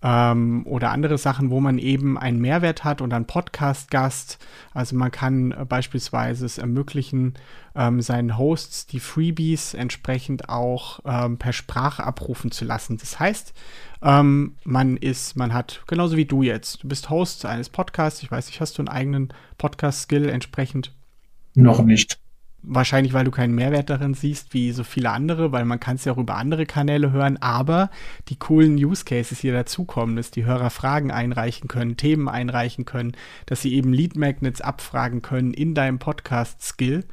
ähm, 0.02 0.66
oder 0.66 0.92
andere 0.92 1.18
Sachen, 1.18 1.50
wo 1.50 1.60
man 1.60 1.76
eben 1.76 2.16
einen 2.16 2.40
Mehrwert 2.40 2.84
hat 2.84 3.02
und 3.02 3.12
einen 3.12 3.26
Podcast-Gast. 3.26 4.38
Also 4.72 4.96
man 4.96 5.10
kann 5.10 5.52
äh, 5.52 5.66
beispielsweise 5.66 6.46
es 6.46 6.56
ermöglichen, 6.56 7.34
ähm, 7.74 8.00
seinen 8.00 8.38
Hosts 8.38 8.86
die 8.86 9.00
Freebies 9.00 9.74
entsprechend 9.74 10.48
auch 10.48 11.00
ähm, 11.04 11.36
per 11.36 11.52
Sprache 11.52 12.02
abrufen 12.02 12.50
zu 12.50 12.64
lassen. 12.64 12.96
Das 12.96 13.20
heißt, 13.20 13.52
ähm, 14.02 14.56
man 14.64 14.96
ist, 14.96 15.36
man 15.36 15.52
hat, 15.52 15.82
genauso 15.86 16.16
wie 16.16 16.24
du 16.24 16.42
jetzt, 16.42 16.82
du 16.82 16.88
bist 16.88 17.10
Host 17.10 17.46
eines 17.46 17.68
Podcasts, 17.68 18.22
ich 18.22 18.30
weiß 18.30 18.46
nicht, 18.46 18.60
hast 18.60 18.78
du 18.78 18.82
einen 18.82 18.88
eigenen 18.88 19.32
Podcast-Skill 19.58 20.28
entsprechend? 20.28 20.92
Noch 21.54 21.82
nicht. 21.82 22.18
Wahrscheinlich, 22.68 23.12
weil 23.12 23.24
du 23.24 23.30
keinen 23.30 23.54
Mehrwert 23.54 23.90
darin 23.90 24.14
siehst, 24.14 24.52
wie 24.52 24.72
so 24.72 24.82
viele 24.82 25.10
andere, 25.10 25.52
weil 25.52 25.64
man 25.64 25.78
kann 25.78 25.96
es 25.96 26.04
ja 26.04 26.12
auch 26.12 26.18
über 26.18 26.36
andere 26.36 26.66
Kanäle 26.66 27.12
hören, 27.12 27.36
aber 27.36 27.90
die 28.28 28.36
coolen 28.36 28.74
Use 28.74 29.04
Cases 29.04 29.38
hier 29.38 29.52
dazukommen, 29.52 30.16
dass 30.16 30.32
die 30.32 30.44
Hörer 30.44 30.70
Fragen 30.70 31.12
einreichen 31.12 31.68
können, 31.68 31.96
Themen 31.96 32.28
einreichen 32.28 32.84
können, 32.84 33.12
dass 33.46 33.62
sie 33.62 33.74
eben 33.74 33.92
Lead 33.92 34.16
Magnets 34.16 34.60
abfragen 34.60 35.22
können 35.22 35.54
in 35.54 35.74
deinem 35.74 36.00
Podcast-Skill 36.00 37.04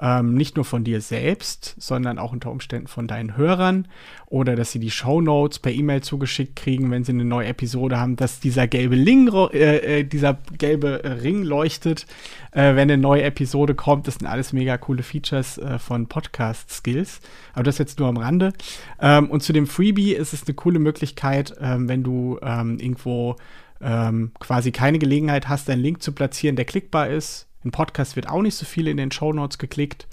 ähm, 0.00 0.34
nicht 0.34 0.56
nur 0.56 0.64
von 0.64 0.84
dir 0.84 1.00
selbst, 1.00 1.74
sondern 1.78 2.18
auch 2.18 2.32
unter 2.32 2.50
Umständen 2.50 2.86
von 2.86 3.08
deinen 3.08 3.36
Hörern 3.36 3.88
oder 4.26 4.56
dass 4.56 4.72
sie 4.72 4.78
die 4.78 4.90
Show 4.90 5.20
Notes 5.20 5.58
per 5.58 5.72
E-Mail 5.72 6.02
zugeschickt 6.02 6.56
kriegen, 6.56 6.90
wenn 6.90 7.04
sie 7.04 7.12
eine 7.12 7.24
neue 7.24 7.48
Episode 7.48 7.98
haben, 7.98 8.16
dass 8.16 8.40
dieser 8.40 8.66
gelbe, 8.66 8.96
Ling, 8.96 9.28
äh, 9.52 10.00
äh, 10.00 10.04
dieser 10.04 10.38
gelbe 10.58 11.18
Ring 11.22 11.42
leuchtet, 11.42 12.06
äh, 12.50 12.74
wenn 12.74 12.90
eine 12.90 12.98
neue 12.98 13.22
Episode 13.22 13.74
kommt. 13.74 14.06
Das 14.06 14.16
sind 14.16 14.26
alles 14.26 14.52
mega 14.52 14.76
coole 14.76 15.02
Features 15.02 15.58
äh, 15.58 15.78
von 15.78 16.08
Podcast 16.08 16.70
Skills. 16.70 17.20
Aber 17.54 17.62
das 17.62 17.78
jetzt 17.78 17.98
nur 17.98 18.08
am 18.08 18.16
Rande. 18.16 18.52
Ähm, 19.00 19.30
und 19.30 19.42
zu 19.42 19.52
dem 19.52 19.66
Freebie 19.66 20.12
ist 20.12 20.32
es 20.32 20.46
eine 20.46 20.54
coole 20.54 20.78
Möglichkeit, 20.78 21.54
ähm, 21.60 21.88
wenn 21.88 22.02
du 22.02 22.38
ähm, 22.42 22.78
irgendwo 22.78 23.36
ähm, 23.80 24.32
quasi 24.38 24.72
keine 24.72 24.98
Gelegenheit 24.98 25.48
hast, 25.48 25.70
einen 25.70 25.82
Link 25.82 26.02
zu 26.02 26.12
platzieren, 26.12 26.56
der 26.56 26.64
klickbar 26.64 27.08
ist, 27.08 27.45
ein 27.66 27.72
Podcast 27.72 28.16
wird 28.16 28.28
auch 28.28 28.42
nicht 28.42 28.54
so 28.54 28.64
viel 28.64 28.88
in 28.88 28.96
den 28.96 29.10
Show 29.10 29.32
Notes 29.32 29.58
geklickt. 29.58 30.06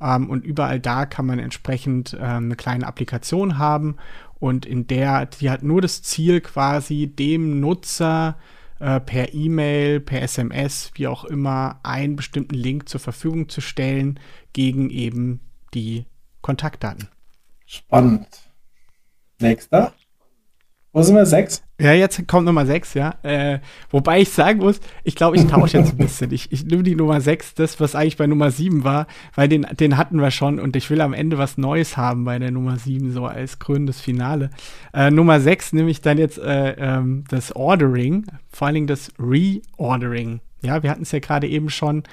Ähm, 0.00 0.30
und 0.30 0.44
überall 0.44 0.80
da 0.80 1.06
kann 1.06 1.26
man 1.26 1.38
entsprechend 1.38 2.14
ähm, 2.14 2.44
eine 2.44 2.56
kleine 2.56 2.86
Applikation 2.86 3.58
haben. 3.58 3.96
Und 4.38 4.64
in 4.64 4.86
der, 4.86 5.26
die 5.26 5.50
hat 5.50 5.62
nur 5.62 5.82
das 5.82 6.02
Ziel, 6.02 6.40
quasi 6.40 7.06
dem 7.08 7.60
Nutzer 7.60 8.38
äh, 8.78 8.98
per 9.00 9.34
E-Mail, 9.34 10.00
per 10.00 10.22
SMS, 10.22 10.90
wie 10.94 11.06
auch 11.06 11.24
immer, 11.24 11.80
einen 11.82 12.16
bestimmten 12.16 12.54
Link 12.54 12.88
zur 12.88 13.00
Verfügung 13.00 13.50
zu 13.50 13.60
stellen 13.60 14.18
gegen 14.54 14.88
eben 14.88 15.40
die 15.74 16.06
Kontaktdaten. 16.40 17.08
Spannend. 17.66 18.26
Nächster. 19.38 19.92
Wo 20.92 21.02
sind 21.02 21.14
wir? 21.14 21.26
Sechs? 21.26 21.62
Ja, 21.80 21.94
jetzt 21.94 22.28
kommt 22.28 22.44
Nummer 22.44 22.66
6, 22.66 22.92
ja. 22.94 23.14
Äh, 23.22 23.60
wobei 23.90 24.20
ich 24.20 24.28
sagen 24.28 24.60
muss, 24.60 24.80
ich 25.02 25.14
glaube, 25.14 25.36
ich 25.36 25.46
tausche 25.46 25.78
jetzt 25.78 25.92
ein 25.92 25.96
bisschen. 25.96 26.30
Ich, 26.30 26.52
ich 26.52 26.64
nehme 26.66 26.82
die 26.82 26.94
Nummer 26.94 27.20
6, 27.20 27.54
das, 27.54 27.80
was 27.80 27.94
eigentlich 27.94 28.18
bei 28.18 28.26
Nummer 28.26 28.50
7 28.50 28.84
war, 28.84 29.06
weil 29.34 29.48
den, 29.48 29.66
den 29.78 29.96
hatten 29.96 30.20
wir 30.20 30.30
schon 30.30 30.60
und 30.60 30.76
ich 30.76 30.90
will 30.90 31.00
am 31.00 31.14
Ende 31.14 31.38
was 31.38 31.56
Neues 31.56 31.96
haben 31.96 32.24
bei 32.24 32.38
der 32.38 32.50
Nummer 32.50 32.76
7, 32.76 33.12
so 33.12 33.24
als 33.24 33.58
krönendes 33.58 34.00
Finale. 34.00 34.50
Äh, 34.92 35.10
Nummer 35.10 35.40
6 35.40 35.72
nehme 35.72 35.90
ich 35.90 36.02
dann 36.02 36.18
jetzt 36.18 36.38
äh, 36.38 36.72
ähm, 36.72 37.24
das 37.28 37.56
Ordering, 37.56 38.26
vor 38.50 38.66
allen 38.66 38.74
Dingen 38.74 38.86
das 38.86 39.10
Reordering. 39.18 40.40
Ja, 40.62 40.82
wir 40.82 40.90
hatten 40.90 41.02
es 41.02 41.12
ja 41.12 41.18
gerade 41.20 41.48
eben 41.48 41.70
schon 41.70 42.04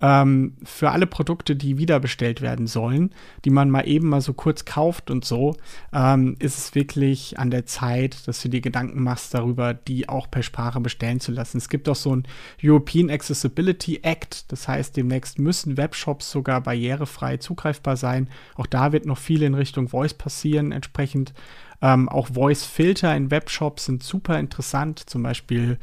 ähm, 0.00 0.54
für 0.64 0.90
alle 0.90 1.06
Produkte, 1.06 1.56
die 1.56 1.78
wiederbestellt 1.78 2.42
werden 2.42 2.66
sollen, 2.66 3.10
die 3.44 3.50
man 3.50 3.70
mal 3.70 3.88
eben 3.88 4.08
mal 4.08 4.20
so 4.20 4.34
kurz 4.34 4.64
kauft 4.64 5.10
und 5.10 5.24
so, 5.24 5.56
ähm, 5.92 6.36
ist 6.40 6.58
es 6.58 6.74
wirklich 6.74 7.38
an 7.38 7.50
der 7.50 7.64
Zeit, 7.64 8.28
dass 8.28 8.42
du 8.42 8.48
dir 8.48 8.60
Gedanken 8.60 9.02
machst 9.02 9.32
darüber, 9.32 9.72
die 9.72 10.08
auch 10.08 10.30
per 10.30 10.42
Sprache 10.42 10.80
bestellen 10.80 11.20
zu 11.20 11.32
lassen. 11.32 11.58
Es 11.58 11.70
gibt 11.70 11.88
auch 11.88 11.96
so 11.96 12.14
ein 12.14 12.24
European 12.62 13.08
Accessibility 13.08 14.00
Act, 14.02 14.52
das 14.52 14.68
heißt, 14.68 14.96
demnächst 14.96 15.38
müssen 15.38 15.76
Webshops 15.78 16.30
sogar 16.30 16.60
barrierefrei 16.60 17.38
zugreifbar 17.38 17.96
sein. 17.96 18.28
Auch 18.56 18.66
da 18.66 18.92
wird 18.92 19.06
noch 19.06 19.18
viel 19.18 19.42
in 19.42 19.54
Richtung 19.54 19.88
Voice 19.88 20.14
passieren, 20.14 20.72
entsprechend. 20.72 21.32
Ähm, 21.80 22.08
auch 22.08 22.28
Voice-Filter 22.28 23.14
in 23.16 23.30
Webshops 23.30 23.86
sind 23.86 24.02
super 24.02 24.38
interessant, 24.38 24.98
zum 25.00 25.22
Beispiel 25.22 25.78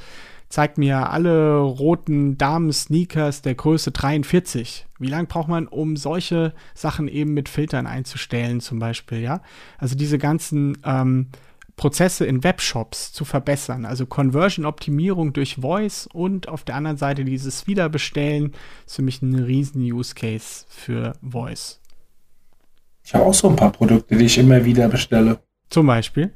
zeigt 0.51 0.77
mir 0.77 1.09
alle 1.09 1.57
roten 1.57 2.37
Damen-Sneakers 2.37 3.41
der 3.41 3.55
Größe 3.55 3.91
43. 3.91 4.85
Wie 4.99 5.07
lange 5.07 5.27
braucht 5.27 5.47
man, 5.47 5.67
um 5.67 5.95
solche 5.95 6.53
Sachen 6.75 7.07
eben 7.07 7.33
mit 7.33 7.49
Filtern 7.49 7.87
einzustellen, 7.87 8.59
zum 8.59 8.77
Beispiel, 8.77 9.21
ja? 9.21 9.41
Also 9.77 9.95
diese 9.95 10.17
ganzen 10.17 10.77
ähm, 10.83 11.29
Prozesse 11.77 12.25
in 12.25 12.43
Webshops 12.43 13.11
zu 13.13 13.25
verbessern. 13.25 13.85
Also 13.85 14.05
Conversion-Optimierung 14.05 15.33
durch 15.33 15.55
Voice 15.55 16.07
und 16.11 16.47
auf 16.49 16.63
der 16.63 16.75
anderen 16.75 16.97
Seite 16.97 17.23
dieses 17.25 17.65
Wiederbestellen 17.65 18.53
ist 18.85 18.97
für 18.97 19.01
mich 19.01 19.21
ein 19.21 19.33
riesen 19.33 19.81
Use-Case 19.81 20.65
für 20.67 21.13
Voice. 21.21 21.79
Ich 23.03 23.15
habe 23.15 23.25
auch 23.25 23.33
so 23.33 23.49
ein 23.49 23.55
paar 23.55 23.71
Produkte, 23.71 24.15
die 24.15 24.25
ich 24.25 24.37
immer 24.37 24.63
wieder 24.63 24.89
bestelle. 24.89 25.39
Zum 25.69 25.87
Beispiel? 25.87 26.33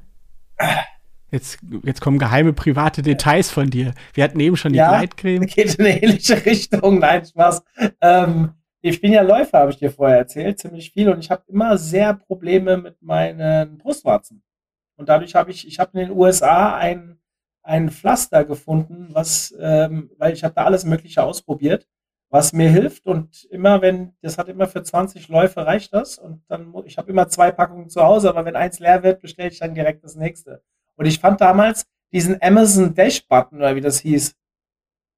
Jetzt, 1.36 1.60
jetzt 1.84 2.00
kommen 2.00 2.18
geheime 2.18 2.54
private 2.54 3.02
Details 3.02 3.52
von 3.52 3.70
dir. 3.70 3.94
Wir 4.14 4.24
hatten 4.24 4.40
eben 4.40 4.56
schon 4.56 4.72
die 4.72 4.78
ja, 4.78 4.88
Gleitcreme. 4.88 5.46
Geht 5.48 5.76
in 5.76 5.86
eine 5.86 6.02
ähnliche 6.02 6.46
Richtung. 6.46 7.00
Nein, 7.00 7.26
Spaß. 7.26 7.62
Ähm, 8.00 8.54
ich 8.80 9.02
bin 9.02 9.12
ja 9.12 9.22
Läufer, 9.22 9.60
habe 9.60 9.72
ich 9.72 9.78
dir 9.78 9.92
vorher 9.92 10.20
erzählt, 10.20 10.60
ziemlich 10.60 10.92
viel. 10.92 11.10
Und 11.10 11.20
ich 11.20 11.30
habe 11.32 11.44
immer 11.48 11.78
sehr 11.78 12.14
Probleme 12.14 12.78
mit 12.78 13.02
meinen 13.02 13.80
Brustwarzen. 13.80 14.44
Und 14.96 15.10
dadurch 15.10 15.36
habe 15.36 15.52
ich, 15.52 15.68
ich 15.68 15.78
habe 15.78 16.00
in 16.00 16.08
den 16.08 16.18
USA 16.18 16.78
ein, 16.78 17.20
ein 17.64 17.90
Pflaster 17.90 18.46
gefunden, 18.46 19.10
was, 19.12 19.54
ähm, 19.60 20.12
weil 20.18 20.32
ich 20.32 20.46
habe 20.46 20.56
da 20.56 20.64
alles 20.64 20.86
Mögliche 20.86 21.22
ausprobiert, 21.22 21.86
was 22.30 22.54
mir 22.54 22.70
hilft. 22.70 23.08
Und 23.08 23.44
immer 23.52 23.82
wenn, 23.82 24.14
das 24.22 24.38
hat 24.38 24.48
immer 24.48 24.68
für 24.68 24.84
20 24.84 25.28
Läufe 25.28 25.66
reicht 25.66 25.94
das. 25.94 26.18
Und 26.18 26.46
dann, 26.48 26.74
ich 26.86 26.98
habe 26.98 27.12
immer 27.12 27.28
zwei 27.28 27.52
Packungen 27.52 27.90
zu 27.90 28.02
Hause, 28.04 28.30
aber 28.30 28.46
wenn 28.46 28.56
eins 28.56 28.80
leer 28.80 29.04
wird, 29.04 29.20
bestelle 29.22 29.50
ich 29.50 29.60
dann 29.60 29.76
direkt 29.76 30.02
das 30.06 30.16
nächste. 30.16 30.64
Und 30.96 31.06
ich 31.06 31.20
fand 31.20 31.42
damals 31.42 31.86
diesen 32.12 32.42
Amazon 32.42 32.94
Dash 32.94 33.28
Button 33.28 33.58
oder 33.58 33.76
wie 33.76 33.82
das 33.82 34.00
hieß, 34.00 34.36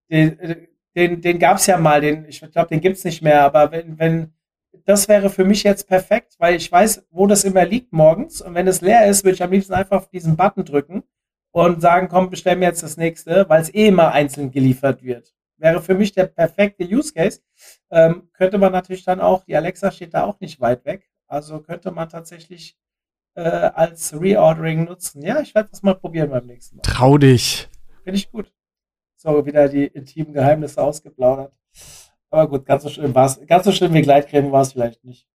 den, 0.10 0.68
den, 0.96 1.22
den 1.22 1.40
gab 1.40 1.58
es 1.58 1.68
ja 1.68 1.78
mal, 1.78 2.02
den, 2.02 2.26
ich 2.26 2.40
glaube, 2.40 2.70
den 2.70 2.82
gibt 2.82 2.98
es 2.98 3.04
nicht 3.04 3.22
mehr, 3.22 3.44
aber 3.44 3.72
wenn, 3.72 4.00
wenn, 4.00 4.34
das 4.86 5.08
wäre 5.08 5.30
für 5.30 5.46
mich 5.46 5.64
jetzt 5.64 5.88
perfekt, 5.88 6.36
weil 6.40 6.56
ich 6.56 6.72
weiß, 6.72 7.08
wo 7.12 7.28
das 7.28 7.44
immer 7.44 7.66
liegt 7.66 7.94
morgens. 7.94 8.42
Und 8.42 8.56
wenn 8.56 8.68
es 8.68 8.82
leer 8.82 9.06
ist, 9.08 9.24
würde 9.24 9.36
ich 9.36 9.44
am 9.44 9.52
liebsten 9.52 9.74
einfach 9.74 9.98
auf 9.98 10.10
diesen 10.10 10.38
Button 10.38 10.66
drücken 10.66 11.04
und 11.52 11.82
sagen, 11.82 12.08
komm, 12.08 12.30
bestell 12.30 12.56
mir 12.56 12.66
jetzt 12.66 12.84
das 12.84 12.98
nächste, 12.98 13.48
weil 13.50 13.62
es 13.62 13.74
eh 13.74 13.88
immer 13.88 14.12
einzeln 14.12 14.52
geliefert 14.52 15.04
wird. 15.04 15.34
Wäre 15.58 15.82
für 15.82 15.96
mich 15.96 16.14
der 16.14 16.28
perfekte 16.28 16.84
Use 16.84 17.14
Case. 17.14 17.42
Ähm, 17.90 18.30
könnte 18.34 18.58
man 18.58 18.72
natürlich 18.72 19.04
dann 19.04 19.20
auch, 19.20 19.44
die 19.44 19.56
Alexa 19.56 19.92
steht 19.92 20.14
da 20.14 20.24
auch 20.24 20.40
nicht 20.40 20.62
weit 20.62 20.86
weg. 20.86 21.10
Also 21.28 21.60
könnte 21.60 21.92
man 21.92 22.10
tatsächlich 22.10 22.78
äh, 23.38 23.70
als 23.74 24.20
Reordering 24.20 24.86
nutzen. 24.86 25.22
Ja, 25.22 25.40
ich 25.40 25.54
werde 25.54 25.70
das 25.70 25.84
mal 25.84 25.94
probieren 25.94 26.32
beim 26.32 26.48
nächsten 26.48 26.78
Mal. 26.78 26.82
Trau 26.82 27.18
dich. 27.18 27.70
Finde 28.04 28.18
ich 28.18 28.32
gut. 28.32 28.52
So, 29.16 29.46
wieder 29.46 29.70
die 29.70 29.86
intimen 29.86 30.34
Geheimnisse 30.34 30.82
ausgeplaudert. 30.82 31.54
Aber 32.32 32.50
gut, 32.50 32.66
ganz 32.66 32.84
so 32.84 32.90
schlimm 32.90 33.14
war 33.14 33.28
es. 33.28 33.40
Ganz 33.46 33.66
so 33.66 33.72
schlimm 33.72 33.94
wie 33.94 34.02
Gleitcreme 34.02 34.52
war 34.52 34.62
es 34.62 34.74
vielleicht 34.74 35.04
nicht. 35.06 35.28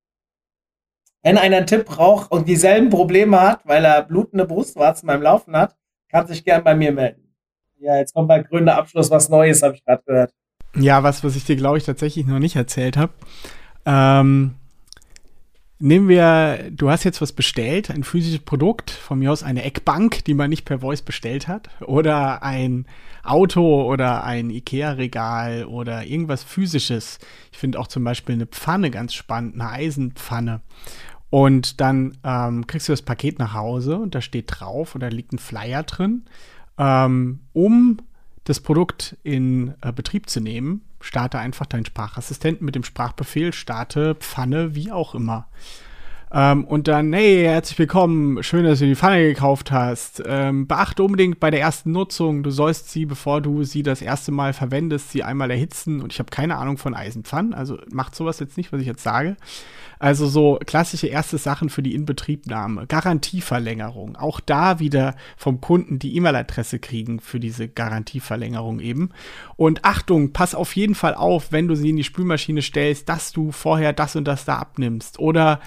Wenn 1.22 1.38
einer 1.38 1.58
einen 1.58 1.66
Tipp 1.66 1.86
braucht 1.86 2.32
und 2.32 2.48
dieselben 2.48 2.90
Probleme 2.90 3.40
hat, 3.40 3.60
weil 3.64 3.84
er 3.84 4.02
blutende 4.02 4.44
Brustwarzen 4.46 5.06
beim 5.06 5.22
Laufen 5.22 5.56
hat, 5.56 5.76
kann 6.08 6.26
sich 6.26 6.44
gern 6.44 6.64
bei 6.64 6.74
mir 6.74 6.90
melden. 6.90 7.34
Ja, 7.78 7.96
jetzt 7.96 8.14
kommt 8.14 8.28
bei 8.28 8.42
grüner 8.42 8.76
Abschluss 8.76 9.10
was 9.10 9.28
Neues, 9.28 9.62
habe 9.62 9.74
ich 9.74 9.84
gerade 9.84 10.02
gehört. 10.04 10.34
Ja, 10.74 11.04
was, 11.04 11.22
was 11.22 11.36
ich 11.36 11.44
dir, 11.44 11.56
glaube 11.56 11.78
ich, 11.78 11.84
tatsächlich 11.84 12.26
noch 12.26 12.40
nicht 12.40 12.56
erzählt 12.56 12.96
habe. 12.96 13.12
Ähm, 13.86 14.56
Nehmen 15.84 16.08
wir, 16.08 16.70
du 16.70 16.90
hast 16.90 17.02
jetzt 17.02 17.20
was 17.20 17.32
bestellt, 17.32 17.90
ein 17.90 18.04
physisches 18.04 18.38
Produkt, 18.38 18.92
von 18.92 19.18
mir 19.18 19.32
aus 19.32 19.42
eine 19.42 19.64
Eckbank, 19.64 20.24
die 20.26 20.34
man 20.34 20.48
nicht 20.48 20.64
per 20.64 20.78
Voice 20.78 21.02
bestellt 21.02 21.48
hat, 21.48 21.70
oder 21.80 22.44
ein 22.44 22.86
Auto 23.24 23.82
oder 23.90 24.22
ein 24.22 24.50
Ikea-Regal 24.50 25.64
oder 25.64 26.04
irgendwas 26.04 26.44
physisches. 26.44 27.18
Ich 27.50 27.58
finde 27.58 27.80
auch 27.80 27.88
zum 27.88 28.04
Beispiel 28.04 28.36
eine 28.36 28.46
Pfanne 28.46 28.92
ganz 28.92 29.12
spannend, 29.12 29.54
eine 29.54 29.70
Eisenpfanne. 29.70 30.60
Und 31.30 31.80
dann 31.80 32.16
ähm, 32.22 32.64
kriegst 32.68 32.88
du 32.88 32.92
das 32.92 33.02
Paket 33.02 33.40
nach 33.40 33.54
Hause 33.54 33.96
und 33.98 34.14
da 34.14 34.20
steht 34.20 34.60
drauf 34.60 34.94
oder 34.94 35.10
liegt 35.10 35.32
ein 35.32 35.40
Flyer 35.40 35.82
drin, 35.82 36.26
ähm, 36.78 37.40
um 37.54 37.98
das 38.44 38.60
Produkt 38.60 39.16
in 39.24 39.74
äh, 39.80 39.92
Betrieb 39.92 40.30
zu 40.30 40.40
nehmen, 40.40 40.82
starte 41.02 41.38
einfach 41.38 41.66
deinen 41.66 41.86
Sprachassistenten 41.86 42.64
mit 42.64 42.74
dem 42.74 42.84
Sprachbefehl, 42.84 43.52
starte 43.52 44.14
Pfanne, 44.14 44.74
wie 44.74 44.92
auch 44.92 45.14
immer. 45.14 45.48
Ähm, 46.34 46.64
und 46.64 46.88
dann, 46.88 47.12
hey, 47.12 47.42
herzlich 47.42 47.78
willkommen, 47.78 48.42
schön, 48.42 48.64
dass 48.64 48.78
du 48.78 48.86
die 48.86 48.96
Pfanne 48.96 49.22
gekauft 49.22 49.70
hast. 49.70 50.22
Ähm, 50.24 50.66
beachte 50.66 51.02
unbedingt 51.02 51.40
bei 51.40 51.50
der 51.50 51.60
ersten 51.60 51.92
Nutzung, 51.92 52.42
du 52.42 52.50
sollst 52.50 52.90
sie, 52.90 53.04
bevor 53.04 53.42
du 53.42 53.64
sie 53.64 53.82
das 53.82 54.00
erste 54.00 54.32
Mal 54.32 54.54
verwendest, 54.54 55.10
sie 55.10 55.22
einmal 55.22 55.50
erhitzen. 55.50 56.00
Und 56.00 56.10
ich 56.12 56.18
habe 56.18 56.30
keine 56.30 56.56
Ahnung 56.56 56.78
von 56.78 56.94
Eisenpfannen, 56.94 57.52
also 57.52 57.76
macht 57.92 58.14
sowas 58.14 58.40
jetzt 58.40 58.56
nicht, 58.56 58.72
was 58.72 58.80
ich 58.80 58.86
jetzt 58.86 59.02
sage. 59.02 59.36
Also 59.98 60.26
so 60.26 60.58
klassische 60.66 61.06
erste 61.06 61.38
Sachen 61.38 61.68
für 61.68 61.80
die 61.80 61.94
Inbetriebnahme. 61.94 62.88
Garantieverlängerung. 62.88 64.16
Auch 64.16 64.40
da 64.40 64.80
wieder 64.80 65.14
vom 65.36 65.60
Kunden 65.60 66.00
die 66.00 66.16
E-Mail-Adresse 66.16 66.80
kriegen 66.80 67.20
für 67.20 67.38
diese 67.38 67.68
Garantieverlängerung 67.68 68.80
eben. 68.80 69.10
Und 69.54 69.84
Achtung, 69.84 70.32
pass 70.32 70.56
auf 70.56 70.74
jeden 70.74 70.96
Fall 70.96 71.14
auf, 71.14 71.52
wenn 71.52 71.68
du 71.68 71.76
sie 71.76 71.90
in 71.90 71.96
die 71.96 72.02
Spülmaschine 72.02 72.62
stellst, 72.62 73.08
dass 73.08 73.30
du 73.30 73.52
vorher 73.52 73.92
das 73.92 74.16
und 74.16 74.24
das 74.24 74.44
da 74.44 74.56
abnimmst. 74.56 75.20
Oder 75.20 75.60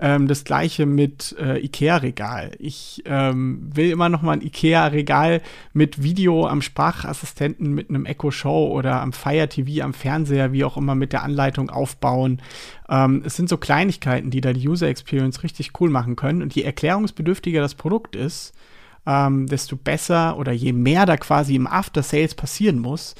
ähm, 0.00 0.26
das 0.26 0.44
gleiche 0.44 0.86
mit 0.86 1.36
äh, 1.38 1.58
IKEA-Regal. 1.64 2.52
Ich 2.58 3.02
ähm, 3.04 3.70
will 3.74 3.90
immer 3.90 4.08
noch 4.08 4.22
mal 4.22 4.32
ein 4.32 4.42
IKEA-Regal 4.42 5.42
mit 5.72 6.02
Video 6.02 6.46
am 6.46 6.62
Sprachassistenten, 6.62 7.74
mit 7.74 7.90
einem 7.90 8.06
Echo 8.06 8.30
Show 8.30 8.68
oder 8.68 9.02
am 9.02 9.12
Fire 9.12 9.48
TV, 9.48 9.84
am 9.84 9.92
Fernseher, 9.92 10.52
wie 10.52 10.64
auch 10.64 10.76
immer, 10.76 10.94
mit 10.94 11.12
der 11.12 11.22
Anleitung 11.22 11.68
aufbauen. 11.68 12.40
Ähm, 12.88 13.22
es 13.24 13.36
sind 13.36 13.48
so 13.48 13.58
Kleinigkeiten, 13.58 14.30
die 14.30 14.40
da 14.40 14.52
die 14.54 14.66
User 14.66 14.88
Experience 14.88 15.42
richtig 15.42 15.72
cool 15.80 15.90
machen 15.90 16.16
können. 16.16 16.42
Und 16.42 16.54
je 16.54 16.62
erklärungsbedürftiger 16.62 17.60
das 17.60 17.74
Produkt 17.74 18.16
ist, 18.16 18.54
ähm, 19.06 19.46
desto 19.46 19.76
besser 19.76 20.38
oder 20.38 20.52
je 20.52 20.72
mehr 20.72 21.04
da 21.04 21.16
quasi 21.16 21.54
im 21.54 21.66
After 21.66 22.02
Sales 22.02 22.34
passieren 22.34 22.78
muss, 22.78 23.14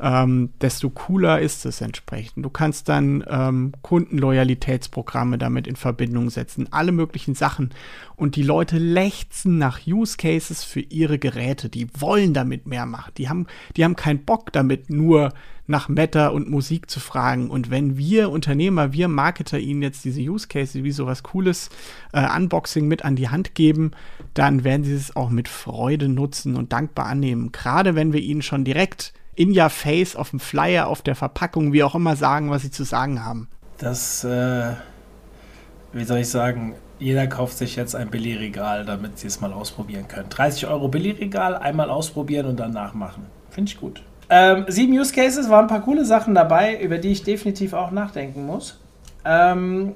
ähm, 0.00 0.50
desto 0.60 0.90
cooler 0.90 1.40
ist 1.40 1.66
es 1.66 1.80
entsprechend. 1.80 2.44
Du 2.44 2.50
kannst 2.50 2.88
dann 2.88 3.24
ähm, 3.28 3.72
Kundenloyalitätsprogramme 3.82 5.38
damit 5.38 5.66
in 5.66 5.76
Verbindung 5.76 6.30
setzen, 6.30 6.72
alle 6.72 6.92
möglichen 6.92 7.34
Sachen. 7.34 7.70
Und 8.14 8.36
die 8.36 8.42
Leute 8.42 8.78
lechzen 8.78 9.58
nach 9.58 9.86
Use 9.86 10.16
Cases 10.16 10.62
für 10.62 10.80
ihre 10.80 11.18
Geräte. 11.18 11.68
Die 11.68 11.88
wollen 11.98 12.32
damit 12.32 12.66
mehr 12.66 12.86
machen. 12.86 13.12
Die 13.18 13.28
haben, 13.28 13.46
die 13.76 13.84
haben 13.84 13.96
keinen 13.96 14.24
Bock 14.24 14.52
damit 14.52 14.88
nur 14.88 15.32
nach 15.66 15.88
Meta 15.88 16.28
und 16.28 16.48
Musik 16.48 16.88
zu 16.88 16.98
fragen. 16.98 17.50
Und 17.50 17.70
wenn 17.70 17.98
wir 17.98 18.30
Unternehmer, 18.30 18.92
wir 18.92 19.08
Marketer 19.08 19.58
ihnen 19.58 19.82
jetzt 19.82 20.04
diese 20.04 20.20
Use 20.20 20.48
Cases 20.48 20.82
wie 20.82 20.92
sowas 20.92 21.22
Cooles, 21.22 21.70
äh, 22.12 22.26
Unboxing 22.36 22.88
mit 22.88 23.04
an 23.04 23.16
die 23.16 23.28
Hand 23.28 23.54
geben, 23.54 23.90
dann 24.32 24.64
werden 24.64 24.84
sie 24.84 24.94
es 24.94 25.14
auch 25.14 25.28
mit 25.28 25.48
Freude 25.48 26.08
nutzen 26.08 26.56
und 26.56 26.72
dankbar 26.72 27.06
annehmen. 27.06 27.52
Gerade 27.52 27.94
wenn 27.94 28.12
wir 28.12 28.20
ihnen 28.20 28.42
schon 28.42 28.64
direkt 28.64 29.12
in 29.38 29.56
your 29.56 29.70
face 29.70 30.16
auf 30.16 30.30
dem 30.30 30.40
Flyer, 30.40 30.88
auf 30.88 31.00
der 31.00 31.14
Verpackung, 31.14 31.72
wie 31.72 31.84
auch 31.84 31.94
immer 31.94 32.16
sagen, 32.16 32.50
was 32.50 32.62
sie 32.62 32.72
zu 32.72 32.82
sagen 32.82 33.24
haben. 33.24 33.48
Das, 33.78 34.24
äh, 34.24 34.72
wie 35.92 36.04
soll 36.04 36.18
ich 36.18 36.28
sagen, 36.28 36.74
jeder 36.98 37.28
kauft 37.28 37.56
sich 37.56 37.76
jetzt 37.76 37.94
ein 37.94 38.10
Billigregal, 38.10 38.84
damit 38.84 39.20
sie 39.20 39.28
es 39.28 39.40
mal 39.40 39.52
ausprobieren 39.52 40.08
können. 40.08 40.28
30 40.28 40.66
Euro 40.66 40.88
Billigregal, 40.88 41.54
einmal 41.56 41.88
ausprobieren 41.88 42.46
und 42.46 42.58
dann 42.58 42.72
nachmachen. 42.72 43.26
Finde 43.50 43.70
ich 43.70 43.78
gut. 43.78 44.02
Ähm, 44.28 44.64
sieben 44.66 44.98
Use 44.98 45.14
Cases 45.14 45.48
waren 45.48 45.66
ein 45.66 45.68
paar 45.68 45.82
coole 45.82 46.04
Sachen 46.04 46.34
dabei, 46.34 46.80
über 46.80 46.98
die 46.98 47.12
ich 47.12 47.22
definitiv 47.22 47.74
auch 47.74 47.92
nachdenken 47.92 48.44
muss. 48.44 48.80
Ähm, 49.24 49.94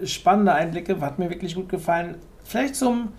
äh, 0.00 0.06
spannende 0.06 0.54
Einblicke, 0.54 0.98
hat 1.02 1.18
mir 1.18 1.28
wirklich 1.28 1.54
gut 1.54 1.68
gefallen. 1.68 2.16
Vielleicht 2.44 2.76
zum 2.76 3.12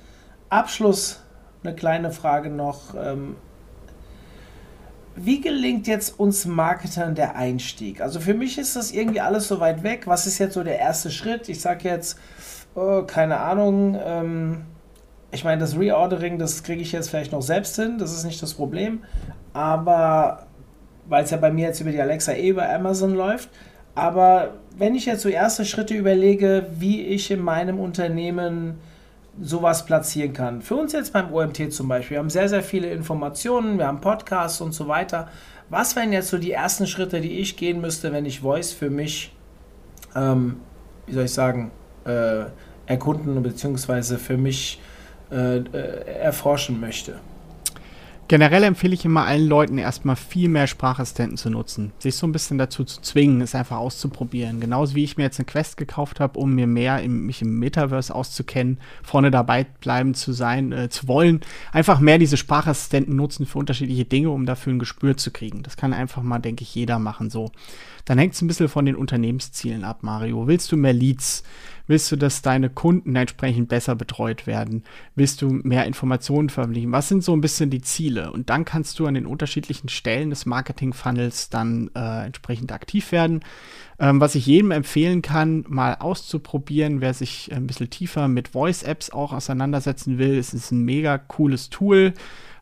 Abschluss 0.49 1.21
eine 1.63 1.75
kleine 1.75 2.09
Frage 2.09 2.49
noch. 2.49 2.95
Ähm, 2.95 3.35
wie 5.15 5.41
gelingt 5.41 5.87
jetzt 5.87 6.19
uns 6.19 6.45
Marketern 6.45 7.15
der 7.15 7.35
Einstieg? 7.35 8.01
Also 8.01 8.19
für 8.19 8.33
mich 8.33 8.57
ist 8.57 8.75
das 8.75 8.91
irgendwie 8.91 9.21
alles 9.21 9.47
so 9.47 9.59
weit 9.59 9.83
weg. 9.83 10.07
Was 10.07 10.27
ist 10.27 10.39
jetzt 10.39 10.53
so 10.53 10.63
der 10.63 10.79
erste 10.79 11.09
Schritt? 11.09 11.47
Ich 11.47 11.61
sage 11.61 11.87
jetzt, 11.87 12.19
oh, 12.75 13.03
keine 13.03 13.39
Ahnung. 13.39 13.97
Ähm, 14.03 14.65
ich 15.31 15.43
meine, 15.43 15.59
das 15.59 15.77
Reordering, 15.77 16.37
das 16.37 16.63
kriege 16.63 16.81
ich 16.81 16.91
jetzt 16.91 17.09
vielleicht 17.09 17.31
noch 17.31 17.41
selbst 17.41 17.75
hin. 17.77 17.97
Das 17.97 18.13
ist 18.13 18.25
nicht 18.25 18.41
das 18.41 18.53
Problem. 18.53 19.03
Aber 19.53 20.47
weil 21.07 21.23
es 21.23 21.31
ja 21.31 21.37
bei 21.37 21.51
mir 21.51 21.67
jetzt 21.67 21.79
über 21.79 21.91
die 21.91 22.01
Alexa 22.01 22.33
eh 22.33 22.49
über 22.49 22.69
Amazon 22.69 23.15
läuft. 23.15 23.49
Aber 23.93 24.55
wenn 24.77 24.95
ich 24.95 25.05
jetzt 25.05 25.21
so 25.21 25.29
erste 25.29 25.63
Schritte 25.63 25.93
überlege, 25.93 26.67
wie 26.77 27.01
ich 27.01 27.31
in 27.31 27.39
meinem 27.39 27.79
Unternehmen 27.79 28.79
sowas 29.41 29.85
platzieren 29.85 30.33
kann. 30.33 30.61
Für 30.61 30.75
uns 30.75 30.93
jetzt 30.93 31.13
beim 31.13 31.33
OMT 31.33 31.73
zum 31.73 31.87
Beispiel, 31.87 32.15
wir 32.15 32.19
haben 32.19 32.29
sehr, 32.29 32.49
sehr 32.49 32.63
viele 32.63 32.89
Informationen, 32.89 33.77
wir 33.77 33.87
haben 33.87 34.01
Podcasts 34.01 34.61
und 34.61 34.73
so 34.73 34.87
weiter. 34.87 35.27
Was 35.69 35.95
wären 35.95 36.13
jetzt 36.13 36.29
so 36.29 36.37
die 36.37 36.51
ersten 36.51 36.87
Schritte, 36.87 37.21
die 37.21 37.39
ich 37.39 37.57
gehen 37.57 37.81
müsste, 37.81 38.11
wenn 38.13 38.25
ich 38.25 38.41
Voice 38.41 38.71
für 38.71 38.89
mich, 38.89 39.35
ähm, 40.15 40.57
wie 41.07 41.13
soll 41.13 41.25
ich 41.25 41.33
sagen, 41.33 41.71
äh, 42.05 42.45
erkunden 42.85 43.41
bzw. 43.41 44.17
für 44.17 44.37
mich 44.37 44.81
äh, 45.31 45.57
äh, 45.57 46.19
erforschen 46.21 46.79
möchte? 46.79 47.19
Generell 48.27 48.63
empfehle 48.63 48.95
ich 48.95 49.05
immer 49.05 49.25
allen 49.25 49.47
Leuten 49.47 49.77
erstmal 49.77 50.15
viel 50.15 50.49
mehr 50.49 50.65
Sprachassistenten 50.65 51.37
zu 51.37 51.51
nutzen. 51.51 51.91
Sich 51.99 52.15
so 52.15 52.25
ein 52.25 52.31
bisschen 52.31 52.57
dazu 52.57 52.83
zu 52.83 52.99
zwingen, 53.01 53.39
es 53.41 53.53
einfach 53.53 53.77
auszuprobieren. 53.77 54.59
Genauso 54.59 54.95
wie 54.95 55.03
ich 55.03 55.15
mir 55.15 55.23
jetzt 55.23 55.39
eine 55.39 55.45
Quest 55.45 55.77
gekauft 55.77 56.19
habe, 56.19 56.39
um 56.39 56.55
mir 56.55 56.65
mehr 56.65 57.03
im, 57.03 57.27
mich 57.27 57.43
im 57.43 57.59
Metaverse 57.59 58.13
auszukennen, 58.15 58.79
vorne 59.03 59.29
dabei 59.29 59.65
bleiben 59.79 60.15
zu 60.15 60.33
sein, 60.33 60.71
äh, 60.71 60.89
zu 60.89 61.07
wollen. 61.07 61.41
Einfach 61.71 61.99
mehr 61.99 62.17
diese 62.17 62.37
Sprachassistenten 62.37 63.15
nutzen 63.15 63.45
für 63.45 63.59
unterschiedliche 63.59 64.05
Dinge, 64.05 64.31
um 64.31 64.47
dafür 64.47 64.73
ein 64.73 64.79
Gespür 64.79 65.15
zu 65.17 65.29
kriegen. 65.29 65.61
Das 65.61 65.77
kann 65.77 65.93
einfach 65.93 66.23
mal, 66.23 66.39
denke 66.39 66.63
ich, 66.63 66.73
jeder 66.73 66.97
machen 66.97 67.29
so. 67.29 67.51
Dann 68.05 68.19
hängt 68.19 68.35
es 68.35 68.41
ein 68.41 68.47
bisschen 68.47 68.69
von 68.69 68.85
den 68.85 68.95
Unternehmenszielen 68.95 69.83
ab, 69.83 70.03
Mario. 70.03 70.47
Willst 70.47 70.71
du 70.71 70.77
mehr 70.77 70.93
Leads? 70.93 71.43
Willst 71.87 72.11
du, 72.11 72.15
dass 72.15 72.41
deine 72.41 72.69
Kunden 72.69 73.15
entsprechend 73.15 73.69
besser 73.69 73.95
betreut 73.95 74.47
werden? 74.47 74.83
Willst 75.15 75.41
du 75.41 75.49
mehr 75.49 75.85
Informationen 75.85 76.49
veröffentlichen? 76.49 76.91
Was 76.91 77.09
sind 77.09 77.23
so 77.23 77.33
ein 77.33 77.41
bisschen 77.41 77.69
die 77.69 77.81
Ziele? 77.81 78.31
Und 78.31 78.49
dann 78.49 78.65
kannst 78.65 78.97
du 78.99 79.05
an 79.05 79.13
den 79.13 79.25
unterschiedlichen 79.25 79.89
Stellen 79.89 80.31
des 80.31 80.45
Marketing-Funnels 80.45 81.49
dann 81.49 81.91
äh, 81.95 82.25
entsprechend 82.25 82.71
aktiv 82.71 83.11
werden. 83.11 83.41
Ähm, 83.99 84.19
was 84.19 84.35
ich 84.35 84.45
jedem 84.45 84.71
empfehlen 84.71 85.21
kann, 85.21 85.63
mal 85.67 85.95
auszuprobieren, 85.95 87.01
wer 87.01 87.13
sich 87.13 87.51
ein 87.53 87.67
bisschen 87.67 87.89
tiefer 87.89 88.27
mit 88.27 88.49
Voice-Apps 88.49 89.11
auch 89.11 89.31
auseinandersetzen 89.31 90.17
will, 90.17 90.37
es 90.37 90.53
ist 90.53 90.71
ein 90.71 90.83
mega 90.83 91.17
cooles 91.17 91.69
Tool. 91.69 92.13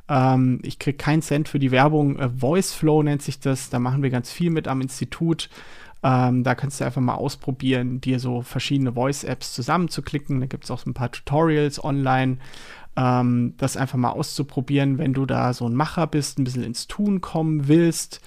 Ähm, 0.10 0.60
ich 0.64 0.80
kriege 0.80 0.98
keinen 0.98 1.22
Cent 1.22 1.50
für 1.50 1.60
die 1.60 1.72
Werbung. 1.72 2.20
Äh, 2.20 2.30
Voice 2.30 2.74
Flow 2.74 3.04
nennt 3.04 3.22
sich 3.22 3.40
das. 3.40 3.70
Da 3.70 3.80
machen 3.80 4.04
wir 4.04 4.10
ganz 4.10 4.32
viel 4.32 4.50
mit 4.50 4.68
am 4.68 4.82
Institut. 4.82 5.50
Ähm, 6.04 6.44
da 6.44 6.54
kannst 6.54 6.82
du 6.82 6.86
einfach 6.86 7.02
mal 7.02 7.16
ausprobieren, 7.16 8.02
dir 8.02 8.20
so 8.20 8.42
verschiedene 8.42 8.94
Voice-Apps 8.94 9.54
zusammenzuklicken. 9.54 10.42
Da 10.42 10.48
gibt 10.48 10.66
es 10.66 10.72
auch 10.72 10.80
so 10.80 10.90
ein 10.90 10.94
paar 10.94 11.12
Tutorials 11.12 11.82
online. 11.82 12.38
Ähm, 12.96 13.54
das 13.58 13.78
einfach 13.78 13.98
mal 13.98 14.12
auszuprobieren, 14.12 14.98
wenn 14.98 15.14
du 15.14 15.26
da 15.26 15.54
so 15.54 15.68
ein 15.68 15.74
Macher 15.74 16.06
bist, 16.06 16.38
ein 16.38 16.44
bisschen 16.44 16.64
ins 16.64 16.88
Tun 16.88 17.22
kommen 17.22 17.68
willst. 17.68 18.20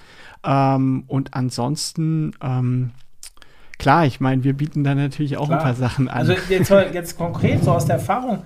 Ähm, 0.43 1.03
und 1.07 1.35
ansonsten, 1.35 2.33
ähm, 2.41 2.91
klar, 3.77 4.05
ich 4.05 4.19
meine, 4.19 4.43
wir 4.43 4.53
bieten 4.53 4.83
da 4.83 4.95
natürlich 4.95 5.37
auch 5.37 5.47
klar. 5.47 5.59
ein 5.59 5.63
paar 5.63 5.75
Sachen 5.75 6.09
an. 6.09 6.17
Also 6.17 6.33
jetzt, 6.49 6.69
jetzt 6.69 7.17
konkret 7.17 7.63
so 7.63 7.71
aus 7.71 7.85
der 7.85 7.97
Erfahrung, 7.97 8.43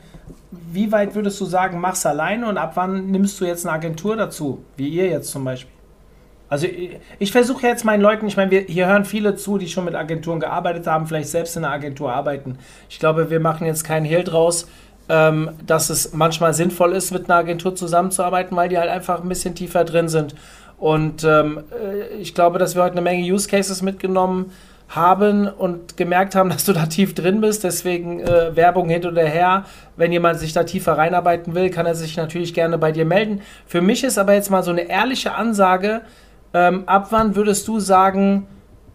wie 0.51 0.91
weit 0.91 1.15
würdest 1.15 1.39
du 1.39 1.45
sagen, 1.45 1.79
mach's 1.79 2.05
alleine 2.05 2.47
und 2.47 2.57
ab 2.57 2.73
wann 2.75 3.07
nimmst 3.07 3.39
du 3.39 3.45
jetzt 3.45 3.65
eine 3.65 3.73
Agentur 3.73 4.15
dazu? 4.15 4.63
Wie 4.75 4.89
ihr 4.89 5.07
jetzt 5.07 5.31
zum 5.31 5.45
Beispiel? 5.45 5.71
Also 6.49 6.67
ich, 6.67 6.97
ich 7.19 7.31
versuche 7.31 7.65
jetzt 7.65 7.85
meinen 7.85 8.01
Leuten, 8.01 8.27
ich 8.27 8.35
meine, 8.35 8.51
wir, 8.51 8.61
hier 8.61 8.87
hören 8.87 9.05
viele 9.05 9.35
zu, 9.35 9.57
die 9.57 9.69
schon 9.69 9.85
mit 9.85 9.95
Agenturen 9.95 10.41
gearbeitet 10.41 10.85
haben, 10.87 11.07
vielleicht 11.07 11.29
selbst 11.29 11.55
in 11.55 11.63
einer 11.63 11.73
Agentur 11.73 12.11
arbeiten. 12.11 12.57
Ich 12.89 12.99
glaube, 12.99 13.29
wir 13.29 13.39
machen 13.39 13.65
jetzt 13.65 13.85
keinen 13.85 14.05
Hehl 14.05 14.25
draus, 14.25 14.67
ähm, 15.07 15.51
dass 15.65 15.89
es 15.89 16.11
manchmal 16.11 16.53
sinnvoll 16.53 16.91
ist, 16.91 17.11
mit 17.11 17.29
einer 17.29 17.39
Agentur 17.39 17.73
zusammenzuarbeiten, 17.75 18.57
weil 18.57 18.67
die 18.67 18.77
halt 18.77 18.89
einfach 18.89 19.21
ein 19.21 19.29
bisschen 19.29 19.55
tiefer 19.55 19.85
drin 19.85 20.09
sind. 20.09 20.35
Und 20.77 21.23
ähm, 21.23 21.61
äh, 21.71 22.15
ich 22.15 22.35
glaube, 22.35 22.59
dass 22.59 22.75
wir 22.75 22.83
heute 22.83 22.93
eine 22.93 23.01
Menge 23.01 23.23
Use 23.23 23.47
Cases 23.47 23.81
mitgenommen 23.81 24.47
haben 24.47 24.70
haben 24.91 25.47
und 25.47 25.97
gemerkt 25.97 26.35
haben, 26.35 26.49
dass 26.51 26.65
du 26.65 26.73
da 26.73 26.85
tief 26.85 27.15
drin 27.15 27.41
bist. 27.41 27.63
Deswegen 27.63 28.19
äh, 28.19 28.55
Werbung 28.55 28.89
hin 28.89 29.05
oder 29.05 29.23
her. 29.23 29.65
Wenn 29.97 30.11
jemand 30.11 30.39
sich 30.39 30.53
da 30.53 30.63
tiefer 30.63 30.97
reinarbeiten 30.97 31.55
will, 31.55 31.69
kann 31.69 31.85
er 31.85 31.95
sich 31.95 32.17
natürlich 32.17 32.53
gerne 32.53 32.77
bei 32.77 32.91
dir 32.91 33.05
melden. 33.05 33.41
Für 33.65 33.81
mich 33.81 34.03
ist 34.03 34.17
aber 34.17 34.33
jetzt 34.33 34.49
mal 34.49 34.63
so 34.63 34.71
eine 34.71 34.89
ehrliche 34.89 35.33
Ansage. 35.33 36.01
Ähm, 36.53 36.83
ab 36.85 37.07
wann 37.11 37.35
würdest 37.35 37.67
du 37.67 37.79
sagen, 37.79 38.47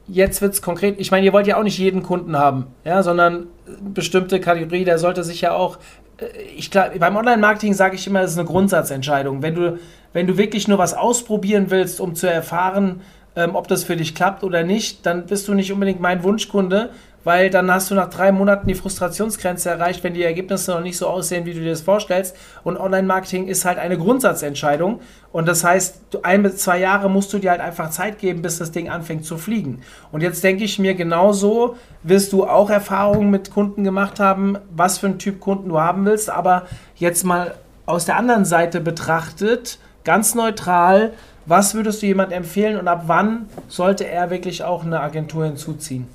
jetzt 0.07 0.42
wird 0.42 0.55
es 0.55 0.62
konkret? 0.62 0.97
Ich 0.99 1.11
meine, 1.11 1.24
ihr 1.24 1.32
wollt 1.32 1.47
ja 1.47 1.57
auch 1.57 1.62
nicht 1.62 1.78
jeden 1.78 2.03
Kunden 2.03 2.36
haben, 2.36 2.66
ja, 2.84 3.03
sondern 3.03 3.47
bestimmte 3.80 4.40
Kategorie, 4.40 4.84
der 4.84 4.99
sollte 4.99 5.24
sich 5.24 5.40
ja 5.40 5.53
auch. 5.53 5.78
Äh, 6.18 6.26
ich 6.57 6.70
klar, 6.70 6.90
beim 6.99 7.16
Online-Marketing 7.16 7.74
sage 7.74 7.97
ich 7.97 8.07
immer, 8.07 8.20
es 8.20 8.32
ist 8.32 8.38
eine 8.38 8.47
Grundsatzentscheidung. 8.47 9.42
Wenn 9.42 9.55
du, 9.55 9.78
wenn 10.12 10.26
du 10.26 10.36
wirklich 10.36 10.68
nur 10.68 10.78
was 10.78 10.94
ausprobieren 10.94 11.66
willst, 11.70 12.01
um 12.01 12.14
zu 12.14 12.30
erfahren, 12.30 13.01
ähm, 13.37 13.55
ob 13.55 13.68
das 13.68 13.84
für 13.84 13.97
dich 13.97 14.14
klappt 14.14 14.43
oder 14.43 14.64
nicht, 14.64 15.07
dann 15.07 15.26
bist 15.26 15.47
du 15.47 15.55
nicht 15.55 15.72
unbedingt 15.72 16.01
mein 16.01 16.22
Wunschkunde, 16.22 16.91
weil 17.22 17.51
dann 17.51 17.70
hast 17.72 17.91
du 17.91 17.97
nach 17.97 18.09
drei 18.09 18.30
Monaten 18.30 18.68
die 18.68 18.76
Frustrationsgrenze 18.76 19.68
erreicht, 19.68 20.05
wenn 20.05 20.14
die 20.14 20.22
Ergebnisse 20.22 20.70
noch 20.70 20.80
nicht 20.80 20.97
so 20.97 21.09
aussehen, 21.09 21.45
wie 21.45 21.55
du 21.55 21.61
dir 21.61 21.70
das 21.70 21.80
vorstellst. 21.80 22.37
Und 22.62 22.76
Online-Marketing 22.76 23.49
ist 23.49 23.64
halt 23.64 23.78
eine 23.78 23.99
Grundsatzentscheidung. 23.99 25.01
Und 25.32 25.49
das 25.49 25.64
heißt, 25.64 26.18
ein 26.22 26.45
bis 26.45 26.59
zwei 26.59 26.78
Jahre 26.78 27.11
musst 27.11 27.32
du 27.32 27.39
dir 27.39 27.51
halt 27.51 27.61
einfach 27.61 27.91
Zeit 27.91 28.20
geben, 28.20 28.43
bis 28.43 28.59
das 28.59 28.70
Ding 28.70 28.89
anfängt 28.89 29.24
zu 29.24 29.39
fliegen. 29.39 29.82
Und 30.12 30.22
jetzt 30.22 30.45
denke 30.45 30.62
ich 30.62 30.78
mir 30.78 30.95
genauso, 30.95 31.76
wirst 32.05 32.32
du 32.32 32.45
auch 32.45 32.70
Erfahrungen 32.70 33.30
mit 33.30 33.51
Kunden 33.51 33.82
gemacht 33.82 34.20
haben, 34.20 34.57
was 34.70 34.99
für 34.99 35.09
ein 35.09 35.18
Typ 35.18 35.41
Kunden 35.41 35.68
du 35.70 35.80
haben 35.80 36.07
willst. 36.07 36.30
Aber 36.30 36.66
jetzt 36.95 37.24
mal 37.24 37.57
aus 37.87 38.05
der 38.05 38.18
anderen 38.18 38.45
Seite 38.45 38.80
betrachtet, 38.80 39.80
ganz 40.05 40.37
neutral, 40.37 41.12
was 41.47 41.74
würdest 41.74 42.03
du 42.03 42.07
jemand 42.07 42.32
empfehlen 42.32 42.78
und 42.78 42.88
ab 42.88 43.05
wann 43.07 43.49
sollte 43.68 44.07
er 44.07 44.30
wirklich 44.30 44.64
auch 44.64 44.84
eine 44.84 45.01
Agentur 45.01 45.47
hinzuziehen? 45.47 46.07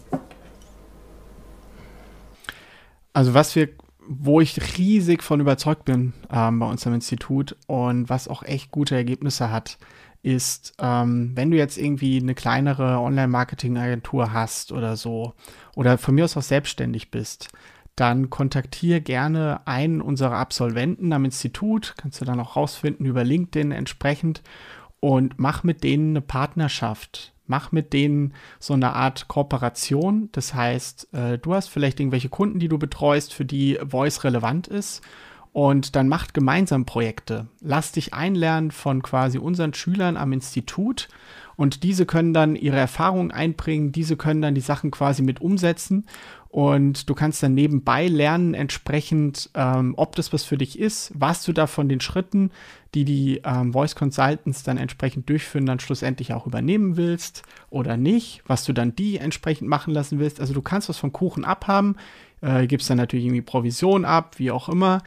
Also 3.14 3.34
was 3.34 3.56
wir, 3.56 3.70
wo 4.08 4.42
ich 4.42 4.78
riesig 4.78 5.24
von 5.24 5.40
überzeugt 5.40 5.86
bin 5.86 6.14
ähm, 6.32 6.60
bei 6.60 6.66
uns 6.66 6.86
am 6.86 6.94
Institut 6.94 7.56
und 7.68 8.10
was 8.10 8.28
auch 8.28 8.44
echt 8.44 8.72
gute 8.72 8.96
Ergebnisse 8.96 9.52
hat, 9.52 9.78
ist, 10.24 10.74
ähm, 10.80 11.32
wenn 11.36 11.50
du 11.50 11.58
jetzt 11.58 11.78
irgendwie 11.78 12.20
eine 12.20 12.36
kleinere 12.36 13.00
Online-Marketing-Agentur 13.00 14.34
hast 14.34 14.72
oder 14.72 14.96
so, 14.96 15.34
oder 15.76 15.98
von 15.98 16.16
mir 16.16 16.26
aus 16.26 16.38
auch 16.38 16.42
selbstständig 16.42 17.10
bist, 17.10 17.50
dann 17.96 18.30
kontaktiere 18.30 19.02
gerne 19.02 19.62
einen 19.66 20.02
unserer 20.02 20.38
Absolventen 20.38 21.12
am 21.12 21.26
Institut, 21.26 21.96
kannst 21.98 22.22
du 22.22 22.26
dann 22.26 22.40
auch 22.40 22.56
rausfinden 22.56 23.06
über 23.06 23.24
LinkedIn 23.24 23.72
entsprechend 23.72 24.42
und 25.02 25.40
mach 25.40 25.64
mit 25.64 25.84
denen 25.84 26.12
eine 26.12 26.22
Partnerschaft. 26.22 27.34
Mach 27.48 27.74
mit 27.74 27.92
denen 27.92 28.34
so 28.60 28.74
eine 28.74 28.94
Art 28.94 29.28
Kooperation. 29.28 30.30
Das 30.32 30.54
heißt, 30.54 31.14
äh, 31.14 31.38
du 31.38 31.54
hast 31.54 31.68
vielleicht 31.68 32.00
irgendwelche 32.00 32.30
Kunden, 32.30 32.60
die 32.60 32.70
du 32.70 32.78
betreust, 32.78 33.34
für 33.34 33.44
die 33.44 33.78
Voice 33.86 34.24
relevant 34.24 34.70
ist. 34.70 35.02
Und 35.52 35.98
dann 35.98 36.08
macht 36.08 36.34
gemeinsam 36.34 36.86
Projekte. 36.86 37.48
Lass 37.60 37.92
dich 37.92 38.14
einlernen 38.14 38.72
von 38.72 39.02
quasi 39.02 39.38
unseren 39.38 39.74
Schülern 39.74 40.16
am 40.16 40.32
Institut. 40.32 41.10
Und 41.58 41.84
diese 41.84 42.06
können 42.06 42.34
dann 42.34 42.56
ihre 42.56 42.78
Erfahrungen 42.78 43.32
einbringen. 43.32 43.92
Diese 43.92 44.16
können 44.16 44.42
dann 44.42 44.56
die 44.56 44.62
Sachen 44.62 44.92
quasi 44.92 45.22
mit 45.22 45.42
umsetzen. 45.42 46.06
Und 46.52 47.10
du 47.10 47.16
kannst 47.16 47.42
dann 47.42 47.54
nebenbei 47.54 48.08
lernen, 48.08 48.54
entsprechend, 48.54 49.50
ähm, 49.54 49.94
ob 49.96 50.18
das 50.18 50.34
was 50.34 50.44
für 50.44 50.58
dich 50.58 50.78
ist, 50.78 51.14
was 51.16 51.46
du 51.46 51.54
da 51.54 51.66
von 51.66 51.88
den 51.88 52.02
Schritten, 52.02 52.52
die 52.94 53.06
die 53.06 53.42
ähm, 53.46 53.72
Voice 53.72 53.96
Consultants 53.96 54.62
dann 54.64 54.78
entsprechend 54.78 55.30
durchführen, 55.30 55.66
dann 55.66 55.80
schlussendlich 55.80 56.34
auch 56.34 56.46
übernehmen 56.46 56.98
willst 56.98 57.44
oder 57.70 57.96
nicht, 57.96 58.44
was 58.48 58.66
du 58.66 58.74
dann 58.74 58.94
die 58.94 59.18
entsprechend 59.18 59.70
machen 59.70 59.94
lassen 59.94 60.20
willst. 60.20 60.42
Also 60.42 60.54
du 60.54 60.62
kannst 60.62 60.90
was 60.90 60.98
vom 60.98 61.14
Kuchen 61.14 61.46
abhaben, 61.46 61.96
äh, 62.42 62.68
gibst 62.68 62.90
dann 62.90 62.98
natürlich 62.98 63.26
irgendwie 63.26 63.42
Provision 63.42 64.06
ab, 64.06 64.36
wie 64.38 64.52
auch 64.52 64.70
immer. 64.70 65.02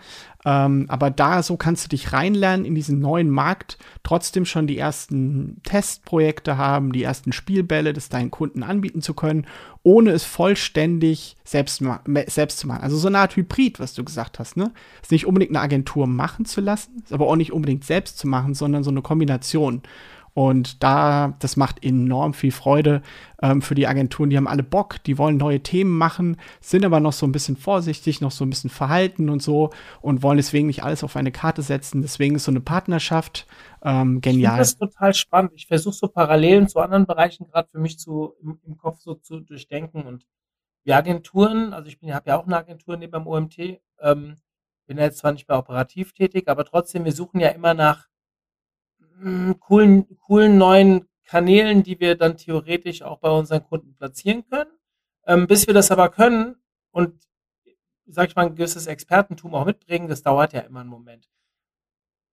Ähm, 0.46 0.84
aber 0.88 1.10
da 1.10 1.42
so 1.42 1.56
kannst 1.56 1.84
du 1.84 1.88
dich 1.88 2.12
reinlernen 2.12 2.66
in 2.66 2.74
diesen 2.74 3.00
neuen 3.00 3.30
Markt, 3.30 3.78
trotzdem 4.02 4.44
schon 4.44 4.66
die 4.66 4.78
ersten 4.78 5.60
Testprojekte 5.62 6.58
haben, 6.58 6.92
die 6.92 7.02
ersten 7.02 7.32
Spielbälle, 7.32 7.94
das 7.94 8.10
deinen 8.10 8.30
Kunden 8.30 8.62
anbieten 8.62 9.00
zu 9.00 9.14
können, 9.14 9.46
ohne 9.82 10.10
es 10.10 10.24
vollständig 10.24 11.36
selbst, 11.44 11.82
selbst 12.26 12.58
zu 12.58 12.66
machen. 12.66 12.82
Also 12.82 12.96
so 12.98 13.08
eine 13.08 13.18
Art 13.18 13.36
Hybrid, 13.36 13.80
was 13.80 13.94
du 13.94 14.04
gesagt 14.04 14.38
hast, 14.38 14.56
ne? 14.56 14.72
Ist 15.02 15.12
nicht 15.12 15.26
unbedingt 15.26 15.52
eine 15.52 15.60
Agentur 15.60 16.06
machen 16.06 16.44
zu 16.44 16.60
lassen, 16.60 17.02
ist 17.02 17.12
aber 17.12 17.26
auch 17.26 17.36
nicht 17.36 17.52
unbedingt 17.52 17.84
selbst 17.84 18.18
zu 18.18 18.28
machen, 18.28 18.54
sondern 18.54 18.84
so 18.84 18.90
eine 18.90 19.02
Kombination. 19.02 19.82
Und 20.34 20.82
da, 20.82 21.36
das 21.38 21.56
macht 21.56 21.84
enorm 21.84 22.34
viel 22.34 22.50
Freude 22.50 23.02
ähm, 23.40 23.62
für 23.62 23.76
die 23.76 23.86
Agenturen. 23.86 24.30
Die 24.30 24.36
haben 24.36 24.48
alle 24.48 24.64
Bock, 24.64 25.00
die 25.04 25.16
wollen 25.16 25.36
neue 25.36 25.62
Themen 25.62 25.96
machen, 25.96 26.38
sind 26.60 26.84
aber 26.84 26.98
noch 26.98 27.12
so 27.12 27.24
ein 27.24 27.30
bisschen 27.30 27.56
vorsichtig, 27.56 28.20
noch 28.20 28.32
so 28.32 28.44
ein 28.44 28.50
bisschen 28.50 28.68
verhalten 28.68 29.30
und 29.30 29.42
so 29.42 29.70
und 30.00 30.24
wollen 30.24 30.36
deswegen 30.36 30.66
nicht 30.66 30.82
alles 30.82 31.04
auf 31.04 31.14
eine 31.14 31.30
Karte 31.30 31.62
setzen. 31.62 32.02
Deswegen 32.02 32.34
ist 32.34 32.44
so 32.44 32.50
eine 32.50 32.60
Partnerschaft 32.60 33.46
ähm, 33.82 34.20
genial. 34.20 34.58
Das 34.58 34.70
ist 34.70 34.80
total 34.80 35.14
spannend. 35.14 35.52
Ich 35.54 35.68
versuche 35.68 35.94
so 35.94 36.08
Parallelen 36.08 36.66
zu 36.66 36.80
anderen 36.80 37.06
Bereichen 37.06 37.46
gerade 37.46 37.68
für 37.70 37.78
mich 37.78 38.00
zu, 38.00 38.34
im, 38.42 38.58
im, 38.66 38.76
Kopf 38.76 38.98
so 39.02 39.14
zu 39.14 39.38
durchdenken. 39.38 40.02
Und 40.02 40.26
die 40.84 40.94
Agenturen, 40.94 41.72
also 41.72 41.88
ich 41.88 41.98
habe 42.12 42.30
ja 42.30 42.40
auch 42.40 42.46
eine 42.46 42.56
Agentur 42.56 42.96
neben 42.96 43.12
dem 43.12 43.28
OMT, 43.28 43.80
ähm, 44.00 44.38
bin 44.88 44.98
ja 44.98 45.04
jetzt 45.04 45.18
zwar 45.18 45.30
nicht 45.30 45.48
mehr 45.48 45.58
operativ 45.58 46.12
tätig, 46.12 46.48
aber 46.48 46.64
trotzdem, 46.64 47.04
wir 47.04 47.12
suchen 47.12 47.38
ja 47.38 47.50
immer 47.50 47.72
nach 47.72 48.08
coolen, 49.60 50.18
coolen 50.20 50.58
neuen 50.58 51.08
Kanälen, 51.24 51.82
die 51.82 51.98
wir 52.00 52.16
dann 52.16 52.36
theoretisch 52.36 53.02
auch 53.02 53.18
bei 53.18 53.30
unseren 53.30 53.64
Kunden 53.64 53.94
platzieren 53.94 54.44
können. 54.48 54.70
Ähm, 55.26 55.46
bis 55.46 55.66
wir 55.66 55.74
das 55.74 55.90
aber 55.90 56.10
können 56.10 56.56
und, 56.90 57.14
sag 58.06 58.28
ich 58.28 58.36
mal, 58.36 58.46
ein 58.46 58.54
gewisses 58.54 58.86
Expertentum 58.86 59.54
auch 59.54 59.64
mitbringen, 59.64 60.08
das 60.08 60.22
dauert 60.22 60.52
ja 60.52 60.60
immer 60.60 60.80
einen 60.80 60.90
Moment. 60.90 61.30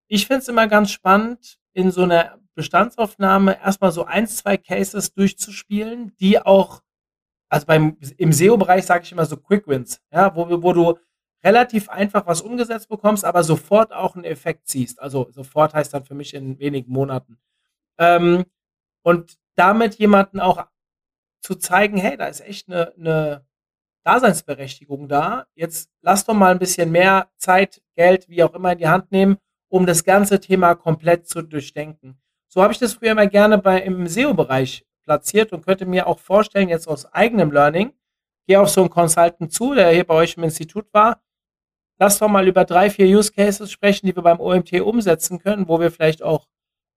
Ich 0.07 0.27
finde 0.27 0.41
es 0.41 0.49
immer 0.49 0.67
ganz 0.67 0.91
spannend, 0.91 1.57
in 1.73 1.91
so 1.91 2.03
einer 2.03 2.37
Bestandsaufnahme 2.53 3.59
erstmal 3.61 3.93
so 3.93 4.03
ein, 4.03 4.27
zwei 4.27 4.57
Cases 4.57 5.13
durchzuspielen, 5.13 6.13
die 6.19 6.39
auch, 6.39 6.83
also 7.47 7.65
beim, 7.65 7.97
im 8.17 8.33
SEO-Bereich 8.33 8.85
sage 8.85 9.05
ich 9.05 9.11
immer 9.13 9.25
so 9.25 9.37
Quick 9.37 9.67
Wins, 9.67 10.01
ja, 10.11 10.35
wo, 10.35 10.61
wo 10.61 10.73
du 10.73 10.99
relativ 11.43 11.89
einfach 11.89 12.27
was 12.27 12.41
umgesetzt 12.41 12.89
bekommst, 12.89 13.25
aber 13.25 13.43
sofort 13.43 13.93
auch 13.93 14.15
einen 14.15 14.25
Effekt 14.25 14.67
siehst. 14.67 15.01
Also 15.01 15.29
sofort 15.31 15.73
heißt 15.73 15.93
dann 15.93 16.05
für 16.05 16.13
mich 16.13 16.33
in 16.33 16.59
wenigen 16.59 16.91
Monaten. 16.91 17.37
Ähm, 17.97 18.45
und 19.03 19.37
damit 19.55 19.95
jemanden 19.95 20.39
auch 20.39 20.65
zu 21.41 21.55
zeigen, 21.55 21.97
hey, 21.97 22.17
da 22.17 22.27
ist 22.27 22.41
echt 22.41 22.69
eine, 22.69 22.93
eine 22.97 23.45
Daseinsberechtigung 24.03 25.07
da. 25.07 25.47
Jetzt 25.55 25.89
lass 26.01 26.25
doch 26.25 26.33
mal 26.33 26.51
ein 26.51 26.59
bisschen 26.59 26.91
mehr 26.91 27.29
Zeit, 27.37 27.81
Geld, 27.95 28.29
wie 28.29 28.43
auch 28.43 28.53
immer 28.53 28.73
in 28.73 28.77
die 28.77 28.87
Hand 28.87 29.11
nehmen, 29.11 29.37
um 29.69 29.85
das 29.85 30.03
ganze 30.03 30.39
Thema 30.39 30.75
komplett 30.75 31.27
zu 31.27 31.41
durchdenken. 31.41 32.19
So 32.47 32.61
habe 32.61 32.73
ich 32.73 32.79
das 32.79 32.93
früher 32.93 33.11
immer 33.11 33.27
gerne 33.27 33.57
bei, 33.57 33.81
im 33.81 34.07
SEO-Bereich 34.07 34.85
platziert 35.03 35.53
und 35.53 35.65
könnte 35.65 35.85
mir 35.85 36.07
auch 36.07 36.19
vorstellen, 36.19 36.69
jetzt 36.69 36.87
aus 36.87 37.05
eigenem 37.05 37.51
Learning, 37.51 37.93
gehe 38.47 38.59
auf 38.59 38.69
so 38.69 38.81
einen 38.81 38.89
Consultant 38.89 39.51
zu, 39.51 39.73
der 39.73 39.91
hier 39.91 40.03
bei 40.03 40.15
euch 40.15 40.37
im 40.37 40.43
Institut 40.43 40.85
war, 40.93 41.21
lass 42.01 42.17
doch 42.17 42.29
mal 42.29 42.47
über 42.47 42.65
drei, 42.65 42.89
vier 42.89 43.05
Use 43.05 43.31
Cases 43.31 43.71
sprechen, 43.71 44.07
die 44.07 44.15
wir 44.15 44.23
beim 44.23 44.39
OMT 44.39 44.81
umsetzen 44.81 45.37
können, 45.37 45.67
wo 45.67 45.79
wir 45.79 45.91
vielleicht 45.91 46.23
auch 46.23 46.47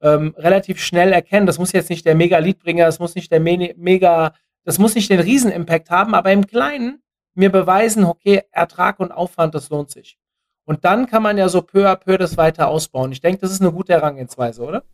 ähm, 0.01 0.35
relativ 0.39 0.81
schnell 0.81 1.13
erkennen, 1.13 1.47
das 1.47 1.59
muss 1.59 1.73
jetzt 1.73 1.91
nicht 1.91 2.07
der 2.07 2.15
Mega-Leadbringer, 2.15 2.87
das 2.87 2.99
muss 2.99 3.15
nicht 3.15 3.31
der 3.31 3.39
Mega, 3.41 4.33
das 4.65 4.79
muss 4.79 4.95
nicht 4.95 5.11
den 5.11 5.21
Riesen-Impact 5.21 5.91
haben, 5.91 6.15
aber 6.15 6.33
im 6.33 6.47
Kleinen 6.47 7.03
mir 7.35 7.53
beweisen, 7.53 8.05
okay, 8.05 8.45
Ertrag 8.51 8.99
und 8.99 9.13
Aufwand, 9.13 9.55
das 9.55 9.69
lohnt 9.69 9.91
sich. 9.91 10.17
Und 10.65 10.87
dann 10.87 11.07
kann 11.07 11.23
man 11.23 11.37
ja 11.37 11.51
so 11.51 11.61
peu 11.61 11.87
à 11.87 11.97
peu 11.97 12.17
das 12.17 12.39
weiter 12.39 12.69
ausbauen. 12.69 13.13
Ich 13.13 13.21
denke, 13.21 13.43
das 13.43 13.53
ist 13.53 13.61
eine 13.61 13.73
gute 13.73 13.93
Herangehensweise, 13.93 14.63
oder? 14.63 14.85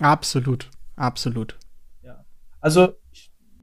Absolut, 0.00 0.68
absolut. 0.96 1.56
Ja. 2.02 2.22
Also 2.60 2.96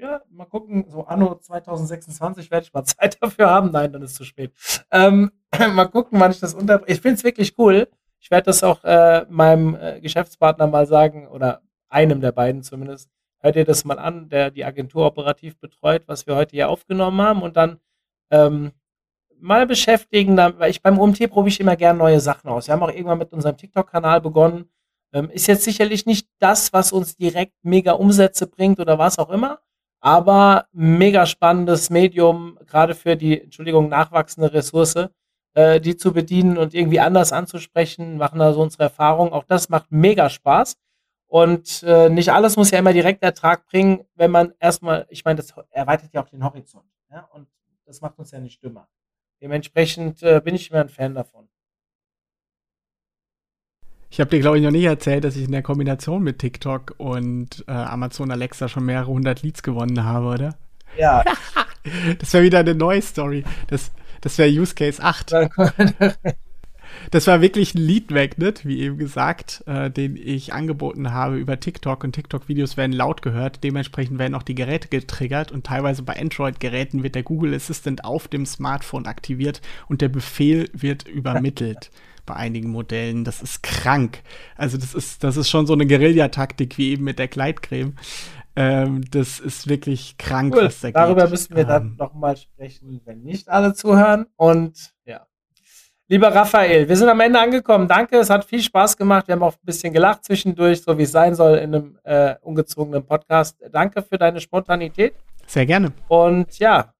ja, 0.02 0.22
mal 0.32 0.46
gucken, 0.46 0.86
so 0.90 1.06
anno 1.06 1.36
2026 1.36 2.50
werde 2.50 2.66
ich 2.66 2.74
mal 2.74 2.84
Zeit 2.86 3.18
dafür 3.22 3.50
haben. 3.50 3.72
Nein, 3.72 3.94
dann 3.94 4.02
ist 4.02 4.16
zu 4.16 4.24
spät. 4.24 4.52
Ähm, 4.92 5.32
mal 5.74 5.86
gucken, 5.86 6.20
wann 6.20 6.32
ich 6.32 6.40
das 6.40 6.54
unter. 6.54 6.82
Ich 6.88 7.02
finde 7.02 7.16
es 7.16 7.24
wirklich 7.24 7.58
cool. 7.58 7.88
Ich 8.20 8.32
werde 8.32 8.46
das 8.46 8.64
auch 8.64 8.84
äh, 8.84 9.26
meinem 9.30 9.76
äh, 9.76 10.02
Geschäftspartner 10.02 10.68
mal 10.68 10.88
sagen, 10.88 11.28
oder 11.28 11.62
einem 11.90 12.20
der 12.22 12.32
beiden 12.32 12.64
zumindest. 12.64 13.10
Hört 13.40 13.56
ihr 13.56 13.66
das 13.66 13.86
mal 13.86 13.98
an, 13.98 14.30
der 14.30 14.52
die 14.52 14.66
Agentur 14.66 15.06
operativ 15.06 15.58
betreut, 15.60 16.04
was 16.08 16.28
wir 16.28 16.36
heute 16.36 16.56
hier 16.56 16.70
aufgenommen 16.70 17.20
haben 17.22 17.42
und 17.42 17.58
dann 17.58 17.80
ähm, 18.30 18.72
mal 19.40 19.66
beschäftigen, 19.66 20.38
weil 20.38 20.70
ich 20.70 20.84
beim 20.84 21.00
OMT 21.00 21.32
probiere 21.32 21.48
ich 21.48 21.60
immer 21.60 21.76
gerne 21.76 21.98
neue 21.98 22.20
Sachen 22.20 22.50
aus. 22.50 22.68
Wir 22.68 22.74
haben 22.74 22.84
auch 22.84 22.92
irgendwann 22.92 23.18
mit 23.18 23.34
unserem 23.34 23.58
TikTok-Kanal 23.58 24.22
begonnen. 24.22 24.70
Ähm, 25.14 25.32
ist 25.32 25.48
jetzt 25.48 25.64
sicherlich 25.64 26.06
nicht 26.06 26.28
das, 26.38 26.72
was 26.72 26.92
uns 26.92 27.18
direkt 27.18 27.56
mega 27.64 27.94
Umsätze 27.94 28.46
bringt 28.46 28.80
oder 28.80 29.00
was 29.00 29.18
auch 29.18 29.32
immer, 29.32 29.60
aber 30.02 30.66
mega 30.74 31.26
spannendes 31.26 31.90
Medium, 31.90 32.58
gerade 32.68 32.96
für 32.96 33.16
die, 33.16 33.42
Entschuldigung, 33.42 33.88
nachwachsende 33.88 34.52
Ressource, 34.52 35.10
äh, 35.54 35.80
die 35.80 35.96
zu 35.96 36.12
bedienen 36.12 36.58
und 36.58 36.74
irgendwie 36.74 37.00
anders 37.00 37.32
anzusprechen, 37.32 38.18
machen 38.18 38.40
da 38.40 38.52
so 38.54 38.62
unsere 38.62 38.84
Erfahrungen. 38.84 39.32
Auch 39.32 39.44
das 39.44 39.70
macht 39.70 39.92
mega 39.92 40.30
Spaß. 40.30 40.76
Und 41.28 41.84
äh, 41.84 42.10
nicht 42.10 42.34
alles 42.34 42.58
muss 42.58 42.72
ja 42.72 42.80
immer 42.80 42.94
direkt 42.94 43.24
Ertrag 43.24 43.66
bringen, 43.68 44.06
wenn 44.16 44.32
man 44.32 44.54
erstmal, 44.60 45.06
ich 45.10 45.24
meine, 45.24 45.38
das 45.38 45.54
erweitert 45.70 46.14
ja 46.14 46.22
auch 46.22 46.28
den 46.28 46.44
Horizont. 46.44 46.86
Ja? 47.10 47.30
Und 47.32 47.48
das 47.86 48.02
macht 48.02 48.20
uns 48.20 48.32
ja 48.32 48.40
nicht 48.40 48.62
dümmer. 48.64 48.90
Dementsprechend 49.42 50.22
äh, 50.24 50.42
bin 50.44 50.56
ich 50.56 50.70
immer 50.70 50.82
ein 50.82 50.90
Fan 50.90 51.16
davon. 51.16 51.48
Ich 54.12 54.20
habe 54.20 54.30
dir, 54.30 54.42
glaube 54.42 54.58
ich, 54.58 54.64
noch 54.64 54.72
nie 54.72 54.84
erzählt, 54.84 55.24
dass 55.24 55.38
ich 55.38 55.46
in 55.46 55.54
der 55.54 55.62
Kombination 55.62 56.22
mit 56.22 56.40
TikTok 56.40 56.96
und 56.98 57.64
äh, 57.66 57.72
Amazon 57.72 58.30
Alexa 58.30 58.68
schon 58.68 58.86
mehrere 58.86 59.08
hundert 59.08 59.42
Leads 59.42 59.64
gewonnen 59.64 60.04
habe, 60.04 60.26
oder? 60.26 60.58
Ja. 60.98 61.24
das 62.20 62.34
wäre 62.34 62.44
wieder 62.44 62.60
eine 62.60 62.76
neue 62.76 63.02
Story. 63.02 63.46
Das, 63.68 63.92
das 64.20 64.38
wäre 64.38 64.50
Use 64.50 64.76
Case 64.76 65.02
8. 65.02 65.34
Das 67.10 67.26
war 67.26 67.42
wirklich 67.42 67.74
ein 67.74 67.82
Lead-Magnet, 67.82 68.66
wie 68.66 68.82
eben 68.82 68.98
gesagt, 68.98 69.64
äh, 69.66 69.90
den 69.90 70.18
ich 70.18 70.54
angeboten 70.54 71.14
habe 71.14 71.38
über 71.38 71.60
TikTok. 71.60 72.04
Und 72.04 72.14
TikTok-Videos 72.14 72.76
werden 72.76 72.92
laut 72.92 73.22
gehört. 73.22 73.64
Dementsprechend 73.64 74.20
werden 74.20 74.36
auch 74.36 74.44
die 74.44 74.56
Geräte 74.56 74.90
getriggert. 74.90 75.54
Und 75.54 75.66
teilweise 75.66 76.04
bei 76.04 76.20
Android-Geräten 76.20 77.02
wird 77.02 77.16
der 77.16 77.24
Google 77.24 77.54
Assistant 77.54 78.04
auf 78.04 78.28
dem 78.28 78.46
Smartphone 78.46 79.08
aktiviert 79.08 79.62
und 79.88 80.02
der 80.02 80.10
Befehl 80.10 80.70
wird 80.74 81.08
übermittelt 81.08 81.90
bei 82.32 82.38
einigen 82.38 82.70
Modellen. 82.70 83.24
Das 83.24 83.42
ist 83.42 83.62
krank. 83.62 84.24
Also 84.56 84.78
das 84.78 84.94
ist, 84.94 85.24
das 85.24 85.38
ist 85.38 85.50
schon 85.50 85.68
so 85.68 85.74
eine 85.74 85.86
Guerillataktik 85.86 86.78
wie 86.78 86.92
eben 86.92 87.04
mit 87.04 87.20
der 87.20 87.28
Kleidcreme. 87.28 87.96
Ähm, 88.56 89.04
das 89.12 89.40
ist 89.40 89.68
wirklich 89.68 90.18
krank, 90.18 90.56
cool. 90.56 90.66
was 90.66 90.82
da 90.82 90.92
Darüber 90.92 91.24
geht. 91.24 91.32
müssen 91.32 91.56
wir 91.56 91.64
ähm, 91.64 91.68
dann 91.68 91.96
nochmal 91.98 92.38
sprechen, 92.38 93.02
wenn 93.06 93.22
nicht 93.22 93.50
alle 93.50 93.74
zuhören. 93.74 94.28
Und 94.38 94.94
ja. 95.06 95.26
Lieber 96.08 96.34
Raphael, 96.34 96.88
wir 96.88 96.96
sind 96.98 97.10
am 97.10 97.20
Ende 97.20 97.40
angekommen. 97.40 97.88
Danke, 97.88 98.18
es 98.18 98.30
hat 98.30 98.46
viel 98.46 98.62
Spaß 98.62 98.98
gemacht. 98.98 99.28
Wir 99.28 99.36
haben 99.36 99.44
auch 99.44 99.54
ein 99.54 99.66
bisschen 99.66 99.94
gelacht 99.94 100.26
zwischendurch, 100.26 100.82
so 100.82 100.98
wie 100.98 101.04
es 101.04 101.12
sein 101.12 101.36
soll 101.36 101.58
in 101.58 101.76
einem 101.76 101.98
äh, 102.04 102.36
ungezwungenen 102.42 103.06
Podcast. 103.06 103.58
Danke 103.72 104.02
für 104.02 104.18
deine 104.18 104.40
Spontanität. 104.40 105.16
Sehr 105.48 105.66
gerne. 105.66 105.92
Und 106.08 106.60
ja, 106.60 106.94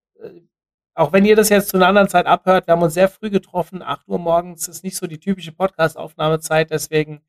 auch 1.02 1.12
wenn 1.12 1.26
ihr 1.26 1.36
das 1.36 1.50
jetzt 1.50 1.70
zu 1.70 1.78
einer 1.78 1.88
anderen 1.88 2.10
Zeit 2.10 2.28
abhört, 2.28 2.68
wir 2.68 2.74
haben 2.74 2.84
uns 2.84 2.94
sehr 2.94 3.10
früh 3.10 3.32
getroffen, 3.32 3.82
8 3.82 4.08
Uhr 4.08 4.20
morgens 4.20 4.68
ist 4.68 4.84
nicht 4.84 4.96
so 4.96 5.08
die 5.08 5.20
typische 5.20 5.52
Podcast-Aufnahmezeit, 5.52 6.70
deswegen 6.70 7.22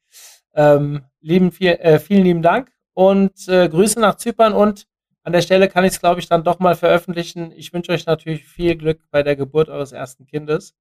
ähm, 0.54 1.04
lieben 1.22 1.52
viel, 1.52 1.70
äh, 1.80 1.98
vielen 1.98 2.24
lieben 2.24 2.42
Dank 2.42 2.70
und 2.92 3.48
äh, 3.48 3.70
Grüße 3.70 3.98
nach 3.98 4.16
Zypern 4.16 4.52
und 4.52 4.86
an 5.24 5.32
der 5.32 5.40
Stelle 5.40 5.68
kann 5.68 5.84
ich 5.84 5.92
es, 5.92 6.00
glaube 6.00 6.20
ich, 6.20 6.28
dann 6.28 6.44
doch 6.44 6.58
mal 6.58 6.74
veröffentlichen. 6.74 7.50
Ich 7.56 7.72
wünsche 7.72 7.92
euch 7.92 8.04
natürlich 8.04 8.44
viel 8.44 8.76
Glück 8.76 9.00
bei 9.10 9.22
der 9.22 9.36
Geburt 9.36 9.70
eures 9.70 9.92
ersten 9.92 10.26
Kindes 10.26 10.74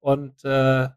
und 0.00 0.44
äh, 0.44 0.88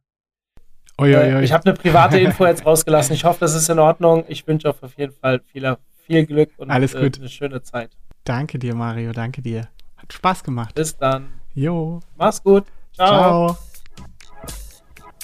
oi, 0.97 1.15
oi, 1.15 1.35
oi. 1.35 1.43
ich 1.43 1.51
habe 1.51 1.65
eine 1.65 1.73
private 1.75 2.19
Info 2.19 2.47
jetzt 2.47 2.65
rausgelassen. 2.65 3.13
Ich 3.13 3.23
hoffe, 3.23 3.41
das 3.41 3.53
ist 3.53 3.69
in 3.69 3.77
Ordnung. 3.77 4.23
Ich 4.29 4.47
wünsche 4.47 4.69
euch 4.69 4.81
auf 4.81 4.97
jeden 4.97 5.13
Fall 5.13 5.41
viel, 5.45 5.77
viel 6.07 6.25
Glück 6.25 6.53
und 6.57 6.71
Alles 6.71 6.93
gut. 6.93 7.17
Äh, 7.17 7.19
eine 7.19 7.29
schöne 7.29 7.61
Zeit. 7.61 7.91
Danke 8.23 8.57
dir, 8.57 8.73
Mario. 8.73 9.11
Danke 9.11 9.43
dir. 9.43 9.67
Hat 10.05 10.13
Spaß 10.13 10.43
gemacht. 10.43 10.75
Bis 10.75 10.95
dann. 10.95 11.33
Jo. 11.55 11.99
Mach's 12.15 12.43
gut. 12.43 12.65
Ciao. 12.93 13.07
Ciao. 13.07 13.57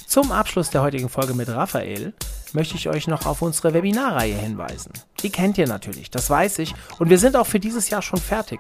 Zum 0.08 0.32
Abschluss 0.32 0.72
der 0.72 0.82
heutigen 0.82 1.08
Folge 1.08 1.36
mit 1.36 1.50
Raphael 1.50 2.14
möchte 2.54 2.76
ich 2.76 2.90
euch 2.90 3.08
noch 3.08 3.28
auf 3.28 3.44
unsere 3.44 3.76
Webinarreihe 3.76 4.36
hinweisen. 4.36 4.92
Die 5.20 5.30
kennt 5.30 5.60
ihr 5.60 5.68
natürlich, 5.68 6.10
das 6.10 6.32
weiß 6.32 6.60
ich. 6.60 6.74
Und 6.98 7.12
wir 7.12 7.20
sind 7.20 7.36
auch 7.36 7.46
für 7.46 7.60
dieses 7.60 7.92
Jahr 7.92 8.02
schon 8.02 8.20
fertig. 8.20 8.60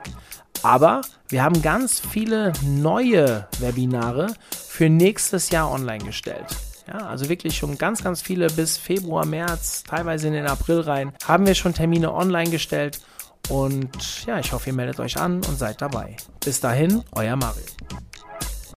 Aber 0.62 1.02
wir 1.28 1.44
haben 1.44 1.64
ganz 1.64 2.00
viele 2.00 2.54
neue 2.64 3.48
Webinare 3.60 4.36
für 4.52 4.90
nächstes 4.90 5.50
Jahr 5.50 5.72
online 5.72 6.06
gestellt. 6.06 6.56
Ja, 6.88 7.08
also 7.08 7.30
wirklich 7.30 7.58
schon 7.58 7.80
ganz, 7.80 8.04
ganz 8.04 8.22
viele 8.22 8.48
bis 8.48 8.78
Februar, 8.78 9.26
März, 9.26 9.84
teilweise 9.84 10.28
in 10.28 10.34
den 10.34 10.46
April 10.46 10.82
rein, 10.82 11.14
haben 11.26 11.48
wir 11.48 11.56
schon 11.56 11.74
Termine 11.74 12.14
online 12.14 12.52
gestellt 12.52 13.02
und 13.50 14.26
ja, 14.26 14.40
ich 14.40 14.52
hoffe, 14.52 14.70
ihr 14.70 14.74
meldet 14.74 15.00
euch 15.00 15.18
an 15.18 15.36
und 15.36 15.58
seid 15.58 15.82
dabei. 15.82 16.16
Bis 16.44 16.60
dahin, 16.60 17.04
euer 17.14 17.36
Mario. 17.36 17.64